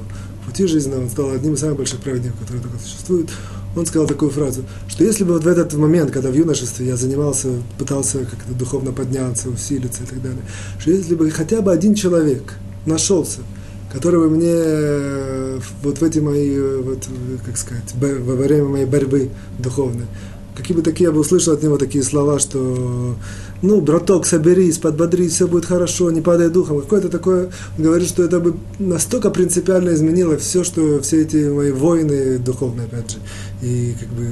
пути 0.50 0.68
жизненного, 0.68 1.04
он 1.04 1.10
стал 1.10 1.32
одним 1.32 1.54
из 1.54 1.60
самых 1.60 1.78
больших 1.78 2.00
праведников, 2.00 2.39
которые 2.39 2.64
только 2.64 2.80
существуют. 2.80 3.30
он 3.76 3.86
сказал 3.86 4.08
такую 4.08 4.32
фразу, 4.32 4.64
что 4.88 5.04
если 5.04 5.24
бы 5.24 5.34
вот 5.34 5.43
в 5.43 5.47
этот 5.47 5.74
момент, 5.74 6.12
когда 6.12 6.30
в 6.30 6.36
юношестве 6.36 6.88
я 6.88 6.97
занимался, 6.97 7.50
пытался 7.78 8.20
как-то 8.20 8.54
духовно 8.54 8.91
подняться, 8.91 9.50
усилиться 9.50 10.04
и 10.04 10.06
так 10.06 10.22
далее, 10.22 10.41
что 10.80 10.91
если 10.91 11.16
бы 11.16 11.30
хотя 11.30 11.62
бы 11.62 11.72
один 11.72 11.93
человек 11.93 12.56
нашелся, 12.86 13.39
который 13.93 14.20
бы 14.20 14.30
мне 14.30 14.52
э, 14.52 15.60
вот 15.84 16.00
в 16.00 16.04
эти 16.04 16.20
мои, 16.20 16.60
вот, 16.60 17.08
как 17.45 17.58
сказать, 17.58 17.93
во 17.95 18.36
время 18.36 18.66
моей 18.66 18.86
борьбы 18.86 19.30
духовной, 19.58 20.06
какие 20.56 20.76
бы 20.76 20.84
такие 20.84 21.06
я 21.06 21.12
бы 21.12 21.20
услышал 21.20 21.54
от 21.54 21.64
него 21.64 21.78
такие 21.78 22.04
слова, 22.04 22.39
что 22.39 23.16
ну, 23.62 23.82
браток, 23.82 24.26
соберись, 24.26 24.78
подбодрись, 24.78 25.34
все 25.34 25.47
будет 25.47 25.66
хорошо, 25.66 26.12
не 26.12 26.22
падай 26.22 26.49
духом. 26.49 26.82
Какое-то 26.82 27.10
такое, 27.10 27.49
он 27.78 27.84
говорит, 27.84 28.07
что 28.07 28.24
это 28.24 28.39
бы 28.39 28.55
настолько 28.80 29.30
принципиально 29.30 29.93
изменило 29.93 30.38
все, 30.38 30.64
что 30.64 30.99
все 31.01 31.22
эти 31.22 31.49
мои 31.49 31.72
войны 31.72 32.38
духовные, 32.38 32.88
опять 32.88 33.12
же. 33.12 33.18
И 33.62 33.95
как 33.99 34.10
бы 34.10 34.28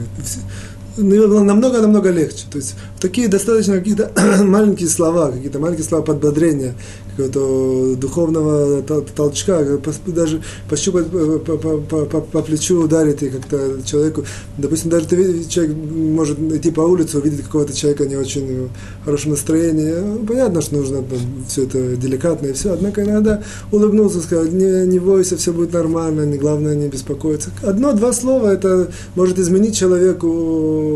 намного-намного 0.97 2.09
легче. 2.09 2.45
То 2.51 2.57
есть 2.57 2.75
такие 2.99 3.27
достаточно 3.27 3.77
какие-то 3.77 4.11
маленькие 4.43 4.89
слова, 4.89 5.31
какие-то 5.31 5.59
маленькие 5.59 5.85
слова 5.85 6.03
подбодрения, 6.03 6.75
какого-то 7.17 7.95
духовного 7.99 8.81
толчка, 8.81 9.63
даже 10.05 10.41
пощупать 10.69 11.07
по, 11.07 11.39
по, 11.39 11.77
по, 11.77 12.05
по, 12.05 12.21
по 12.21 12.41
плечу 12.41 12.83
ударить 12.83 13.23
и 13.23 13.29
как-то 13.29 13.81
человеку, 13.85 14.23
допустим, 14.57 14.89
даже 14.89 15.07
ты 15.07 15.15
видишь, 15.15 15.47
человек 15.47 15.75
может 15.75 16.39
идти 16.39 16.71
по 16.71 16.81
улице, 16.81 17.17
увидеть 17.17 17.43
какого-то 17.43 17.75
человека 17.75 18.05
не 18.05 18.15
очень 18.15 18.69
в 19.01 19.05
хорошем 19.05 19.31
настроении, 19.31 20.25
понятно, 20.25 20.61
что 20.61 20.75
нужно 20.75 20.97
там, 20.97 21.19
все 21.47 21.63
это 21.63 21.95
деликатно 21.95 22.47
и 22.47 22.53
все, 22.53 22.73
однако 22.73 23.03
иногда 23.03 23.41
улыбнулся, 23.71 24.21
сказал, 24.21 24.45
не, 24.45 24.85
не 24.85 24.99
бойся, 24.99 25.37
все 25.37 25.51
будет 25.51 25.73
нормально, 25.73 26.21
не, 26.25 26.37
главное 26.37 26.75
не 26.75 26.87
беспокоиться. 26.87 27.49
Одно-два 27.63 28.13
слова 28.13 28.47
это 28.47 28.91
может 29.15 29.39
изменить 29.39 29.75
человеку 29.75 30.86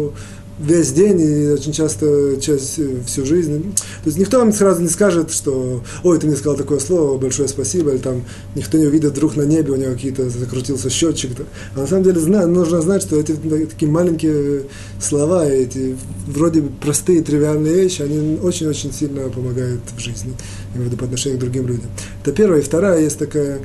весь 0.62 0.92
день 0.92 1.20
и 1.20 1.52
очень 1.52 1.74
часто 1.74 2.38
часть, 2.40 2.78
э, 2.78 2.98
всю 3.06 3.26
жизнь. 3.26 3.74
То 4.04 4.08
есть 4.08 4.18
никто 4.18 4.40
вам 4.40 4.54
сразу 4.54 4.82
не 4.82 4.90
скажет, 4.90 5.32
что 5.32 5.84
«Ой, 6.04 6.20
ты 6.20 6.28
мне 6.28 6.36
сказал 6.36 6.56
такое 6.56 6.80
слово, 6.80 7.18
большое 7.18 7.48
спасибо», 7.48 7.92
или 7.92 7.98
там 7.98 8.24
никто 8.56 8.78
не 8.78 8.86
увидит 8.86 9.12
вдруг 9.14 9.36
на 9.36 9.44
небе, 9.44 9.72
у 9.72 9.76
него 9.76 9.94
какие-то 9.94 10.30
закрутился 10.30 10.90
счетчик. 10.90 11.32
-то. 11.32 11.46
А 11.76 11.80
на 11.80 11.88
самом 11.88 12.04
деле 12.04 12.20
нужно 12.46 12.82
знать, 12.82 13.02
что 13.02 13.20
эти 13.20 13.34
такие 13.34 13.92
маленькие 13.92 14.64
слова, 15.00 15.46
эти 15.46 15.96
вроде 16.28 16.62
простые, 16.62 17.24
тривиальные 17.24 17.74
вещи, 17.74 18.04
они 18.04 18.38
очень-очень 18.42 18.94
сильно 18.94 19.30
помогают 19.30 19.82
в 19.98 20.00
жизни, 20.00 20.34
виду 20.76 20.98
по 20.98 21.06
отношению 21.06 21.40
к 21.40 21.42
другим 21.42 21.68
людям. 21.68 21.90
Это 22.24 22.32
первое. 22.34 22.60
И 22.60 22.62
вторая 22.62 23.02
есть 23.02 23.18
такая 23.18 23.62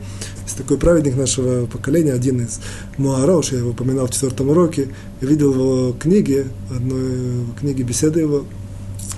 есть 0.47 0.57
такой 0.57 0.79
праведник 0.79 1.17
нашего 1.17 1.67
поколения, 1.67 2.13
один 2.13 2.41
из 2.41 2.61
Муарош, 2.97 3.53
я 3.53 3.59
его 3.59 3.71
упоминал 3.71 4.07
в 4.07 4.11
четвертом 4.11 4.51
уроке, 4.51 4.89
я 5.21 5.29
видел 5.29 5.53
его 5.53 5.93
книги, 5.99 6.47
одной 6.71 7.45
книге 7.59 7.83
беседы 7.83 8.21
его, 8.21 8.45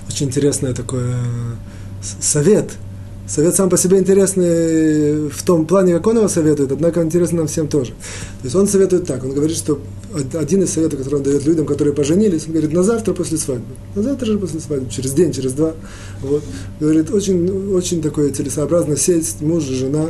очень 0.07 0.27
интересное 0.27 0.73
такое 0.73 1.15
совет. 2.19 2.71
Совет 3.27 3.55
сам 3.55 3.69
по 3.69 3.77
себе 3.77 3.99
интересный 3.99 5.29
в 5.29 5.43
том 5.43 5.67
плане, 5.67 5.93
как 5.93 6.07
он 6.07 6.17
его 6.17 6.27
советует, 6.27 6.71
однако 6.71 7.03
интересен 7.03 7.37
нам 7.37 7.45
всем 7.45 7.67
тоже. 7.67 7.91
То 7.91 8.45
есть 8.45 8.55
он 8.55 8.67
советует 8.67 9.05
так, 9.05 9.23
он 9.23 9.33
говорит, 9.33 9.55
что 9.55 9.79
один 10.33 10.63
из 10.63 10.73
советов, 10.73 10.97
который 10.97 11.17
он 11.17 11.23
дает 11.23 11.45
людям, 11.45 11.67
которые 11.67 11.93
поженились, 11.93 12.45
он 12.47 12.53
говорит, 12.53 12.73
на 12.73 12.81
завтра 12.81 13.13
после 13.13 13.37
свадьбы. 13.37 13.75
На 13.93 14.01
завтра 14.01 14.25
же 14.25 14.39
после 14.39 14.59
свадьбы, 14.59 14.89
через 14.89 15.13
день, 15.13 15.31
через 15.31 15.53
два. 15.53 15.75
Вот. 16.21 16.43
Говорит, 16.79 17.11
очень, 17.11 17.71
очень 17.71 18.01
такое 18.01 18.33
целесообразно 18.33 18.97
сесть 18.97 19.41
муж, 19.41 19.63
жена, 19.63 20.09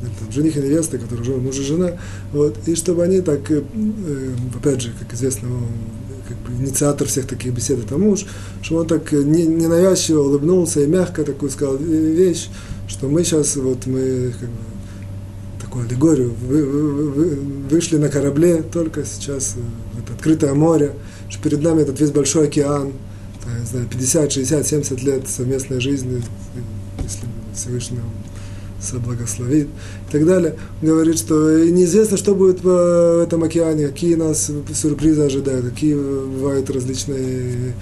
там, 0.00 0.32
жених 0.32 0.56
и 0.56 0.60
невеста, 0.60 0.98
которые 0.98 1.24
живут 1.24 1.42
муж 1.42 1.58
и 1.58 1.62
жена, 1.62 1.92
вот, 2.32 2.56
и 2.66 2.74
чтобы 2.74 3.04
они 3.04 3.20
так, 3.20 3.50
э, 3.50 3.62
э 3.62 4.30
опять 4.56 4.80
же, 4.80 4.92
как 4.98 5.12
известно, 5.14 5.48
как 6.28 6.38
бы 6.38 6.62
инициатор 6.62 7.06
всех 7.06 7.26
таких 7.26 7.52
бесед 7.52 7.84
это 7.84 7.98
муж, 7.98 8.24
чтобы 8.62 8.82
он 8.82 8.86
так 8.86 9.12
не, 9.12 9.46
ненавязчиво 9.46 10.22
улыбнулся 10.22 10.80
и 10.80 10.86
мягко 10.86 11.24
такую 11.24 11.50
сказал 11.50 11.76
вещь, 11.76 12.48
что 12.88 13.08
мы 13.08 13.24
сейчас, 13.24 13.56
вот 13.56 13.86
мы 13.86 14.32
как 14.38 14.48
бы, 14.48 14.56
такую 15.60 15.86
аллегорию, 15.86 16.34
вы, 16.48 16.64
вы, 16.64 17.10
вы, 17.10 17.36
вышли 17.70 17.96
на 17.96 18.08
корабле 18.08 18.62
только 18.62 19.04
сейчас 19.04 19.54
в 19.94 19.98
это 19.98 20.14
открытое 20.14 20.54
море, 20.54 20.94
что 21.28 21.42
перед 21.42 21.62
нами 21.62 21.82
этот 21.82 22.00
весь 22.00 22.10
большой 22.10 22.48
океан, 22.48 22.92
там, 23.44 23.60
не 23.60 23.66
знаю, 23.66 23.86
50, 23.88 24.32
60, 24.32 24.66
70 24.66 25.02
лет 25.02 25.28
совместной 25.28 25.80
жизни, 25.80 26.22
если 27.02 27.26
Всевышний 27.54 27.98
соблагословит 28.80 29.68
и 29.68 30.12
так 30.12 30.26
далее. 30.26 30.56
говорит, 30.82 31.18
что 31.18 31.64
неизвестно, 31.64 32.16
что 32.16 32.34
будет 32.34 32.62
в 32.62 33.22
этом 33.22 33.42
океане, 33.44 33.88
какие 33.88 34.14
нас 34.14 34.50
сюрпризы 34.74 35.22
ожидают, 35.22 35.66
какие 35.66 35.94
бывают 35.94 36.70
различные 36.70 37.68
э, 37.68 37.72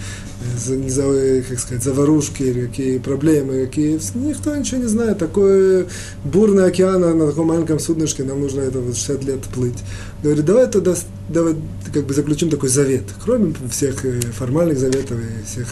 как 1.48 1.58
сказать, 1.58 1.82
заварушки, 1.82 2.66
какие 2.66 2.98
проблемы, 2.98 3.66
какие... 3.66 3.98
Никто 4.14 4.54
ничего 4.54 4.80
не 4.80 4.86
знает. 4.86 5.18
Такой 5.18 5.86
бурный 6.24 6.66
океан 6.66 7.00
на 7.00 7.26
таком 7.26 7.48
маленьком 7.48 7.78
суднышке, 7.78 8.24
нам 8.24 8.40
нужно 8.40 8.60
это 8.60 8.78
вот 8.78 8.96
60 8.96 9.24
лет 9.24 9.40
плыть. 9.54 9.78
Говорит, 10.22 10.44
давай 10.44 10.66
тогда 10.68 10.94
давай 11.28 11.56
как 11.92 12.06
бы 12.06 12.14
заключим 12.14 12.50
такой 12.50 12.68
завет. 12.68 13.04
Кроме 13.22 13.54
всех 13.70 14.04
э, 14.04 14.20
формальных 14.32 14.78
заветов 14.78 15.18
и 15.18 15.44
всех 15.46 15.66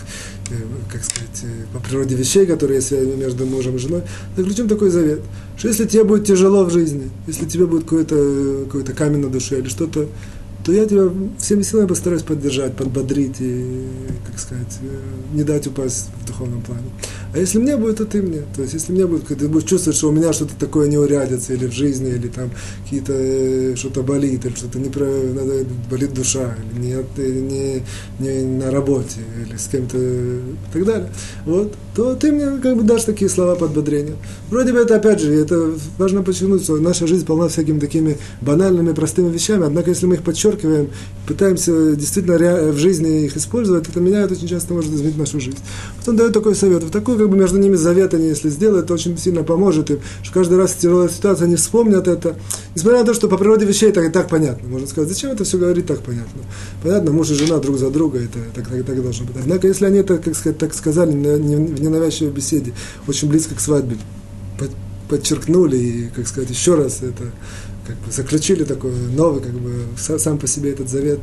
Э, 0.50 0.54
как 0.92 1.02
сказать, 1.02 1.42
э, 1.42 1.66
по 1.72 1.80
природе 1.80 2.14
вещей, 2.14 2.46
которые 2.46 2.76
есть 2.76 2.92
между 2.92 3.46
мужем 3.46 3.76
и 3.76 3.78
женой, 3.78 4.02
заключим 4.36 4.68
такой 4.68 4.90
завет, 4.90 5.20
что 5.56 5.66
если 5.66 5.86
тебе 5.86 6.04
будет 6.04 6.24
тяжело 6.24 6.64
в 6.64 6.70
жизни, 6.70 7.10
если 7.26 7.46
тебе 7.46 7.66
будет 7.66 7.82
какой-то 7.82 8.66
какой 8.66 8.84
камень 8.94 9.22
на 9.22 9.28
душе 9.28 9.58
или 9.58 9.68
что-то, 9.68 10.06
то 10.66 10.72
я 10.72 10.84
тебя 10.84 11.08
всеми 11.38 11.62
силами 11.62 11.86
постараюсь 11.86 12.24
поддержать, 12.24 12.74
подбодрить 12.74 13.36
и, 13.38 13.86
как 14.26 14.36
сказать, 14.36 14.78
э, 14.82 14.98
не 15.32 15.44
дать 15.44 15.64
упасть 15.68 16.08
в 16.20 16.26
духовном 16.26 16.60
плане. 16.60 16.88
А 17.36 17.38
если 17.38 17.58
мне 17.58 17.76
будет, 17.76 17.98
то 17.98 18.06
ты 18.06 18.22
мне. 18.22 18.42
То 18.54 18.62
есть, 18.62 18.72
если 18.72 18.92
мне 18.92 19.06
будет, 19.06 19.26
ты 19.26 19.46
будешь 19.46 19.68
чувствовать, 19.68 19.98
что 19.98 20.08
у 20.08 20.12
меня 20.12 20.32
что-то 20.32 20.54
такое 20.58 20.88
не 20.88 20.96
урядится, 20.96 21.52
или 21.52 21.66
в 21.66 21.72
жизни, 21.72 22.08
или 22.08 22.28
там 22.28 22.50
какие-то 22.84 23.12
э, 23.14 23.76
что-то 23.76 24.02
болит, 24.02 24.46
или 24.46 24.54
что-то 24.54 24.78
не 24.78 24.88
надо, 24.88 25.66
болит 25.90 26.14
душа, 26.14 26.56
или 26.72 26.80
не, 26.80 27.82
не, 28.18 28.40
не 28.40 28.44
на 28.64 28.70
работе, 28.70 29.20
или 29.46 29.54
с 29.54 29.66
кем-то 29.66 29.98
и 29.98 30.40
так 30.72 30.86
далее, 30.86 31.12
вот, 31.44 31.74
то 31.94 32.14
ты 32.14 32.32
мне 32.32 32.58
как 32.58 32.74
бы 32.74 32.84
дашь 32.84 33.04
такие 33.04 33.28
слова 33.28 33.54
подбодрения. 33.54 34.16
Вроде 34.48 34.72
бы 34.72 34.78
это, 34.78 34.96
опять 34.96 35.20
же, 35.20 35.34
это 35.34 35.72
важно 35.98 36.22
подчеркнуть, 36.22 36.62
что 36.62 36.78
наша 36.78 37.06
жизнь 37.06 37.26
полна 37.26 37.48
всякими 37.48 37.78
такими 37.78 38.16
банальными, 38.40 38.94
простыми 38.94 39.30
вещами, 39.30 39.66
однако, 39.66 39.90
если 39.90 40.06
мы 40.06 40.14
их 40.14 40.22
подчеркиваем, 40.22 40.88
пытаемся 41.28 41.96
действительно 41.96 42.38
в 42.72 42.78
жизни 42.78 43.26
их 43.26 43.36
использовать, 43.36 43.86
это 43.86 44.00
меняет 44.00 44.32
очень 44.32 44.48
часто 44.48 44.72
может 44.72 44.90
изменить 44.94 45.18
нашу 45.18 45.38
жизнь. 45.38 45.58
Вот 45.98 46.08
он 46.08 46.16
дает 46.16 46.32
такой 46.32 46.54
совет. 46.54 46.82
Вот 46.82 46.92
такой 46.92 47.25
как 47.26 47.32
бы 47.32 47.38
между 47.38 47.58
ними 47.58 47.74
завет 47.74 48.14
они, 48.14 48.28
если 48.28 48.48
сделают, 48.48 48.84
это 48.84 48.94
очень 48.94 49.18
сильно 49.18 49.42
поможет 49.42 49.90
им, 49.90 49.98
что 50.22 50.32
каждый 50.32 50.58
раз 50.58 50.70
в 50.70 50.78
тяжелой 50.78 51.10
ситуации 51.10 51.44
они 51.44 51.56
вспомнят 51.56 52.06
это. 52.06 52.36
Несмотря 52.76 53.00
на 53.00 53.04
то, 53.04 53.14
что 53.14 53.26
по 53.26 53.36
природе 53.36 53.66
вещей 53.66 53.90
так 53.90 54.04
и 54.04 54.10
так 54.10 54.28
понятно. 54.28 54.68
Можно 54.68 54.86
сказать, 54.86 55.08
зачем 55.08 55.32
это 55.32 55.42
все 55.42 55.58
говорить 55.58 55.86
так 55.86 56.02
понятно? 56.02 56.42
Понятно, 56.84 57.10
муж 57.10 57.28
и 57.30 57.34
жена 57.34 57.58
друг 57.58 57.78
за 57.78 57.90
друга, 57.90 58.20
это 58.20 58.38
так, 58.54 58.68
так, 58.68 58.84
так 58.84 59.02
должно 59.02 59.26
быть. 59.26 59.34
Однако, 59.40 59.66
если 59.66 59.86
они 59.86 59.98
это, 59.98 60.18
как 60.18 60.36
сказать, 60.36 60.56
так 60.58 60.72
сказали 60.72 61.10
в 61.10 61.80
ненавязчивой 61.80 62.30
беседе, 62.30 62.72
очень 63.08 63.28
близко 63.28 63.56
к 63.56 63.60
свадьбе, 63.60 63.96
подчеркнули 65.08 65.76
и, 65.76 66.08
как 66.14 66.28
сказать, 66.28 66.50
еще 66.50 66.76
раз 66.76 66.98
это 67.02 67.24
как 67.86 67.96
бы 67.96 68.10
заключили 68.10 68.64
такой 68.64 68.92
новый, 68.92 69.40
как 69.40 69.52
бы 69.52 69.72
сам 69.96 70.38
по 70.38 70.46
себе 70.46 70.72
этот 70.72 70.88
завет, 70.88 71.20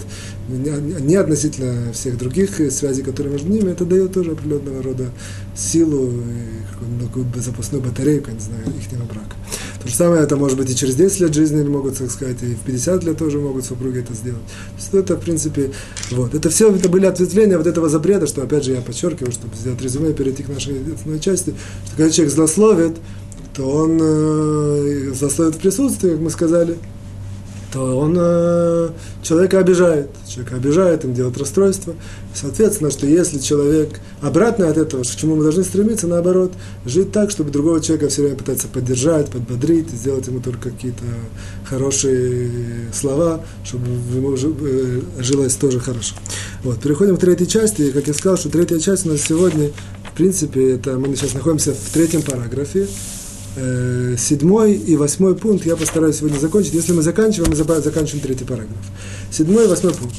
не 0.47 1.16
относительно 1.16 1.91
всех 1.93 2.18
других 2.18 2.61
связей, 2.72 3.03
которые 3.03 3.34
между 3.34 3.49
ними, 3.49 3.72
это 3.72 3.86
дает 3.86 4.14
тоже 4.14 4.32
определенного 4.32 4.82
рода 4.82 5.09
силу 5.55 6.09
и 6.09 7.03
какую-то 7.05 7.41
запасную 7.41 7.84
батарейку, 7.84 8.32
не 8.32 8.39
знаю, 8.39 8.64
их 8.66 9.07
брака. 9.07 9.36
То 9.82 9.89
же 9.89 9.95
самое 9.95 10.24
это 10.24 10.38
может 10.38 10.57
быть 10.57 10.70
и 10.70 10.76
через 10.76 10.95
10 10.95 11.20
лет 11.22 11.34
жизни 11.34 11.64
могут, 11.64 11.97
так 11.97 12.09
сказать, 12.09 12.38
и 12.41 12.55
в 12.55 12.59
50 12.59 13.03
лет 13.03 13.18
тоже 13.18 13.39
могут 13.39 13.66
супруги 13.66 13.99
это 13.99 14.14
сделать. 14.14 14.45
То 14.45 14.78
есть 14.78 14.93
это, 14.93 15.16
в 15.18 15.20
принципе, 15.20 15.72
вот. 16.11 16.34
Это 16.34 16.49
все 16.49 16.74
это 16.74 16.88
были 16.89 17.05
ответвления 17.05 17.57
вот 17.57 17.68
этого 17.68 17.89
запрета, 17.89 18.28
что, 18.28 18.41
опять 18.41 18.64
же, 18.64 18.72
я 18.72 18.82
подчеркиваю, 18.82 19.32
чтобы 19.32 19.55
сделать 19.55 19.82
резюме 19.82 20.14
перейти 20.14 20.43
к 20.43 20.49
нашей 20.49 20.76
основной 20.93 21.20
части, 21.20 21.53
что 21.86 21.97
когда 21.97 22.09
человек 22.09 22.34
злословит, 22.34 22.97
то 23.54 23.70
он 23.70 23.99
э, 24.01 25.12
застоит 25.14 25.56
в 25.56 25.60
присутствии, 25.60 26.10
как 26.12 26.20
мы 26.20 26.30
сказали, 26.30 26.78
то 27.74 27.97
он 27.97 28.16
э, 28.16 28.89
человека 29.24 29.58
обижает. 29.58 30.10
Человека 30.28 30.56
обижает, 30.58 31.06
им 31.06 31.16
делает 31.16 31.38
расстройство. 31.39 31.95
Соответственно, 32.34 32.91
что 32.91 33.08
если 33.08 33.39
человек 33.39 33.99
обратно 34.22 34.70
от 34.70 34.78
этого, 34.78 35.01
к 35.01 35.08
чему 35.08 35.36
мы 35.36 35.43
должны 35.43 35.64
стремиться, 35.64 36.06
наоборот, 36.08 36.54
жить 36.86 37.12
так, 37.12 37.32
чтобы 37.32 37.49
другого 37.49 37.82
человека 37.82 38.10
все 38.10 38.22
время 38.22 38.38
пытаться 38.38 38.68
поддержать, 38.68 39.32
подбодрить, 39.32 39.89
сделать 39.89 40.28
ему 40.28 40.39
только 40.39 40.70
какие-то 40.70 41.04
хорошие 41.66 42.51
слова, 42.93 43.43
чтобы 43.64 43.88
ему 43.88 44.36
э, 44.36 45.01
жилось 45.20 45.56
тоже 45.56 45.80
хорошо. 45.80 46.16
Вот, 46.64 46.80
переходим 46.80 47.18
к 47.18 47.22
третьей 47.22 47.47
части. 47.47 47.89
Как 47.89 48.06
я 48.08 48.14
сказал, 48.14 48.38
что 48.38 48.49
третья 48.49 48.78
часть 48.78 49.08
у 49.08 49.10
нас 49.10 49.22
сегодня, 49.22 49.72
в 50.12 50.16
принципе, 50.16 50.74
это 50.74 50.99
мы 50.99 51.16
сейчас 51.16 51.34
находимся 51.34 51.74
в 51.74 51.91
третьем 51.91 52.22
параграфе. 52.22 52.88
Э, 53.56 54.16
седьмой 54.18 54.74
и 54.74 54.95
восьмой 54.95 55.36
пункт 55.36 55.66
я 55.66 55.76
постараюсь 55.76 56.18
сегодня 56.18 56.38
закончить. 56.39 56.74
Если 56.74 56.93
мы 56.93 57.01
заканчиваем, 57.01 57.51
мы 57.51 57.82
заканчиваем 57.82 58.22
третий 58.22 58.45
параграф. 58.45 58.78
Седьмой 59.32 59.66
и 59.66 59.68
восьмой 59.68 59.93
пункт. 59.93 60.16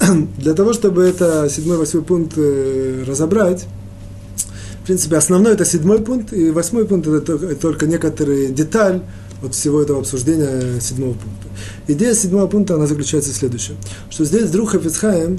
Для 0.38 0.54
того, 0.54 0.72
чтобы 0.72 1.02
это 1.04 1.48
седьмой 1.50 1.76
и 1.76 1.78
восьмой 1.80 2.02
пункт 2.04 2.34
э, 2.36 3.04
разобрать, 3.06 3.66
в 4.82 4.86
принципе, 4.86 5.16
основной 5.16 5.52
это 5.52 5.64
седьмой 5.64 5.98
пункт, 6.00 6.32
и 6.32 6.50
восьмой 6.50 6.86
пункт 6.86 7.06
это 7.06 7.20
только, 7.20 7.54
только 7.56 7.86
некоторые 7.86 8.48
деталь 8.48 9.02
от 9.42 9.54
всего 9.54 9.82
этого 9.82 10.00
обсуждения 10.00 10.80
седьмого 10.80 11.12
пункта. 11.12 11.48
Идея 11.86 12.14
седьмого 12.14 12.46
пункта, 12.46 12.74
она 12.74 12.86
заключается 12.86 13.32
в 13.32 13.36
следующем, 13.36 13.76
что 14.10 14.24
здесь 14.24 14.50
друг 14.50 14.70
Хафицхаем 14.70 15.38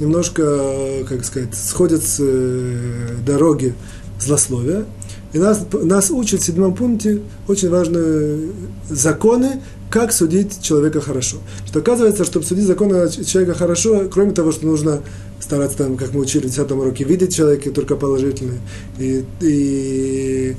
немножко, 0.00 1.04
как 1.08 1.24
сказать, 1.24 1.54
сходят 1.54 2.02
с 2.02 2.16
э, 2.20 3.16
дороги 3.26 3.74
злословия, 4.20 4.84
и 5.32 5.38
нас, 5.38 5.64
нас 5.72 6.10
учат 6.10 6.40
в 6.40 6.44
седьмом 6.44 6.74
пункте 6.74 7.20
очень 7.46 7.70
важные 7.70 8.50
законы, 8.88 9.60
как 9.90 10.12
судить 10.12 10.60
человека 10.62 11.00
хорошо. 11.00 11.38
Что 11.66 11.80
оказывается, 11.80 12.24
чтобы 12.24 12.44
судить 12.44 12.66
законы 12.66 13.08
человека 13.10 13.54
хорошо, 13.54 14.08
кроме 14.10 14.32
того, 14.32 14.52
что 14.52 14.66
нужно 14.66 15.02
стараться, 15.40 15.78
там, 15.78 15.96
как 15.96 16.12
мы 16.12 16.20
учили 16.20 16.46
в 16.46 16.50
10 16.50 16.70
уроке, 16.72 17.04
видеть 17.04 17.34
человека 17.34 17.70
только 17.70 17.96
положительные, 17.96 18.60
и, 18.98 19.24
и 19.40 20.56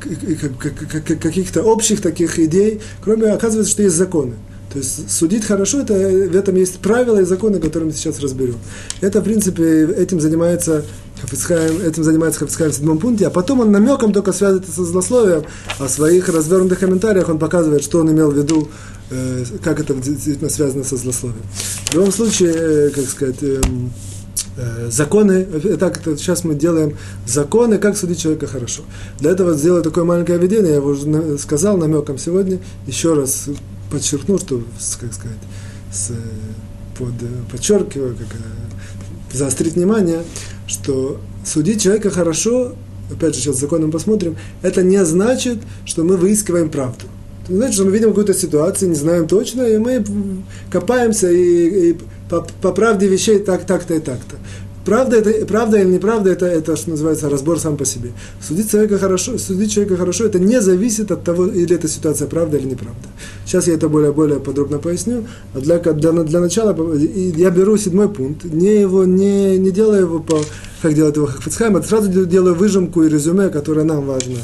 каких-то 0.00 1.62
общих 1.62 2.00
таких 2.00 2.38
идей, 2.38 2.80
кроме, 3.02 3.28
оказывается, 3.32 3.72
что 3.72 3.82
есть 3.82 3.96
законы. 3.96 4.34
То 4.74 4.80
есть 4.80 5.08
судить 5.08 5.44
хорошо, 5.44 5.82
это, 5.82 5.94
в 5.94 6.34
этом 6.34 6.56
есть 6.56 6.80
правила 6.80 7.20
и 7.20 7.24
законы, 7.24 7.60
которые 7.60 7.86
мы 7.86 7.92
сейчас 7.92 8.18
разберем. 8.18 8.56
Это, 9.00 9.20
в 9.20 9.24
принципе, 9.24 9.84
этим 9.84 10.20
занимается 10.20 10.84
Хафицхайм, 11.20 11.80
этим 11.80 12.02
занимается 12.02 12.40
Хафицхайм 12.40 12.72
в 12.72 12.74
седьмом 12.74 12.98
пункте, 12.98 13.28
а 13.28 13.30
потом 13.30 13.60
он 13.60 13.70
намеком 13.70 14.12
только 14.12 14.32
связывает 14.32 14.64
это 14.64 14.74
со 14.74 14.84
злословием, 14.84 15.44
а 15.78 15.86
в 15.86 15.90
своих 15.90 16.28
развернутых 16.28 16.80
комментариях 16.80 17.28
он 17.28 17.38
показывает, 17.38 17.84
что 17.84 18.00
он 18.00 18.10
имел 18.10 18.32
в 18.32 18.36
виду, 18.36 18.68
э, 19.10 19.44
как 19.62 19.78
это 19.78 19.94
действительно 19.94 20.50
связано 20.50 20.82
со 20.82 20.96
злословием. 20.96 21.44
В 21.90 21.94
любом 21.94 22.10
случае, 22.10 22.54
э, 22.56 22.90
как 22.90 23.04
сказать, 23.04 23.42
э, 23.42 23.60
э, 24.56 24.90
законы, 24.90 25.46
так 25.78 25.98
это 25.98 26.16
сейчас 26.16 26.42
мы 26.42 26.56
делаем 26.56 26.96
законы, 27.28 27.78
как 27.78 27.96
судить 27.96 28.18
человека 28.18 28.48
хорошо. 28.48 28.82
Для 29.20 29.30
этого 29.30 29.54
сделаю 29.54 29.84
такое 29.84 30.02
маленькое 30.02 30.36
введение, 30.38 30.70
я 30.70 30.76
его 30.78 30.88
уже 30.88 31.38
сказал 31.38 31.76
намеком 31.76 32.18
сегодня, 32.18 32.58
еще 32.88 33.14
раз 33.14 33.46
подчеркну, 33.94 34.38
что, 34.38 34.62
как 35.00 35.12
сказать, 35.12 35.38
с, 35.92 36.12
под, 36.98 37.14
подчеркиваю, 37.50 38.16
как, 38.16 38.26
э, 38.26 39.36
заострить 39.36 39.74
внимание, 39.74 40.22
что 40.66 41.20
судить 41.44 41.82
человека 41.82 42.10
хорошо, 42.10 42.74
опять 43.10 43.34
же, 43.34 43.40
сейчас 43.40 43.58
законом 43.58 43.90
посмотрим, 43.90 44.36
это 44.62 44.82
не 44.82 45.04
значит, 45.04 45.58
что 45.84 46.04
мы 46.04 46.16
выискиваем 46.16 46.70
правду. 46.70 47.04
Это 47.44 47.54
значит, 47.54 47.74
что 47.74 47.84
мы 47.84 47.92
видим 47.92 48.08
какую-то 48.08 48.34
ситуацию, 48.34 48.88
не 48.88 48.94
знаем 48.96 49.28
точно, 49.28 49.62
и 49.62 49.78
мы 49.78 50.04
копаемся 50.70 51.30
и, 51.30 51.90
и 51.90 51.96
по, 52.28 52.40
по 52.62 52.72
правде 52.72 53.06
вещей 53.06 53.38
так, 53.38 53.66
так-то 53.66 53.94
и 53.94 54.00
так-то. 54.00 54.36
Правда, 54.84 55.16
это, 55.16 55.46
правда 55.46 55.78
или 55.78 55.88
неправда, 55.88 56.30
это, 56.30 56.46
это, 56.46 56.76
что 56.76 56.90
называется, 56.90 57.30
разбор 57.30 57.58
сам 57.58 57.76
по 57.76 57.84
себе. 57.84 58.12
Судить 58.40 58.70
человека 58.70 58.98
хорошо, 58.98 59.38
судить 59.38 59.72
человека 59.72 59.96
хорошо, 59.96 60.26
это 60.26 60.38
не 60.38 60.60
зависит 60.60 61.10
от 61.10 61.24
того, 61.24 61.46
или 61.46 61.74
эта 61.74 61.88
ситуация 61.88 62.28
правда 62.28 62.58
или 62.58 62.66
неправда. 62.66 63.08
Сейчас 63.46 63.66
я 63.66 63.74
это 63.74 63.88
более, 63.88 64.12
более 64.12 64.40
подробно 64.40 64.78
поясню. 64.78 65.24
А 65.54 65.60
для, 65.60 65.78
для, 65.78 66.12
для 66.12 66.40
начала 66.40 66.76
я 66.96 67.50
беру 67.50 67.76
седьмой 67.78 68.10
пункт, 68.10 68.44
не, 68.44 68.80
его, 68.80 69.04
не, 69.04 69.58
не 69.58 69.70
делаю 69.70 70.02
его 70.02 70.18
по, 70.20 70.40
как 70.82 70.94
делает 70.94 71.16
его 71.16 71.26
Хафицхайм, 71.26 71.76
а 71.76 71.82
сразу 71.82 72.08
делаю 72.26 72.54
выжимку 72.54 73.02
и 73.04 73.08
резюме, 73.08 73.48
которое 73.48 73.84
нам 73.84 74.06
важно. 74.06 74.36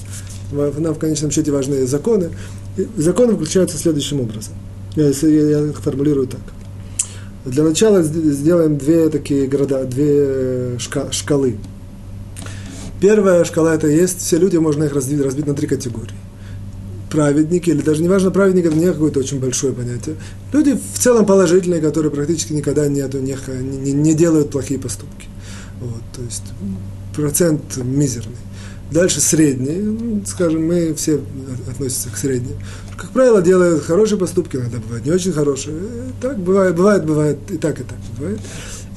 Нам 0.52 0.94
в 0.94 0.98
конечном 0.98 1.30
счете 1.30 1.52
важны 1.52 1.86
законы. 1.86 2.30
И 2.76 2.88
законы 2.96 3.34
включаются 3.34 3.76
следующим 3.76 4.20
образом. 4.20 4.54
Я, 4.96 5.08
я, 5.08 5.66
я 5.66 5.72
формулирую 5.72 6.26
так. 6.26 6.40
Для 7.44 7.64
начала 7.64 8.02
сделаем 8.02 8.76
две 8.76 9.08
такие 9.08 9.46
города, 9.46 9.84
две 9.84 10.78
шкалы. 10.78 11.56
Первая 13.00 13.44
шкала 13.44 13.74
это 13.74 13.86
есть, 13.86 14.20
все 14.20 14.36
люди, 14.36 14.58
можно 14.58 14.84
их 14.84 14.92
разбить, 14.92 15.22
разбить 15.22 15.46
на 15.46 15.54
три 15.54 15.66
категории. 15.66 16.14
Праведники, 17.10 17.70
или 17.70 17.80
даже 17.80 18.02
неважно, 18.02 18.30
праведник 18.30 18.66
это 18.66 18.76
не 18.76 18.86
какое-то 18.86 19.20
очень 19.20 19.40
большое 19.40 19.72
понятие. 19.72 20.16
Люди 20.52 20.78
в 20.94 20.98
целом 20.98 21.24
положительные, 21.24 21.80
которые 21.80 22.12
практически 22.12 22.52
никогда 22.52 22.86
не, 22.88 23.00
не, 23.00 23.36
не, 23.62 23.92
не 23.92 24.14
делают 24.14 24.50
плохие 24.50 24.78
поступки. 24.78 25.28
Вот, 25.80 26.02
то 26.14 26.22
есть 26.22 26.44
процент 27.16 27.78
мизерный. 27.78 28.36
Дальше 28.90 29.20
средний, 29.20 29.76
ну, 29.76 30.22
скажем, 30.26 30.66
мы 30.66 30.94
все 30.94 31.20
относимся 31.70 32.10
к 32.10 32.16
среднему. 32.16 32.58
Как 32.96 33.10
правило, 33.10 33.40
делают 33.40 33.84
хорошие 33.84 34.18
поступки, 34.18 34.56
иногда 34.56 34.78
бывают 34.78 35.06
не 35.06 35.12
очень 35.12 35.32
хорошие. 35.32 35.76
Так 36.20 36.38
бывает, 36.38 36.74
бывает, 36.74 37.04
бывает, 37.04 37.38
и 37.50 37.56
так, 37.56 37.80
и 37.80 37.84
так 37.84 37.98
бывает. 38.18 38.40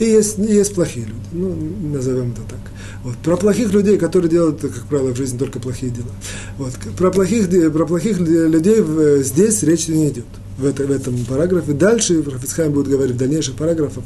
И 0.04 0.06
есть, 0.06 0.38
есть 0.38 0.76
плохие 0.76 1.06
люди, 1.06 1.22
ну, 1.32 1.56
назовем 1.94 2.32
это 2.32 2.42
так. 2.42 2.60
Вот. 3.06 3.16
Про 3.24 3.38
плохих 3.38 3.72
людей, 3.72 3.98
которые 3.98 4.30
делают, 4.30 4.60
как 4.60 4.84
правило, 4.88 5.14
в 5.14 5.16
жизни 5.16 5.38
только 5.38 5.62
плохие 5.62 5.94
дела. 5.94 6.12
Вот. 6.58 6.74
Про, 6.98 7.10
плохих, 7.10 7.50
про 7.72 7.86
плохих 7.86 8.20
людей 8.20 8.84
здесь 9.24 9.64
речь 9.64 9.88
не 9.88 10.10
идет 10.10 10.26
в, 10.58 10.66
это, 10.66 10.86
в 10.86 10.92
этом 10.92 11.16
параграфе. 11.24 11.72
Дальше 11.72 12.22
Рафицхайм 12.22 12.74
будет 12.74 12.90
говорить 12.90 13.16
в 13.16 13.18
дальнейших 13.18 13.56
параграфах 13.56 14.04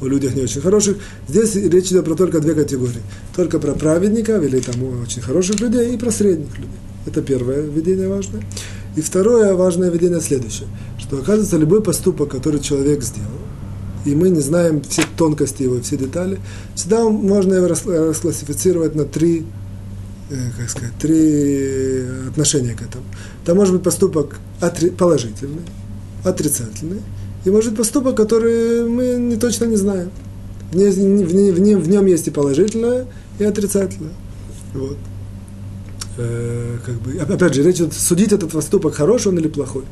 о 0.00 0.06
людях 0.06 0.36
не 0.36 0.42
очень 0.42 0.60
хороших. 0.60 0.98
Здесь 1.26 1.56
речь 1.56 1.88
идет 1.88 2.04
про 2.04 2.14
только 2.14 2.38
две 2.38 2.54
категории. 2.54 3.02
Только 3.34 3.58
про 3.58 3.72
праведников 3.72 4.44
или 4.44 4.60
там 4.60 5.02
очень 5.02 5.20
хороших 5.20 5.58
людей 5.58 5.94
и 5.94 5.96
про 5.96 6.12
средних 6.12 6.56
людей. 6.56 6.78
Это 7.06 7.22
первое 7.22 7.62
введение 7.62 8.06
важное. 8.06 8.44
И 8.94 9.00
второе 9.00 9.54
важное 9.54 9.90
введение 9.90 10.20
следующее, 10.20 10.68
что 10.96 11.16
оказывается 11.18 11.56
любой 11.56 11.82
поступок, 11.82 12.30
который 12.30 12.60
человек 12.60 13.02
сделал, 13.02 13.30
и 14.04 14.14
мы 14.14 14.30
не 14.30 14.40
знаем 14.40 14.82
все 14.82 15.02
тонкости 15.16 15.62
его, 15.62 15.80
все 15.80 15.96
детали, 15.96 16.38
всегда 16.74 17.08
можно 17.08 17.54
его 17.54 17.68
расклассифицировать 17.68 18.94
на 18.94 19.04
три, 19.04 19.46
э, 20.30 20.36
как 20.56 20.70
сказать, 20.70 20.94
три 20.98 22.04
отношения 22.28 22.74
к 22.74 22.82
этому. 22.82 23.04
Там 23.44 23.56
может 23.56 23.74
быть 23.74 23.82
поступок 23.82 24.38
положительный, 24.98 25.62
отрицательный, 26.24 27.00
и 27.44 27.50
может 27.50 27.70
быть 27.70 27.78
поступок, 27.78 28.16
который 28.16 28.88
мы 28.88 29.16
не 29.18 29.36
точно 29.36 29.64
не 29.66 29.76
знаем. 29.76 30.10
В, 30.72 30.76
нем, 30.76 30.90
в, 30.90 31.60
нем, 31.60 31.80
в 31.80 31.88
нем 31.88 32.06
есть 32.06 32.28
и 32.28 32.30
положительное, 32.30 33.06
и 33.38 33.44
отрицательное. 33.44 34.12
Вот. 34.72 34.96
Э, 36.16 36.78
как 36.84 36.94
бы, 37.00 37.18
опять 37.18 37.54
же, 37.54 37.62
речь 37.62 37.76
идет, 37.76 37.94
судить 37.94 38.32
этот 38.32 38.50
поступок, 38.50 38.94
хороший 38.94 39.28
он 39.28 39.38
или 39.38 39.48
плохой. 39.48 39.84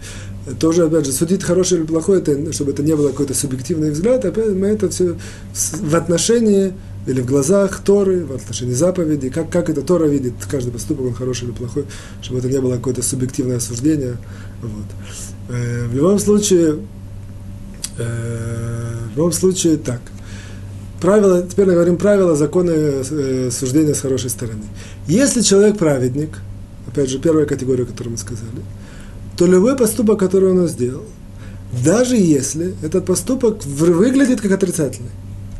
Тоже, 0.59 0.86
опять 0.86 1.07
же, 1.07 1.12
судить 1.12 1.42
хороший 1.42 1.78
или 1.78 1.86
плохой, 1.86 2.18
это, 2.18 2.53
чтобы 2.53 2.72
это 2.72 2.82
не 2.82 2.94
было 2.94 3.09
какой-то 3.09 3.34
субъективный 3.34 3.90
взгляд, 3.90 4.24
опять 4.24 4.55
мы 4.55 4.68
это 4.68 4.88
все 4.88 5.16
в 5.55 5.96
отношении 5.96 6.72
или 7.09 7.22
в 7.22 7.26
глазах 7.26 7.80
Торы, 7.80 8.24
в 8.24 8.32
отношении 8.32 8.74
заповедей, 8.74 9.30
как, 9.30 9.51
как 9.51 9.70
это 9.70 9.80
Тора 9.80 10.07
видит, 10.07 10.34
каждый 10.51 10.70
поступок, 10.70 11.07
он 11.07 11.14
хороший 11.14 11.44
или 11.44 11.53
плохой, 11.53 11.86
чтобы 12.20 12.40
это 12.40 12.49
не 12.49 12.61
было 12.61 12.76
какое-то 12.76 13.03
субъективное 13.03 13.57
осуждение. 13.57 14.16
Вот. 14.61 14.84
Э, 15.49 15.86
в 15.86 15.94
любом 15.94 16.18
случае, 16.18 16.80
э, 17.96 18.94
в 19.12 19.16
любом 19.16 19.32
случае 19.32 19.78
так. 19.78 20.01
Правила, 21.01 21.42
теперь 21.49 21.66
мы 21.66 21.74
говорим 21.74 21.96
правила, 21.96 22.36
законы 22.36 22.72
э, 22.72 23.51
суждения 23.53 23.94
с 23.94 24.01
хорошей 24.01 24.28
стороны. 24.28 24.64
Если 25.07 25.40
человек 25.40 25.78
праведник, 25.78 26.38
опять 26.86 27.09
же, 27.09 27.18
первая 27.18 27.46
категория, 27.46 27.86
которую 27.86 28.12
мы 28.12 28.18
сказали, 28.18 28.62
то 29.39 29.47
любой 29.47 29.76
поступок, 29.76 30.18
который 30.18 30.51
он 30.51 30.66
сделал, 30.66 31.05
даже 31.84 32.16
если 32.16 32.74
этот 32.82 33.07
поступок 33.07 33.64
выглядит 33.64 34.41
как 34.41 34.51
отрицательный, 34.51 35.12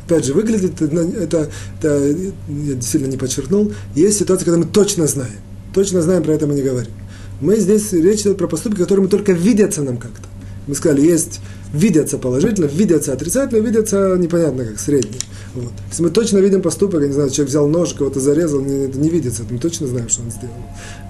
опять 0.05 0.25
же, 0.25 0.33
выглядит, 0.33 0.81
это, 0.81 1.49
это, 1.79 2.07
я 2.49 2.73
действительно 2.73 3.11
не 3.11 3.17
подчеркнул, 3.17 3.71
есть 3.95 4.19
ситуация, 4.19 4.45
когда 4.45 4.59
мы 4.59 4.65
точно 4.65 5.07
знаем, 5.07 5.39
точно 5.73 6.01
знаем, 6.01 6.23
про 6.23 6.33
это 6.33 6.45
мы 6.45 6.55
не 6.55 6.61
говорим. 6.61 6.91
Мы 7.39 7.55
здесь, 7.55 7.93
речь 7.93 8.21
идет 8.21 8.37
про 8.37 8.47
поступки, 8.47 8.79
которые 8.79 9.03
мы 9.03 9.09
только 9.09 9.31
видятся 9.31 9.81
нам 9.81 9.97
как-то. 9.97 10.27
Мы 10.67 10.75
сказали, 10.75 11.01
есть 11.01 11.39
видятся 11.73 12.17
положительно, 12.17 12.65
видятся 12.65 13.13
отрицательно, 13.13 13.65
видятся 13.65 14.15
непонятно 14.17 14.65
как, 14.65 14.79
средние. 14.79 15.21
Вот. 15.53 15.71
Если 15.89 16.03
мы 16.03 16.09
точно 16.09 16.39
видим 16.39 16.61
поступок, 16.61 17.01
я 17.01 17.07
не 17.07 17.13
знаю, 17.13 17.29
человек 17.29 17.49
взял 17.49 17.67
нож, 17.67 17.93
кого-то 17.93 18.19
зарезал, 18.19 18.61
не, 18.61 18.87
это 18.87 18.99
не 18.99 19.09
видится, 19.09 19.43
мы 19.49 19.57
точно 19.57 19.87
знаем, 19.87 20.09
что 20.09 20.23
он 20.23 20.31
сделал. 20.31 20.53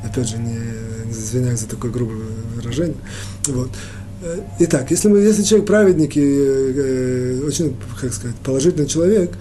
Опять 0.03 0.29
же, 0.29 0.37
не, 0.37 0.59
не 1.05 1.11
извиняюсь 1.11 1.61
за 1.61 1.67
такое 1.67 1.91
грубое 1.91 2.17
выражение. 2.69 2.97
Вот. 3.47 3.69
Итак, 4.59 4.91
если, 4.91 5.07
мы, 5.07 5.19
если 5.19 5.43
человек 5.43 5.67
праведник 5.67 6.17
и 6.17 6.21
э, 6.21 7.41
очень, 7.47 7.75
как 8.01 8.13
сказать, 8.13 8.35
положительный 8.37 8.87
человек, 8.87 9.31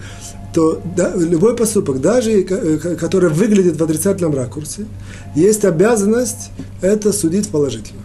то 0.53 0.81
да, 0.95 1.13
любой 1.15 1.55
поступок, 1.55 1.99
даже 2.01 2.31
э, 2.31 2.95
который 2.95 3.29
выглядит 3.29 3.77
в 3.77 3.83
отрицательном 3.83 4.35
ракурсе, 4.35 4.85
есть 5.35 5.65
обязанность 5.65 6.51
это 6.81 7.11
судить 7.11 7.49
положительно 7.49 8.01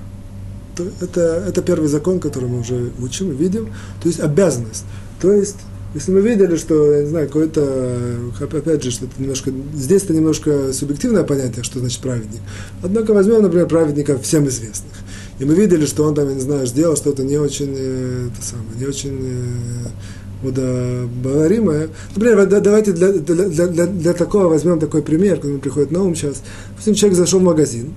это, 1.00 1.44
это 1.46 1.62
первый 1.62 1.88
закон, 1.88 2.20
который 2.20 2.48
мы 2.48 2.60
уже 2.60 2.90
учим 3.00 3.30
видим. 3.30 3.72
То 4.02 4.08
есть 4.08 4.20
обязанность. 4.20 4.84
То 5.20 5.32
есть 5.32 5.56
Если 5.94 6.10
мы 6.10 6.22
видели, 6.22 6.56
что, 6.56 6.92
я 6.92 7.02
не 7.02 7.08
знаю, 7.08 7.28
какое-то, 7.28 7.96
опять 8.40 8.82
же, 8.82 8.90
что-то 8.90 9.12
немножко, 9.16 9.52
здесь 9.74 10.02
это 10.02 10.12
немножко 10.12 10.72
субъективное 10.72 11.22
понятие, 11.22 11.62
что 11.62 11.78
значит 11.78 12.00
праведник. 12.00 12.40
Однако 12.82 13.14
возьмем, 13.14 13.42
например, 13.42 13.68
праведника 13.68 14.18
всем 14.18 14.48
известных. 14.48 14.92
И 15.38 15.44
мы 15.44 15.54
видели, 15.54 15.84
что 15.84 16.04
он 16.04 16.14
там, 16.14 16.28
я 16.28 16.34
не 16.34 16.40
знаю, 16.40 16.66
сделал 16.66 16.96
что-то 16.96 17.24
не 17.24 17.36
очень, 17.36 17.74
э, 17.76 18.28
это 18.32 18.46
самое, 18.46 18.78
не 18.78 18.86
очень 18.86 19.18
э, 19.20 20.46
удобоваримое. 20.46 21.88
Например, 22.14 22.46
давайте 22.46 22.92
для, 22.92 23.12
для, 23.12 23.66
для, 23.66 23.86
для 23.86 24.12
такого 24.12 24.48
возьмем 24.48 24.78
такой 24.78 25.02
пример, 25.02 25.36
который 25.36 25.58
приходит 25.58 25.90
на 25.90 26.02
ум 26.02 26.14
сейчас. 26.14 26.42
Допустим, 26.70 26.94
человек 26.94 27.18
зашел 27.18 27.40
в 27.40 27.42
магазин, 27.42 27.94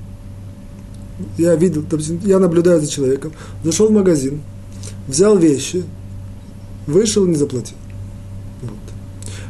я 1.38 1.56
видел, 1.56 1.84
допустим, 1.88 2.20
я 2.24 2.40
наблюдаю 2.40 2.82
за 2.82 2.88
человеком, 2.88 3.34
зашел 3.64 3.88
в 3.90 3.92
магазин, 3.92 4.42
взял 5.08 5.38
вещи, 5.38 5.84
вышел 6.88 7.26
и 7.26 7.30
не 7.30 7.36
заплатил. 7.36 7.78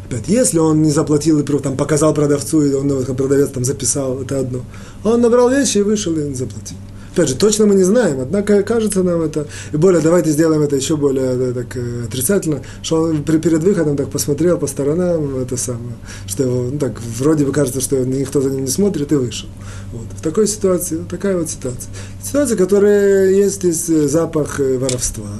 Опять, 0.06 0.28
если 0.28 0.60
он 0.60 0.82
не 0.84 0.90
заплатил 0.90 1.40
и 1.40 1.44
там, 1.44 1.76
показал 1.76 2.14
продавцу, 2.14 2.62
и 2.62 2.74
он, 2.74 2.90
продавец 3.04 3.50
там 3.50 3.66
записал, 3.66 4.22
это 4.22 4.40
одно. 4.40 4.64
А 5.04 5.10
он 5.10 5.22
набрал 5.22 5.50
вещи 5.50 5.80
и 5.80 5.82
вышел 5.82 6.14
и 6.18 6.24
не 6.24 6.36
заплатил. 6.36 6.78
Опять 7.18 7.30
же, 7.30 7.36
точно 7.36 7.66
мы 7.66 7.74
не 7.74 7.82
знаем, 7.82 8.20
однако 8.20 8.62
кажется 8.62 9.02
нам 9.02 9.24
это, 9.24 9.48
и 9.74 9.78
более, 9.78 10.02
давайте 10.02 10.30
сделаем 10.30 10.62
это 10.62 10.76
еще 10.76 10.98
более 10.98 11.36
да, 11.36 11.52
так, 11.52 11.76
э, 11.76 12.04
отрицательно, 12.06 12.62
что 12.84 13.02
он 13.02 13.24
перед 13.24 13.64
выходом 13.64 13.98
так 13.98 14.12
посмотрел 14.12 14.60
по 14.60 14.68
сторонам, 14.68 15.36
это 15.40 15.58
самое, 15.58 15.96
что 16.28 16.44
его, 16.44 16.70
ну, 16.72 16.78
так, 16.78 17.02
вроде 17.18 17.44
бы 17.44 17.52
кажется, 17.52 17.82
что 17.82 17.96
никто 18.06 18.40
за 18.40 18.52
ним 18.52 18.66
не 18.66 18.70
смотрит 18.70 19.12
и 19.12 19.16
вышел. 19.16 19.50
Вот. 19.94 20.06
В 20.16 20.22
такой 20.22 20.48
ситуации, 20.48 21.00
такая 21.10 21.36
вот 21.40 21.50
ситуация. 21.50 21.92
Ситуация, 22.24 22.56
которая 22.56 23.32
есть 23.32 23.64
здесь 23.64 23.90
э, 23.90 24.08
запах 24.08 24.60
э, 24.60 24.78
воровства, 24.78 25.32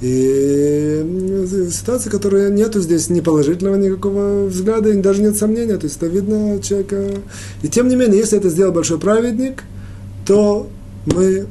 и 0.00 1.68
ситуация, 1.70 2.10
которая 2.10 2.50
нету 2.50 2.80
здесь 2.80 3.08
ни 3.08 3.20
положительного 3.20 3.76
никакого 3.76 4.46
взгляда, 4.46 4.92
даже 4.94 5.22
нет 5.22 5.36
сомнения, 5.36 5.76
то 5.76 5.84
есть 5.84 5.96
это 5.98 6.06
видно 6.06 6.60
человека. 6.60 7.04
И 7.62 7.68
тем 7.68 7.86
не 7.86 7.94
менее, 7.94 8.18
если 8.18 8.36
это 8.36 8.48
сделал 8.48 8.72
большой 8.72 8.98
праведник, 8.98 9.62
то 10.26 10.68
мы 11.06 11.46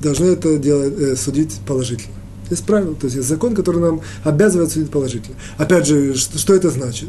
должны 0.00 0.26
это 0.26 0.58
делать, 0.58 0.94
э, 0.98 1.16
судить 1.16 1.60
положительно. 1.66 2.14
Есть 2.50 2.64
правило, 2.64 2.94
то 2.94 3.06
есть 3.06 3.16
есть 3.16 3.28
закон, 3.28 3.54
который 3.54 3.80
нам 3.80 4.00
обязывает 4.22 4.70
судить 4.70 4.90
положительно. 4.90 5.36
Опять 5.56 5.86
же, 5.86 6.14
что, 6.14 6.38
что 6.38 6.54
это 6.54 6.70
значит? 6.70 7.08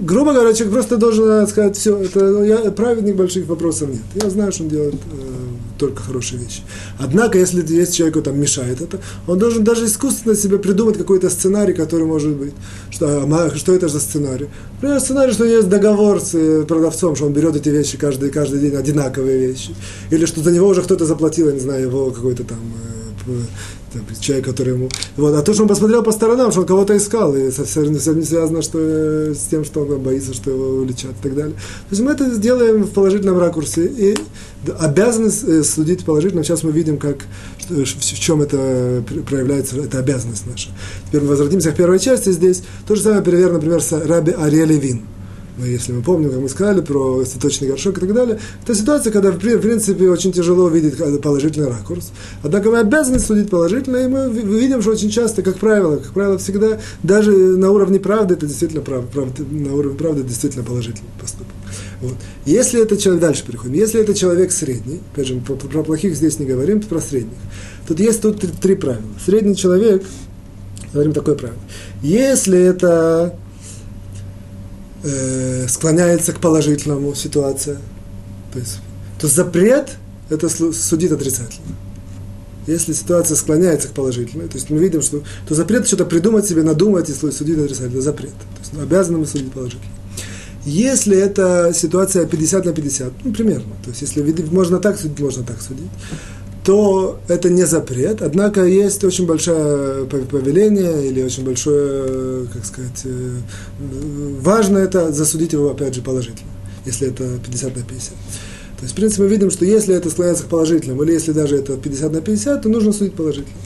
Грубо 0.00 0.32
говоря, 0.32 0.52
человек 0.52 0.74
просто 0.74 0.96
должен 0.98 1.46
сказать, 1.46 1.76
все, 1.76 1.96
это 1.96 2.42
я 2.42 2.70
праведник, 2.70 3.16
больших 3.16 3.46
вопросов 3.46 3.88
нет. 3.88 4.02
Я 4.14 4.28
знаю, 4.28 4.52
что 4.52 4.64
он 4.64 4.68
делает 4.68 4.94
э, 4.94 5.43
только 5.84 6.02
хорошие 6.02 6.40
вещи. 6.40 6.62
Однако, 6.98 7.38
если 7.38 7.64
есть 7.74 7.94
человеку 7.94 8.22
там 8.22 8.40
мешает 8.40 8.80
это, 8.80 8.98
он 9.26 9.38
должен 9.38 9.64
даже 9.64 9.84
искусственно 9.84 10.34
себе 10.34 10.58
придумать 10.58 10.96
какой-то 10.96 11.28
сценарий, 11.30 11.74
который 11.74 12.06
может 12.06 12.34
быть. 12.34 12.54
Что, 12.90 13.06
а, 13.06 13.50
что 13.54 13.74
это 13.74 13.88
за 13.88 14.00
сценарий? 14.00 14.48
Например, 14.76 15.00
сценарий, 15.00 15.32
что 15.32 15.44
есть 15.44 15.68
договор 15.68 16.20
с 16.20 16.34
э, 16.34 16.64
продавцом, 16.66 17.16
что 17.16 17.26
он 17.26 17.32
берет 17.32 17.56
эти 17.56 17.68
вещи 17.68 17.98
каждый, 17.98 18.30
каждый 18.30 18.60
день, 18.60 18.74
одинаковые 18.74 19.48
вещи. 19.48 19.74
Или 20.10 20.24
что 20.26 20.42
за 20.42 20.50
него 20.50 20.68
уже 20.68 20.82
кто-то 20.82 21.04
заплатил, 21.04 21.48
я 21.48 21.52
не 21.52 21.60
знаю, 21.60 21.82
его 21.82 22.10
какой-то 22.10 22.44
там 22.44 22.58
э, 23.94 23.98
человек, 24.20 24.44
который 24.44 24.74
ему... 24.74 24.88
Вот. 25.16 25.34
А 25.34 25.42
то, 25.42 25.52
что 25.52 25.62
он 25.62 25.68
посмотрел 25.68 26.02
по 26.02 26.12
сторонам, 26.12 26.50
что 26.50 26.60
он 26.60 26.66
кого-то 26.66 26.96
искал, 26.96 27.34
и 27.34 27.50
совсем, 27.50 27.94
совсем 27.94 28.18
не 28.18 28.24
связано 28.24 28.62
что, 28.62 28.78
э, 28.80 29.34
с 29.34 29.48
тем, 29.48 29.64
что 29.64 29.80
он 29.80 30.00
боится, 30.00 30.34
что 30.34 30.50
его 30.50 30.68
уличат 30.80 31.12
и 31.12 31.22
так 31.22 31.34
далее. 31.34 31.54
То 31.54 31.90
есть 31.90 32.02
мы 32.02 32.12
это 32.12 32.32
сделаем 32.34 32.84
в 32.84 32.90
положительном 32.90 33.38
ракурсе 33.38 33.86
и 33.86 34.16
обязаны 34.78 35.28
э, 35.28 35.62
судить 35.62 36.04
положительно. 36.04 36.44
Сейчас 36.44 36.62
мы 36.62 36.72
видим, 36.72 36.98
как, 36.98 37.18
в 37.68 37.84
чем 37.84 38.42
это 38.42 39.02
проявляется, 39.26 39.76
эта 39.78 39.98
обязанность 39.98 40.46
наша. 40.46 40.70
Теперь 41.06 41.22
мы 41.22 41.28
возвратимся 41.28 41.72
к 41.72 41.76
первой 41.76 41.98
части 41.98 42.30
здесь. 42.30 42.62
То 42.86 42.94
же 42.94 43.02
самое, 43.02 43.22
пример, 43.22 43.52
например, 43.52 43.80
с 43.80 43.92
Раби 43.92 44.32
Ариэль 44.32 44.78
Вин 44.78 45.02
ну, 45.56 45.66
если 45.66 45.92
мы 45.92 46.02
помним, 46.02 46.30
как 46.30 46.40
мы 46.40 46.48
сказали 46.48 46.80
про 46.80 47.24
цветочный 47.24 47.68
горшок 47.68 47.98
и 47.98 48.00
так 48.00 48.12
далее, 48.12 48.40
это 48.62 48.74
ситуация, 48.74 49.12
когда, 49.12 49.30
в 49.30 49.38
принципе, 49.38 50.08
очень 50.08 50.32
тяжело 50.32 50.68
видеть 50.68 50.96
положительный 51.22 51.68
ракурс. 51.68 52.10
Однако 52.42 52.70
мы 52.70 52.78
обязаны 52.80 53.20
судить 53.20 53.50
положительно, 53.50 53.98
и 53.98 54.08
мы 54.08 54.30
видим, 54.30 54.82
что 54.82 54.90
очень 54.90 55.10
часто, 55.10 55.42
как 55.42 55.58
правило, 55.58 55.96
как 55.96 56.12
правило, 56.12 56.38
всегда, 56.38 56.80
даже 57.04 57.30
на 57.30 57.70
уровне 57.70 58.00
правды, 58.00 58.34
это 58.34 58.46
действительно 58.46 58.82
правда, 58.82 59.08
правда 59.12 59.44
на 59.48 59.74
уровне 59.74 59.96
правды 59.96 60.24
действительно 60.24 60.64
положительный 60.64 61.10
поступок. 61.20 61.54
Вот. 62.00 62.14
Если 62.46 62.82
это 62.82 62.96
человек, 62.96 63.22
дальше 63.22 63.44
переходим, 63.46 63.74
если 63.74 64.00
это 64.00 64.12
человек 64.12 64.50
средний, 64.50 65.00
опять 65.12 65.28
же, 65.28 65.36
про, 65.36 65.54
про 65.54 65.84
плохих 65.84 66.16
здесь 66.16 66.40
не 66.40 66.46
говорим, 66.46 66.80
про 66.80 67.00
средних, 67.00 67.38
тут 67.86 68.00
есть 68.00 68.20
тут 68.20 68.40
три, 68.40 68.50
три 68.50 68.74
правила. 68.74 69.04
Средний 69.24 69.54
человек, 69.54 70.02
говорим 70.92 71.12
такое 71.12 71.36
правило, 71.36 71.58
если 72.02 72.60
это 72.60 73.36
э, 75.04 75.68
склоняется 75.68 76.32
к 76.32 76.40
положительному 76.40 77.14
ситуация. 77.14 77.76
То 78.52 78.58
есть, 78.58 78.80
то 79.20 79.28
запрет– 79.28 79.90
это 80.30 80.48
судит 80.48 81.12
отрицательно. 81.12 81.76
Если 82.66 82.94
ситуация 82.94 83.36
склоняется 83.36 83.88
к 83.88 83.90
положительной, 83.92 84.48
то 84.48 84.54
есть 84.54 84.70
мы 84.70 84.78
видим, 84.78 85.02
что 85.02 85.22
то 85.46 85.54
запрет 85.54 85.86
что-то 85.86 86.06
придумать 86.06 86.46
себе, 86.46 86.62
надумать 86.62 87.10
и 87.10 87.12
судить 87.12 87.58
отрицательно, 87.58 88.00
запрет. 88.00 88.30
То 88.30 88.60
есть 88.60 88.72
ну, 88.72 88.82
обязаны 88.82 89.18
мы 89.18 89.26
судить 89.26 89.52
положительно. 89.52 89.84
Если 90.64 91.14
это 91.14 91.72
ситуация 91.74 92.24
50 92.24 92.64
на 92.64 92.72
50, 92.72 93.12
ну, 93.24 93.34
примерно, 93.34 93.74
то 93.84 93.90
есть 93.90 94.00
если 94.00 94.22
можно 94.50 94.78
так 94.78 94.98
судить, 94.98 95.20
можно 95.20 95.44
так 95.44 95.60
судить, 95.60 95.90
то 96.64 97.20
это 97.28 97.50
не 97.50 97.64
запрет, 97.64 98.22
однако 98.22 98.64
есть 98.64 99.04
очень 99.04 99.26
большое 99.26 100.06
повеление 100.06 101.06
или 101.06 101.22
очень 101.22 101.44
большое, 101.44 102.46
как 102.46 102.64
сказать, 102.64 103.02
э, 103.04 103.36
важно 104.40 104.78
это 104.78 105.12
засудить 105.12 105.52
его, 105.52 105.70
опять 105.70 105.94
же, 105.94 106.00
положительно, 106.00 106.50
если 106.86 107.08
это 107.08 107.38
50 107.44 107.76
на 107.76 107.82
50. 107.82 108.12
То 108.12 108.82
есть, 108.82 108.92
в 108.92 108.96
принципе, 108.96 109.22
мы 109.24 109.28
видим, 109.28 109.50
что 109.50 109.66
если 109.66 109.94
это 109.94 110.08
склоняется 110.08 110.44
к 110.44 110.46
положительному, 110.46 111.02
или 111.02 111.12
если 111.12 111.32
даже 111.32 111.56
это 111.56 111.76
50 111.76 112.12
на 112.12 112.20
50, 112.22 112.62
то 112.62 112.68
нужно 112.70 112.92
судить 112.92 113.14
положительно. 113.14 113.56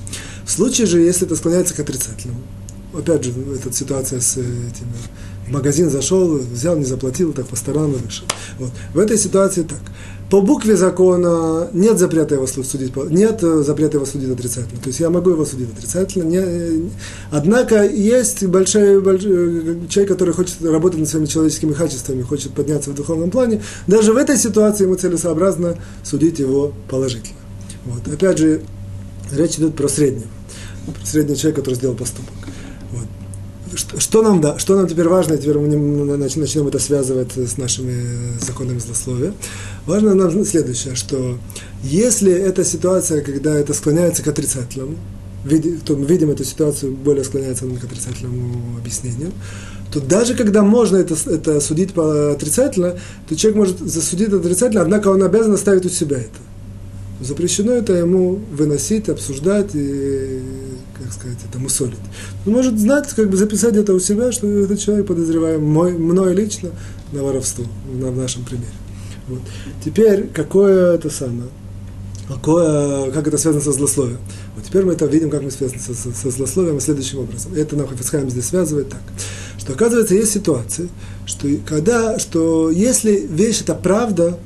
В 0.44 0.50
случае 0.50 0.86
же, 0.88 1.00
если 1.00 1.24
это 1.26 1.36
склоняется 1.36 1.74
к 1.74 1.80
отрицательному, 1.80 2.40
опять 2.94 3.22
же, 3.22 3.32
эта 3.54 3.72
ситуация 3.72 4.20
с 4.20 4.36
этим, 4.36 4.86
в 5.46 5.52
магазин 5.52 5.88
зашел, 5.88 6.36
взял, 6.36 6.76
не 6.76 6.84
заплатил, 6.84 7.32
так 7.32 7.46
по 7.46 7.56
сторонам 7.56 7.92
вышел. 7.92 8.26
Вот. 8.58 8.70
В 8.92 8.98
этой 8.98 9.16
ситуации 9.16 9.62
так 9.62 9.78
по 10.30 10.42
букве 10.42 10.76
закона 10.76 11.68
нет 11.72 11.98
запрета 11.98 12.34
его 12.34 12.46
судить, 12.46 12.94
нет 13.10 13.42
э, 13.42 13.62
запрета 13.62 13.96
его 13.96 14.04
судить 14.04 14.30
отрицательно. 14.30 14.80
То 14.80 14.88
есть 14.88 15.00
я 15.00 15.08
могу 15.08 15.30
его 15.30 15.44
судить 15.46 15.72
отрицательно. 15.72 16.24
Не, 16.24 16.38
э, 16.38 16.80
однако 17.30 17.86
есть 17.86 18.44
большой, 18.44 19.00
большой 19.00 19.30
э, 19.30 19.88
человек, 19.88 20.12
который 20.12 20.34
хочет 20.34 20.62
работать 20.62 21.00
над 21.00 21.08
своими 21.08 21.26
человеческими 21.26 21.72
качествами, 21.72 22.22
хочет 22.22 22.52
подняться 22.52 22.90
в 22.90 22.94
духовном 22.94 23.30
плане. 23.30 23.62
Даже 23.86 24.12
в 24.12 24.16
этой 24.16 24.36
ситуации 24.36 24.84
ему 24.84 24.96
целесообразно 24.96 25.76
судить 26.02 26.38
его 26.38 26.72
положительно. 26.90 27.38
Вот. 27.86 28.06
Опять 28.12 28.38
же, 28.38 28.62
речь 29.32 29.56
идет 29.56 29.76
про 29.76 29.88
среднего. 29.88 30.28
Про 30.86 31.06
среднего 31.06 31.36
человека, 31.36 31.62
который 31.62 31.76
сделал 31.76 31.96
поступок 31.96 32.37
что, 33.74 34.00
что, 34.00 34.22
нам, 34.22 34.40
да, 34.40 34.58
что 34.58 34.76
нам 34.76 34.86
теперь 34.86 35.08
важно, 35.08 35.36
теперь 35.36 35.58
мы 35.58 36.16
начнем 36.16 36.66
это 36.66 36.78
связывать 36.78 37.36
с 37.36 37.56
нашими 37.56 38.38
законами 38.40 38.78
злословия. 38.78 39.32
Важно 39.86 40.14
нам 40.14 40.44
следующее, 40.44 40.94
что 40.94 41.38
если 41.82 42.32
эта 42.32 42.64
ситуация, 42.64 43.22
когда 43.22 43.54
это 43.54 43.74
склоняется 43.74 44.22
к 44.22 44.28
отрицательному, 44.28 44.96
то 45.84 45.96
мы 45.96 46.04
видим 46.06 46.30
эту 46.30 46.44
ситуацию, 46.44 46.92
более 46.92 47.24
склоняется 47.24 47.64
к 47.66 47.84
отрицательному 47.84 48.78
объяснению, 48.78 49.32
то 49.92 50.00
даже 50.00 50.34
когда 50.34 50.62
можно 50.62 50.96
это, 50.96 51.14
это 51.30 51.60
судить 51.60 51.94
по 51.94 52.32
отрицательно, 52.32 52.98
то 53.28 53.36
человек 53.36 53.56
может 53.56 53.78
засудить 53.78 54.28
отрицательно, 54.32 54.82
однако 54.82 55.08
он 55.08 55.22
обязан 55.22 55.54
оставить 55.54 55.86
у 55.86 55.88
себя 55.88 56.18
это. 56.18 56.28
Запрещено 57.20 57.72
это 57.72 57.94
ему 57.94 58.38
выносить, 58.52 59.08
обсуждать 59.08 59.70
и 59.74 60.40
как 61.08 61.14
сказать, 61.14 61.38
это 61.48 61.58
мусолит. 61.58 61.98
Он 62.46 62.52
может 62.52 62.78
знать, 62.78 63.08
как 63.14 63.30
бы 63.30 63.36
записать 63.36 63.76
это 63.76 63.94
у 63.94 63.98
себя, 63.98 64.30
что 64.30 64.46
этот 64.46 64.78
человек 64.78 65.06
подозреваем 65.06 65.64
мой, 65.64 65.96
мной 65.96 66.34
лично 66.34 66.70
на 67.12 67.22
воровство, 67.22 67.64
на, 67.92 68.10
в 68.10 68.16
нашем 68.16 68.44
примере. 68.44 68.68
Вот. 69.26 69.40
Теперь, 69.82 70.28
какое 70.28 70.94
это 70.94 71.08
самое, 71.08 71.48
какое, 72.28 73.10
как 73.10 73.26
это 73.26 73.38
связано 73.38 73.64
со 73.64 73.72
злословием. 73.72 74.18
Вот 74.54 74.64
теперь 74.64 74.84
мы 74.84 74.92
это 74.92 75.06
видим, 75.06 75.30
как 75.30 75.42
мы 75.42 75.50
связаны 75.50 75.80
со, 75.80 75.94
со, 75.94 76.12
со 76.12 76.30
злословием 76.30 76.78
следующим 76.78 77.20
образом. 77.20 77.54
Это 77.54 77.74
нам 77.74 77.86
Хафицхайм 77.86 78.28
здесь 78.28 78.46
связывает 78.46 78.90
так, 78.90 79.00
что 79.58 79.72
оказывается 79.72 80.14
есть 80.14 80.32
ситуации, 80.32 80.90
что 81.24 81.48
когда, 81.66 82.18
что 82.18 82.70
если 82.70 83.26
вещь 83.30 83.62
это 83.62 83.74
правда, 83.74 84.38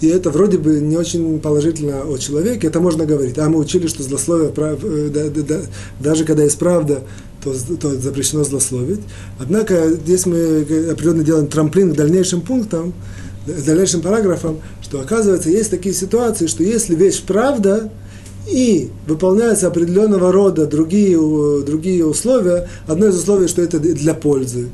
и 0.00 0.08
это 0.08 0.30
вроде 0.30 0.58
бы 0.58 0.80
не 0.80 0.96
очень 0.96 1.40
положительно 1.40 2.02
о 2.02 2.16
человеке, 2.16 2.68
это 2.68 2.80
можно 2.80 3.04
говорить. 3.04 3.38
А 3.38 3.48
мы 3.48 3.58
учили, 3.58 3.86
что 3.86 4.02
злословие, 4.02 4.52
э, 4.56 5.10
да, 5.12 5.28
да, 5.28 5.42
да, 5.42 5.60
даже 6.00 6.24
когда 6.24 6.44
есть 6.44 6.58
правда, 6.58 7.02
то, 7.42 7.54
то 7.76 7.90
запрещено 7.90 8.44
злословить. 8.44 9.00
Однако 9.38 9.90
здесь 9.90 10.26
мы 10.26 10.60
определенно 10.90 11.22
делаем 11.22 11.46
трамплин 11.48 11.92
к 11.92 11.96
дальнейшим 11.96 12.40
пунктам, 12.40 12.94
к 13.46 13.64
дальнейшим 13.64 14.00
параграфам, 14.00 14.58
что 14.82 15.00
оказывается 15.00 15.50
есть 15.50 15.70
такие 15.70 15.94
ситуации, 15.94 16.46
что 16.46 16.62
если 16.62 16.94
вещь 16.94 17.22
правда, 17.22 17.90
и 18.48 18.90
выполняются 19.06 19.66
определенного 19.66 20.32
рода 20.32 20.66
другие, 20.66 21.16
другие 21.62 22.04
условия, 22.06 22.68
одно 22.86 23.08
из 23.08 23.16
условий, 23.16 23.48
что 23.48 23.62
это 23.62 23.78
для 23.78 24.14
пользы, 24.14 24.68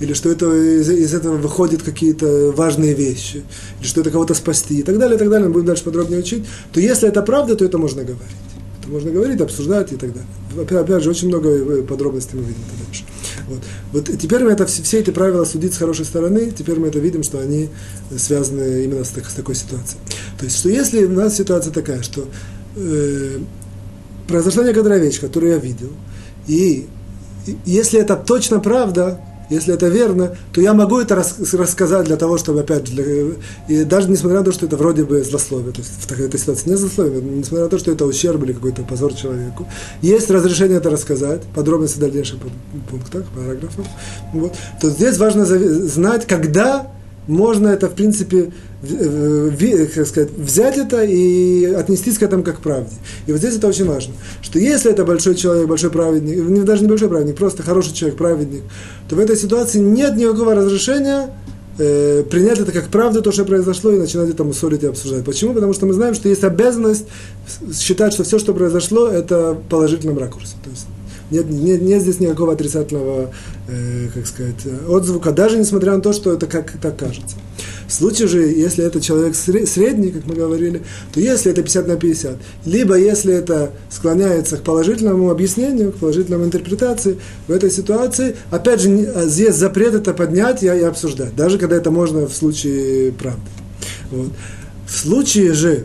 или 0.00 0.12
что 0.12 0.30
это, 0.30 0.46
из, 0.54 0.88
из 0.88 1.14
этого 1.14 1.36
выходят 1.36 1.82
какие-то 1.82 2.52
важные 2.52 2.94
вещи, 2.94 3.42
или 3.80 3.86
что 3.86 4.00
это 4.00 4.10
кого-то 4.10 4.34
спасти, 4.34 4.80
и 4.80 4.82
так 4.82 4.98
далее, 4.98 5.16
и 5.16 5.18
так 5.18 5.28
далее, 5.28 5.48
мы 5.48 5.54
будем 5.54 5.66
дальше 5.66 5.84
подробнее 5.84 6.20
учить, 6.20 6.44
то 6.72 6.80
если 6.80 7.08
это 7.08 7.22
правда, 7.22 7.56
то 7.56 7.64
это 7.64 7.78
можно 7.78 8.04
говорить. 8.04 8.36
Это 8.80 8.90
можно 8.90 9.10
говорить, 9.10 9.40
обсуждать 9.40 9.92
и 9.92 9.96
так 9.96 10.12
далее. 10.12 10.80
Опять, 10.80 11.02
же, 11.02 11.10
очень 11.10 11.28
много 11.28 11.50
э, 11.50 11.82
подробностей 11.82 12.38
мы 12.38 12.44
видим 12.44 12.62
дальше. 12.86 13.04
Вот. 13.48 13.60
вот 13.92 14.18
теперь 14.18 14.44
мы 14.44 14.50
это, 14.50 14.66
все, 14.66 14.98
эти 14.98 15.10
правила 15.10 15.44
судить 15.44 15.74
с 15.74 15.78
хорошей 15.78 16.04
стороны, 16.04 16.52
теперь 16.56 16.78
мы 16.78 16.88
это 16.88 16.98
видим, 16.98 17.22
что 17.22 17.40
они 17.40 17.70
связаны 18.16 18.84
именно 18.84 19.04
с, 19.04 19.08
так, 19.08 19.28
с 19.28 19.34
такой 19.34 19.54
ситуацией. 19.54 20.00
То 20.38 20.44
есть, 20.44 20.58
что 20.58 20.68
если 20.68 21.04
у 21.04 21.12
нас 21.12 21.36
ситуация 21.36 21.72
такая, 21.72 22.02
что 22.02 22.26
э, 22.76 23.38
произошла 24.26 24.64
некоторая 24.64 25.00
вещь, 25.00 25.20
которую 25.20 25.52
я 25.52 25.58
видел, 25.58 25.90
и 26.46 26.86
если 27.64 28.00
это 28.00 28.16
точно 28.16 28.60
правда, 28.60 29.20
если 29.50 29.74
это 29.74 29.88
верно, 29.88 30.36
то 30.52 30.60
я 30.60 30.74
могу 30.74 30.98
это 30.98 31.14
рас, 31.14 31.36
рассказать 31.52 32.06
для 32.06 32.16
того, 32.16 32.38
чтобы, 32.38 32.60
опять 32.60 32.86
же, 32.86 33.36
и 33.68 33.84
даже 33.84 34.10
несмотря 34.10 34.38
на 34.38 34.44
то, 34.44 34.52
что 34.52 34.66
это 34.66 34.76
вроде 34.76 35.04
бы 35.04 35.22
злословие, 35.22 35.72
то 35.72 35.80
есть 35.80 35.92
в 36.02 36.06
такой 36.06 36.30
ситуации 36.38 36.70
не 36.70 36.76
злословие, 36.76 37.22
несмотря 37.22 37.64
на 37.64 37.70
то, 37.70 37.78
что 37.78 37.90
это 37.90 38.04
ущерб 38.04 38.42
или 38.44 38.52
какой-то 38.52 38.82
позор 38.82 39.14
человеку, 39.14 39.66
есть 40.02 40.30
разрешение 40.30 40.78
это 40.78 40.90
рассказать, 40.90 41.42
подробности 41.54 41.96
в 41.96 42.00
дальнейших 42.00 42.38
пунктах, 42.90 43.24
параграфах, 43.34 43.86
вот, 44.32 44.54
то 44.80 44.90
здесь 44.90 45.18
важно 45.18 45.44
знать, 45.44 46.26
когда 46.26 46.90
можно 47.28 47.68
это, 47.68 47.88
в 47.88 47.94
принципе, 47.94 48.50
как 48.82 50.06
сказать, 50.06 50.30
взять 50.36 50.78
это 50.78 51.02
и 51.02 51.64
отнестись 51.66 52.18
к 52.18 52.22
этому 52.22 52.42
как 52.42 52.58
к 52.58 52.60
правде. 52.60 52.94
И 53.26 53.32
вот 53.32 53.38
здесь 53.38 53.56
это 53.56 53.68
очень 53.68 53.84
важно, 53.84 54.14
что 54.40 54.58
если 54.58 54.90
это 54.90 55.04
большой 55.04 55.34
человек, 55.34 55.68
большой 55.68 55.90
праведник, 55.90 56.64
даже 56.64 56.82
не 56.82 56.88
большой 56.88 57.08
праведник, 57.08 57.36
просто 57.36 57.62
хороший 57.62 57.92
человек, 57.92 58.18
праведник, 58.18 58.62
то 59.08 59.16
в 59.16 59.18
этой 59.20 59.36
ситуации 59.36 59.78
нет 59.78 60.16
никакого 60.16 60.54
разрешения 60.54 61.30
э, 61.78 62.24
принять 62.30 62.58
это 62.60 62.72
как 62.72 62.88
правду, 62.88 63.20
то, 63.20 63.30
что 63.30 63.44
произошло, 63.44 63.90
и 63.92 63.98
начинать 63.98 64.30
это 64.30 64.42
мусолить 64.44 64.82
и 64.82 64.86
обсуждать. 64.86 65.24
Почему? 65.24 65.52
Потому 65.52 65.74
что 65.74 65.86
мы 65.86 65.92
знаем, 65.92 66.14
что 66.14 66.28
есть 66.28 66.44
обязанность 66.44 67.04
считать, 67.78 68.12
что 68.14 68.24
все, 68.24 68.38
что 68.38 68.54
произошло, 68.54 69.08
это 69.08 69.52
в 69.52 69.68
положительном 69.68 70.18
ракурсе. 70.18 70.54
То 70.64 70.70
есть 70.70 70.86
нет, 71.30 71.50
нет, 71.50 71.82
нет 71.82 72.02
здесь 72.02 72.20
никакого 72.20 72.52
отрицательного, 72.52 73.32
э, 73.68 74.08
как 74.14 74.26
сказать, 74.26 74.66
отзвука, 74.88 75.32
даже 75.32 75.58
несмотря 75.58 75.94
на 75.94 76.00
то, 76.00 76.12
что 76.12 76.32
это 76.32 76.46
как 76.46 76.72
так 76.80 76.96
кажется. 76.96 77.36
В 77.86 77.92
случае 77.92 78.28
же, 78.28 78.42
если 78.42 78.84
это 78.84 79.00
человек 79.00 79.34
средний, 79.34 80.10
как 80.10 80.26
мы 80.26 80.34
говорили, 80.34 80.82
то 81.12 81.20
если 81.20 81.52
это 81.52 81.62
50 81.62 81.88
на 81.88 81.96
50, 81.96 82.36
либо 82.66 82.96
если 82.96 83.32
это 83.34 83.72
склоняется 83.90 84.58
к 84.58 84.62
положительному 84.62 85.30
объяснению, 85.30 85.92
к 85.92 85.96
положительной 85.96 86.44
интерпретации, 86.44 87.18
в 87.46 87.52
этой 87.52 87.70
ситуации, 87.70 88.36
опять 88.50 88.80
же, 88.80 88.90
а 89.14 89.24
здесь 89.26 89.54
запрет 89.54 89.94
это 89.94 90.12
поднять 90.12 90.62
и 90.62 90.68
обсуждать, 90.68 91.34
даже 91.34 91.58
когда 91.58 91.76
это 91.76 91.90
можно 91.90 92.26
в 92.26 92.34
случае 92.34 93.12
правды. 93.12 93.40
Вот. 94.10 94.32
В 94.86 94.96
случае 94.96 95.52
же, 95.54 95.84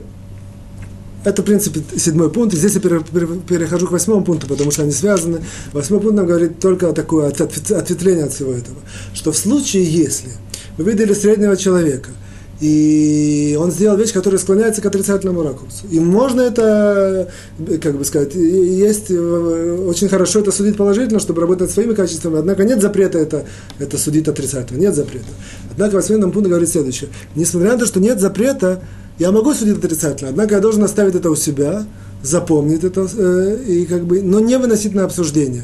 это, 1.24 1.42
в 1.42 1.46
принципе, 1.46 1.82
седьмой 1.98 2.30
пункт. 2.30 2.56
Здесь 2.56 2.74
я 2.74 2.82
перехожу 2.82 3.88
к 3.88 3.92
восьмому 3.92 4.24
пункту, 4.24 4.48
потому 4.48 4.72
что 4.72 4.84
они 4.84 4.92
связаны. 4.92 5.42
Восьмой 5.72 6.00
пункт 6.00 6.18
нам 6.18 6.26
говорит 6.26 6.60
только 6.60 6.90
о 6.90 6.94
такое 6.94 7.30
ответвление 7.30 8.26
от 8.26 8.34
всего 8.34 8.52
этого. 8.52 8.78
Что 9.14 9.32
в 9.32 9.38
случае, 9.38 9.84
если 9.84 10.30
вы 10.78 10.92
видели 10.92 11.14
среднего 11.14 11.56
человека, 11.56 12.10
и 12.60 13.58
он 13.60 13.72
сделал 13.72 13.98
вещь, 13.98 14.14
которая 14.14 14.40
склоняется 14.40 14.82
к 14.82 14.86
отрицательному 14.86 15.44
ракурсу. 15.44 15.86
И 15.90 16.00
можно 16.00 16.40
это, 16.40 17.30
как 17.82 17.98
бы 17.98 18.06
сказать, 18.06 18.36
есть 18.36 19.08
э, 19.10 19.86
очень 19.86 20.08
хорошо 20.08 20.40
это 20.40 20.52
судить 20.52 20.78
положительно, 20.78 21.20
чтобы 21.20 21.42
работать 21.42 21.72
своими 21.72 21.94
качествами, 21.94 22.40
однако 22.40 22.64
нет 22.64 22.82
запрета 22.82 23.18
это, 23.18 23.46
это 23.80 23.98
судить 23.98 24.30
отрицательно, 24.30 24.80
нет 24.80 24.96
запрета. 24.96 25.26
Однако 25.72 25.96
восьмой 25.96 26.22
пункт 26.32 26.48
говорит 26.48 26.70
следующее. 26.70 27.10
Несмотря 27.36 27.74
на 27.74 27.80
то, 27.80 27.86
что 27.86 28.00
нет 28.00 28.22
запрета, 28.22 28.82
я 29.20 29.32
могу 29.32 29.53
судить 29.53 29.78
отрицательно, 29.78 30.30
однако 30.30 30.55
я 30.55 30.61
должен 30.61 30.84
оставить 30.84 31.16
это 31.16 31.30
у 31.30 31.36
себя, 31.36 31.86
запомнить 32.22 32.84
это, 32.84 33.07
э, 33.16 33.64
и 33.68 33.86
как 33.86 34.05
бы, 34.05 34.22
но 34.22 34.39
не 34.39 34.57
выносить 34.57 34.95
на 34.95 35.03
обсуждение. 35.03 35.64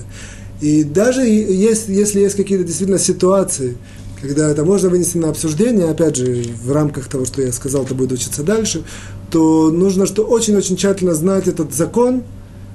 И 0.62 0.84
даже 0.84 1.22
есть, 1.22 1.88
если 1.88 2.20
есть 2.20 2.36
какие-то 2.36 2.66
действительно 2.66 3.00
ситуации, 3.00 3.78
когда 4.22 4.50
это 4.50 4.66
можно 4.66 4.90
вынести 4.90 5.18
на 5.18 5.30
обсуждение, 5.30 5.90
опять 5.90 6.18
же, 6.18 6.44
в 6.64 6.72
рамках 6.72 7.08
того, 7.08 7.26
что 7.26 7.42
я 7.42 7.54
сказал, 7.54 7.84
это 7.84 7.96
будет 7.96 8.12
учиться 8.12 8.44
дальше, 8.44 8.84
то 9.32 9.72
нужно 9.72 10.06
что 10.06 10.24
очень-очень 10.24 10.76
тщательно 10.76 11.14
знать 11.14 11.48
этот 11.48 11.74
закон, 11.74 12.24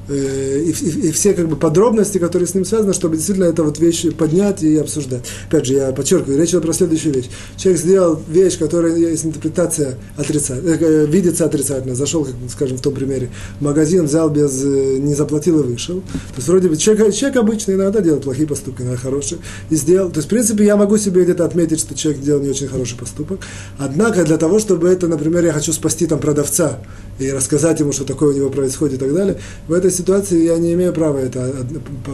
и, 0.09 0.71
и, 0.71 1.09
и 1.09 1.13
все 1.13 1.35
как 1.35 1.49
бы 1.49 1.57
подробности, 1.57 2.19
которые 2.19 2.47
с 2.47 2.55
ним 2.55 2.65
связаны, 2.65 2.93
чтобы 2.93 3.17
действительно 3.17 3.45
эту 3.45 3.65
вот 3.65 3.79
вещь 3.79 4.07
поднять 4.17 4.63
и 4.63 4.77
обсуждать. 4.77 5.25
Опять 5.49 5.67
же, 5.67 5.75
я 5.75 5.93
подчеркиваю, 5.93 6.39
речь 6.39 6.51
идет 6.51 6.63
про 6.63 6.73
следующую 6.73 7.15
вещь. 7.15 7.31
Человек 7.57 7.81
сделал 7.81 8.23
вещь, 8.29 8.59
которая 8.59 8.97
есть 8.97 9.25
интерпретация 9.25 9.97
отрицательная, 10.17 10.79
э, 10.79 11.07
видится 11.07 11.45
отрицательно. 11.45 11.95
Зашел, 11.95 12.25
как, 12.25 12.35
скажем, 12.51 12.79
в 12.79 12.81
том 12.81 12.95
примере, 12.95 13.31
в 13.61 13.63
магазин, 13.63 14.05
взял 14.05 14.29
без, 14.29 14.63
э, 14.63 14.99
не 14.99 15.15
заплатил 15.15 15.61
и 15.61 15.63
вышел. 15.63 16.01
То 16.01 16.37
есть 16.37 16.49
вроде 16.49 16.69
бы 16.69 16.77
человек, 16.77 17.15
человек 17.15 17.39
обычный 17.39 17.75
иногда 17.75 18.01
делает 18.01 18.25
плохие 18.25 18.47
поступки, 18.47 18.83
иногда 18.83 18.99
хорошие, 18.99 19.39
и 19.71 19.77
сделал. 19.77 20.11
То 20.11 20.19
есть, 20.19 20.27
в 20.27 20.31
принципе, 20.31 20.65
я 20.65 20.77
могу 20.77 20.99
себе 20.99 21.25
где-то 21.25 21.45
отметить, 21.45 21.81
что 21.81 21.95
человек 21.95 22.23
сделал 22.23 22.43
не 22.43 22.51
очень 22.51 22.69
хороший 22.69 22.99
поступок. 22.99 23.41
Однако 23.79 24.25
для 24.25 24.37
того, 24.37 24.59
чтобы 24.59 24.89
это, 24.89 25.09
например, 25.09 25.45
я 25.45 25.53
хочу 25.53 25.73
спасти 25.73 26.07
там 26.07 26.19
продавца 26.19 26.81
и 27.19 27.31
рассказать 27.31 27.81
ему, 27.81 27.93
что 27.93 28.05
такое 28.05 28.35
у 28.35 28.37
него 28.37 28.51
происходит 28.51 28.97
и 28.97 28.99
так 28.99 29.15
далее, 29.15 29.39
в 29.69 29.73
этой 29.73 29.91
ситуации 29.95 30.45
я 30.45 30.59
не 30.59 30.73
имею 30.75 30.93
права 30.93 31.19
это 31.19 31.67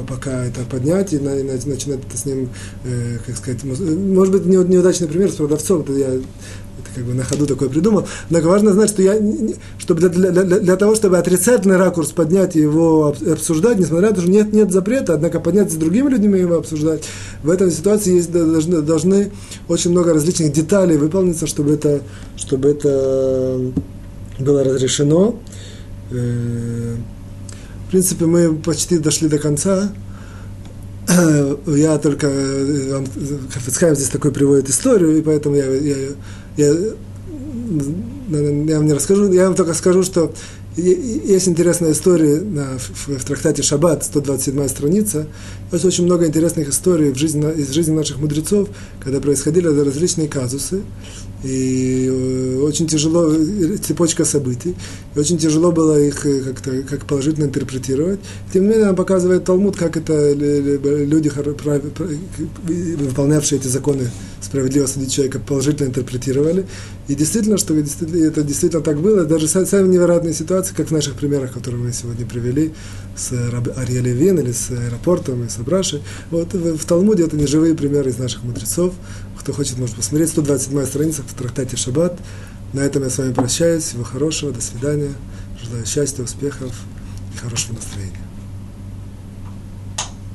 пока 0.09 0.45
это 0.45 0.61
поднять 0.62 1.12
и 1.12 1.18
начинать 1.18 2.05
это 2.07 2.16
с 2.16 2.24
ним, 2.24 2.49
э, 2.85 3.18
как 3.26 3.37
сказать, 3.37 3.64
может 3.64 4.33
быть, 4.33 4.47
неудачный 4.47 5.09
пример 5.09 5.31
с 5.31 5.35
продавцом, 5.35 5.83
это 5.83 5.93
я 5.93 6.09
это 6.81 6.91
как 6.95 7.05
бы 7.05 7.14
на 7.14 7.24
ходу 7.24 7.47
такое 7.47 7.68
придумал. 7.68 8.07
Но 8.31 8.41
важно 8.41 8.72
знать, 8.72 8.91
что 8.91 9.03
я, 9.03 9.14
чтобы 9.78 10.01
для, 10.01 10.31
для, 10.31 10.45
для 10.45 10.76
того, 10.76 10.95
чтобы 10.95 11.18
отрицательный 11.18 11.76
ракурс 11.76 12.11
поднять 12.11 12.57
и 12.57 12.61
его 12.61 13.14
обсуждать, 13.26 13.78
несмотря 13.78 14.09
на 14.09 14.14
то, 14.14 14.22
что 14.22 14.31
нет, 14.31 14.53
нет 14.53 14.72
запрета, 14.72 15.14
однако 15.14 15.41
поднять 15.41 15.70
с 15.70 15.76
другими 15.76 16.11
людьми 16.11 16.39
его 16.39 16.57
обсуждать, 16.57 17.05
в 17.43 17.51
этой 17.51 17.70
ситуации 17.70 18.16
есть, 18.16 18.33
должны, 18.33 18.83
должны 18.83 19.31
очень 19.68 19.91
много 19.91 20.14
различных 20.14 20.53
деталей 20.53 20.97
выполниться, 20.97 21.47
чтобы 21.47 21.74
это, 21.74 22.01
чтобы 22.37 22.70
это 22.70 23.61
было 24.39 24.64
разрешено. 24.64 25.37
Э, 27.91 27.91
в 27.91 27.93
принципе, 27.93 28.26
мы 28.26 28.55
почти 28.55 28.99
дошли 28.99 29.28
до 29.28 29.38
конца. 29.38 29.91
Я 31.66 31.99
только 31.99 32.28
э, 32.28 32.93
вам 32.93 33.07
Хафицхайм 33.53 33.97
здесь 33.97 34.11
такой 34.11 34.30
приводит 34.30 34.68
историю, 34.68 35.18
и 35.18 35.22
поэтому 35.22 35.57
я, 35.57 35.64
я, 35.64 35.97
я, 36.57 36.68
я 36.68 38.78
вам 38.78 38.86
не 38.86 38.93
расскажу. 38.93 39.32
Я 39.32 39.47
вам 39.47 39.57
только 39.57 39.74
скажу, 39.74 40.05
что 40.05 40.32
есть 40.77 41.49
интересная 41.49 41.93
история 41.93 42.41
в, 42.41 43.18
в 43.18 43.25
трактате 43.25 43.62
Шаббат, 43.62 44.05
127 44.05 44.68
страница. 44.68 45.27
Есть 45.73 45.85
очень 45.85 46.05
много 46.05 46.27
интересных 46.27 46.68
историй 46.68 47.11
в 47.11 47.16
жизни, 47.16 47.45
из 47.53 47.71
жизни 47.71 47.93
наших 47.93 48.18
мудрецов, 48.18 48.68
когда 49.01 49.21
происходили 49.21 49.66
различные 49.66 50.29
казусы 50.29 50.83
и 51.43 52.07
э, 52.11 52.61
очень 52.61 52.87
тяжело, 52.87 53.33
э, 53.33 53.77
цепочка 53.79 54.25
событий, 54.25 54.77
и 55.14 55.18
очень 55.18 55.39
тяжело 55.39 55.73
было 55.73 55.99
их 55.99 56.27
э, 56.27 56.41
как-то 56.41 56.83
как 56.83 57.07
положительно 57.07 57.45
интерпретировать. 57.45 58.21
Тем 58.53 58.64
не 58.64 58.68
менее, 58.71 58.87
нам 58.87 58.97
показывает 58.97 59.45
Талмуд, 59.45 59.77
как 59.77 59.97
это 59.97 60.33
люди, 60.33 61.33
выполнявшие 62.68 63.59
эти 63.59 63.68
законы 63.68 64.11
справедливо 64.41 64.87
судить 64.87 65.12
человека, 65.12 65.39
положительно 65.39 65.89
интерпретировали. 65.89 66.66
И 67.11 67.16
действительно, 67.16 67.58
что 67.58 67.74
это 67.74 68.44
действительно 68.44 68.84
так 68.84 69.00
было, 69.00 69.24
даже 69.24 69.48
самые 69.48 69.88
невероятные 69.88 70.32
ситуации, 70.32 70.72
как 70.76 70.90
в 70.90 70.90
наших 70.92 71.16
примерах, 71.16 71.52
которые 71.52 71.82
мы 71.82 71.92
сегодня 71.92 72.24
привели, 72.24 72.72
с 73.16 73.32
Арье 73.76 74.00
Левин 74.00 74.38
или 74.38 74.52
с 74.52 74.70
аэропортом, 74.70 75.42
и 75.42 75.48
с 75.48 75.58
Абрашей. 75.58 76.02
Вот 76.30 76.54
в 76.54 76.84
Талмуде 76.84 77.24
это 77.24 77.36
не 77.36 77.48
живые 77.48 77.74
примеры 77.74 78.11
из 78.11 78.18
наших 78.18 78.44
мудрецов. 78.44 78.94
Кто 79.36 79.52
хочет, 79.52 79.76
может 79.76 79.96
посмотреть. 79.96 80.28
127 80.28 80.86
страница 80.86 81.22
в 81.26 81.34
трактате 81.34 81.76
Шаббат. 81.76 82.16
На 82.74 82.78
этом 82.78 83.02
я 83.02 83.11
с 83.11 83.18
вами 83.18 83.32
прощаюсь. 83.32 83.82
Всего 83.82 84.04
хорошего, 84.04 84.52
до 84.52 84.61
свидания. 84.61 85.11
Желаю 85.64 85.84
счастья, 85.86 86.22
успехов 86.22 86.72
и 87.34 87.38
хорошего 87.38 87.74
настроения. 87.74 88.30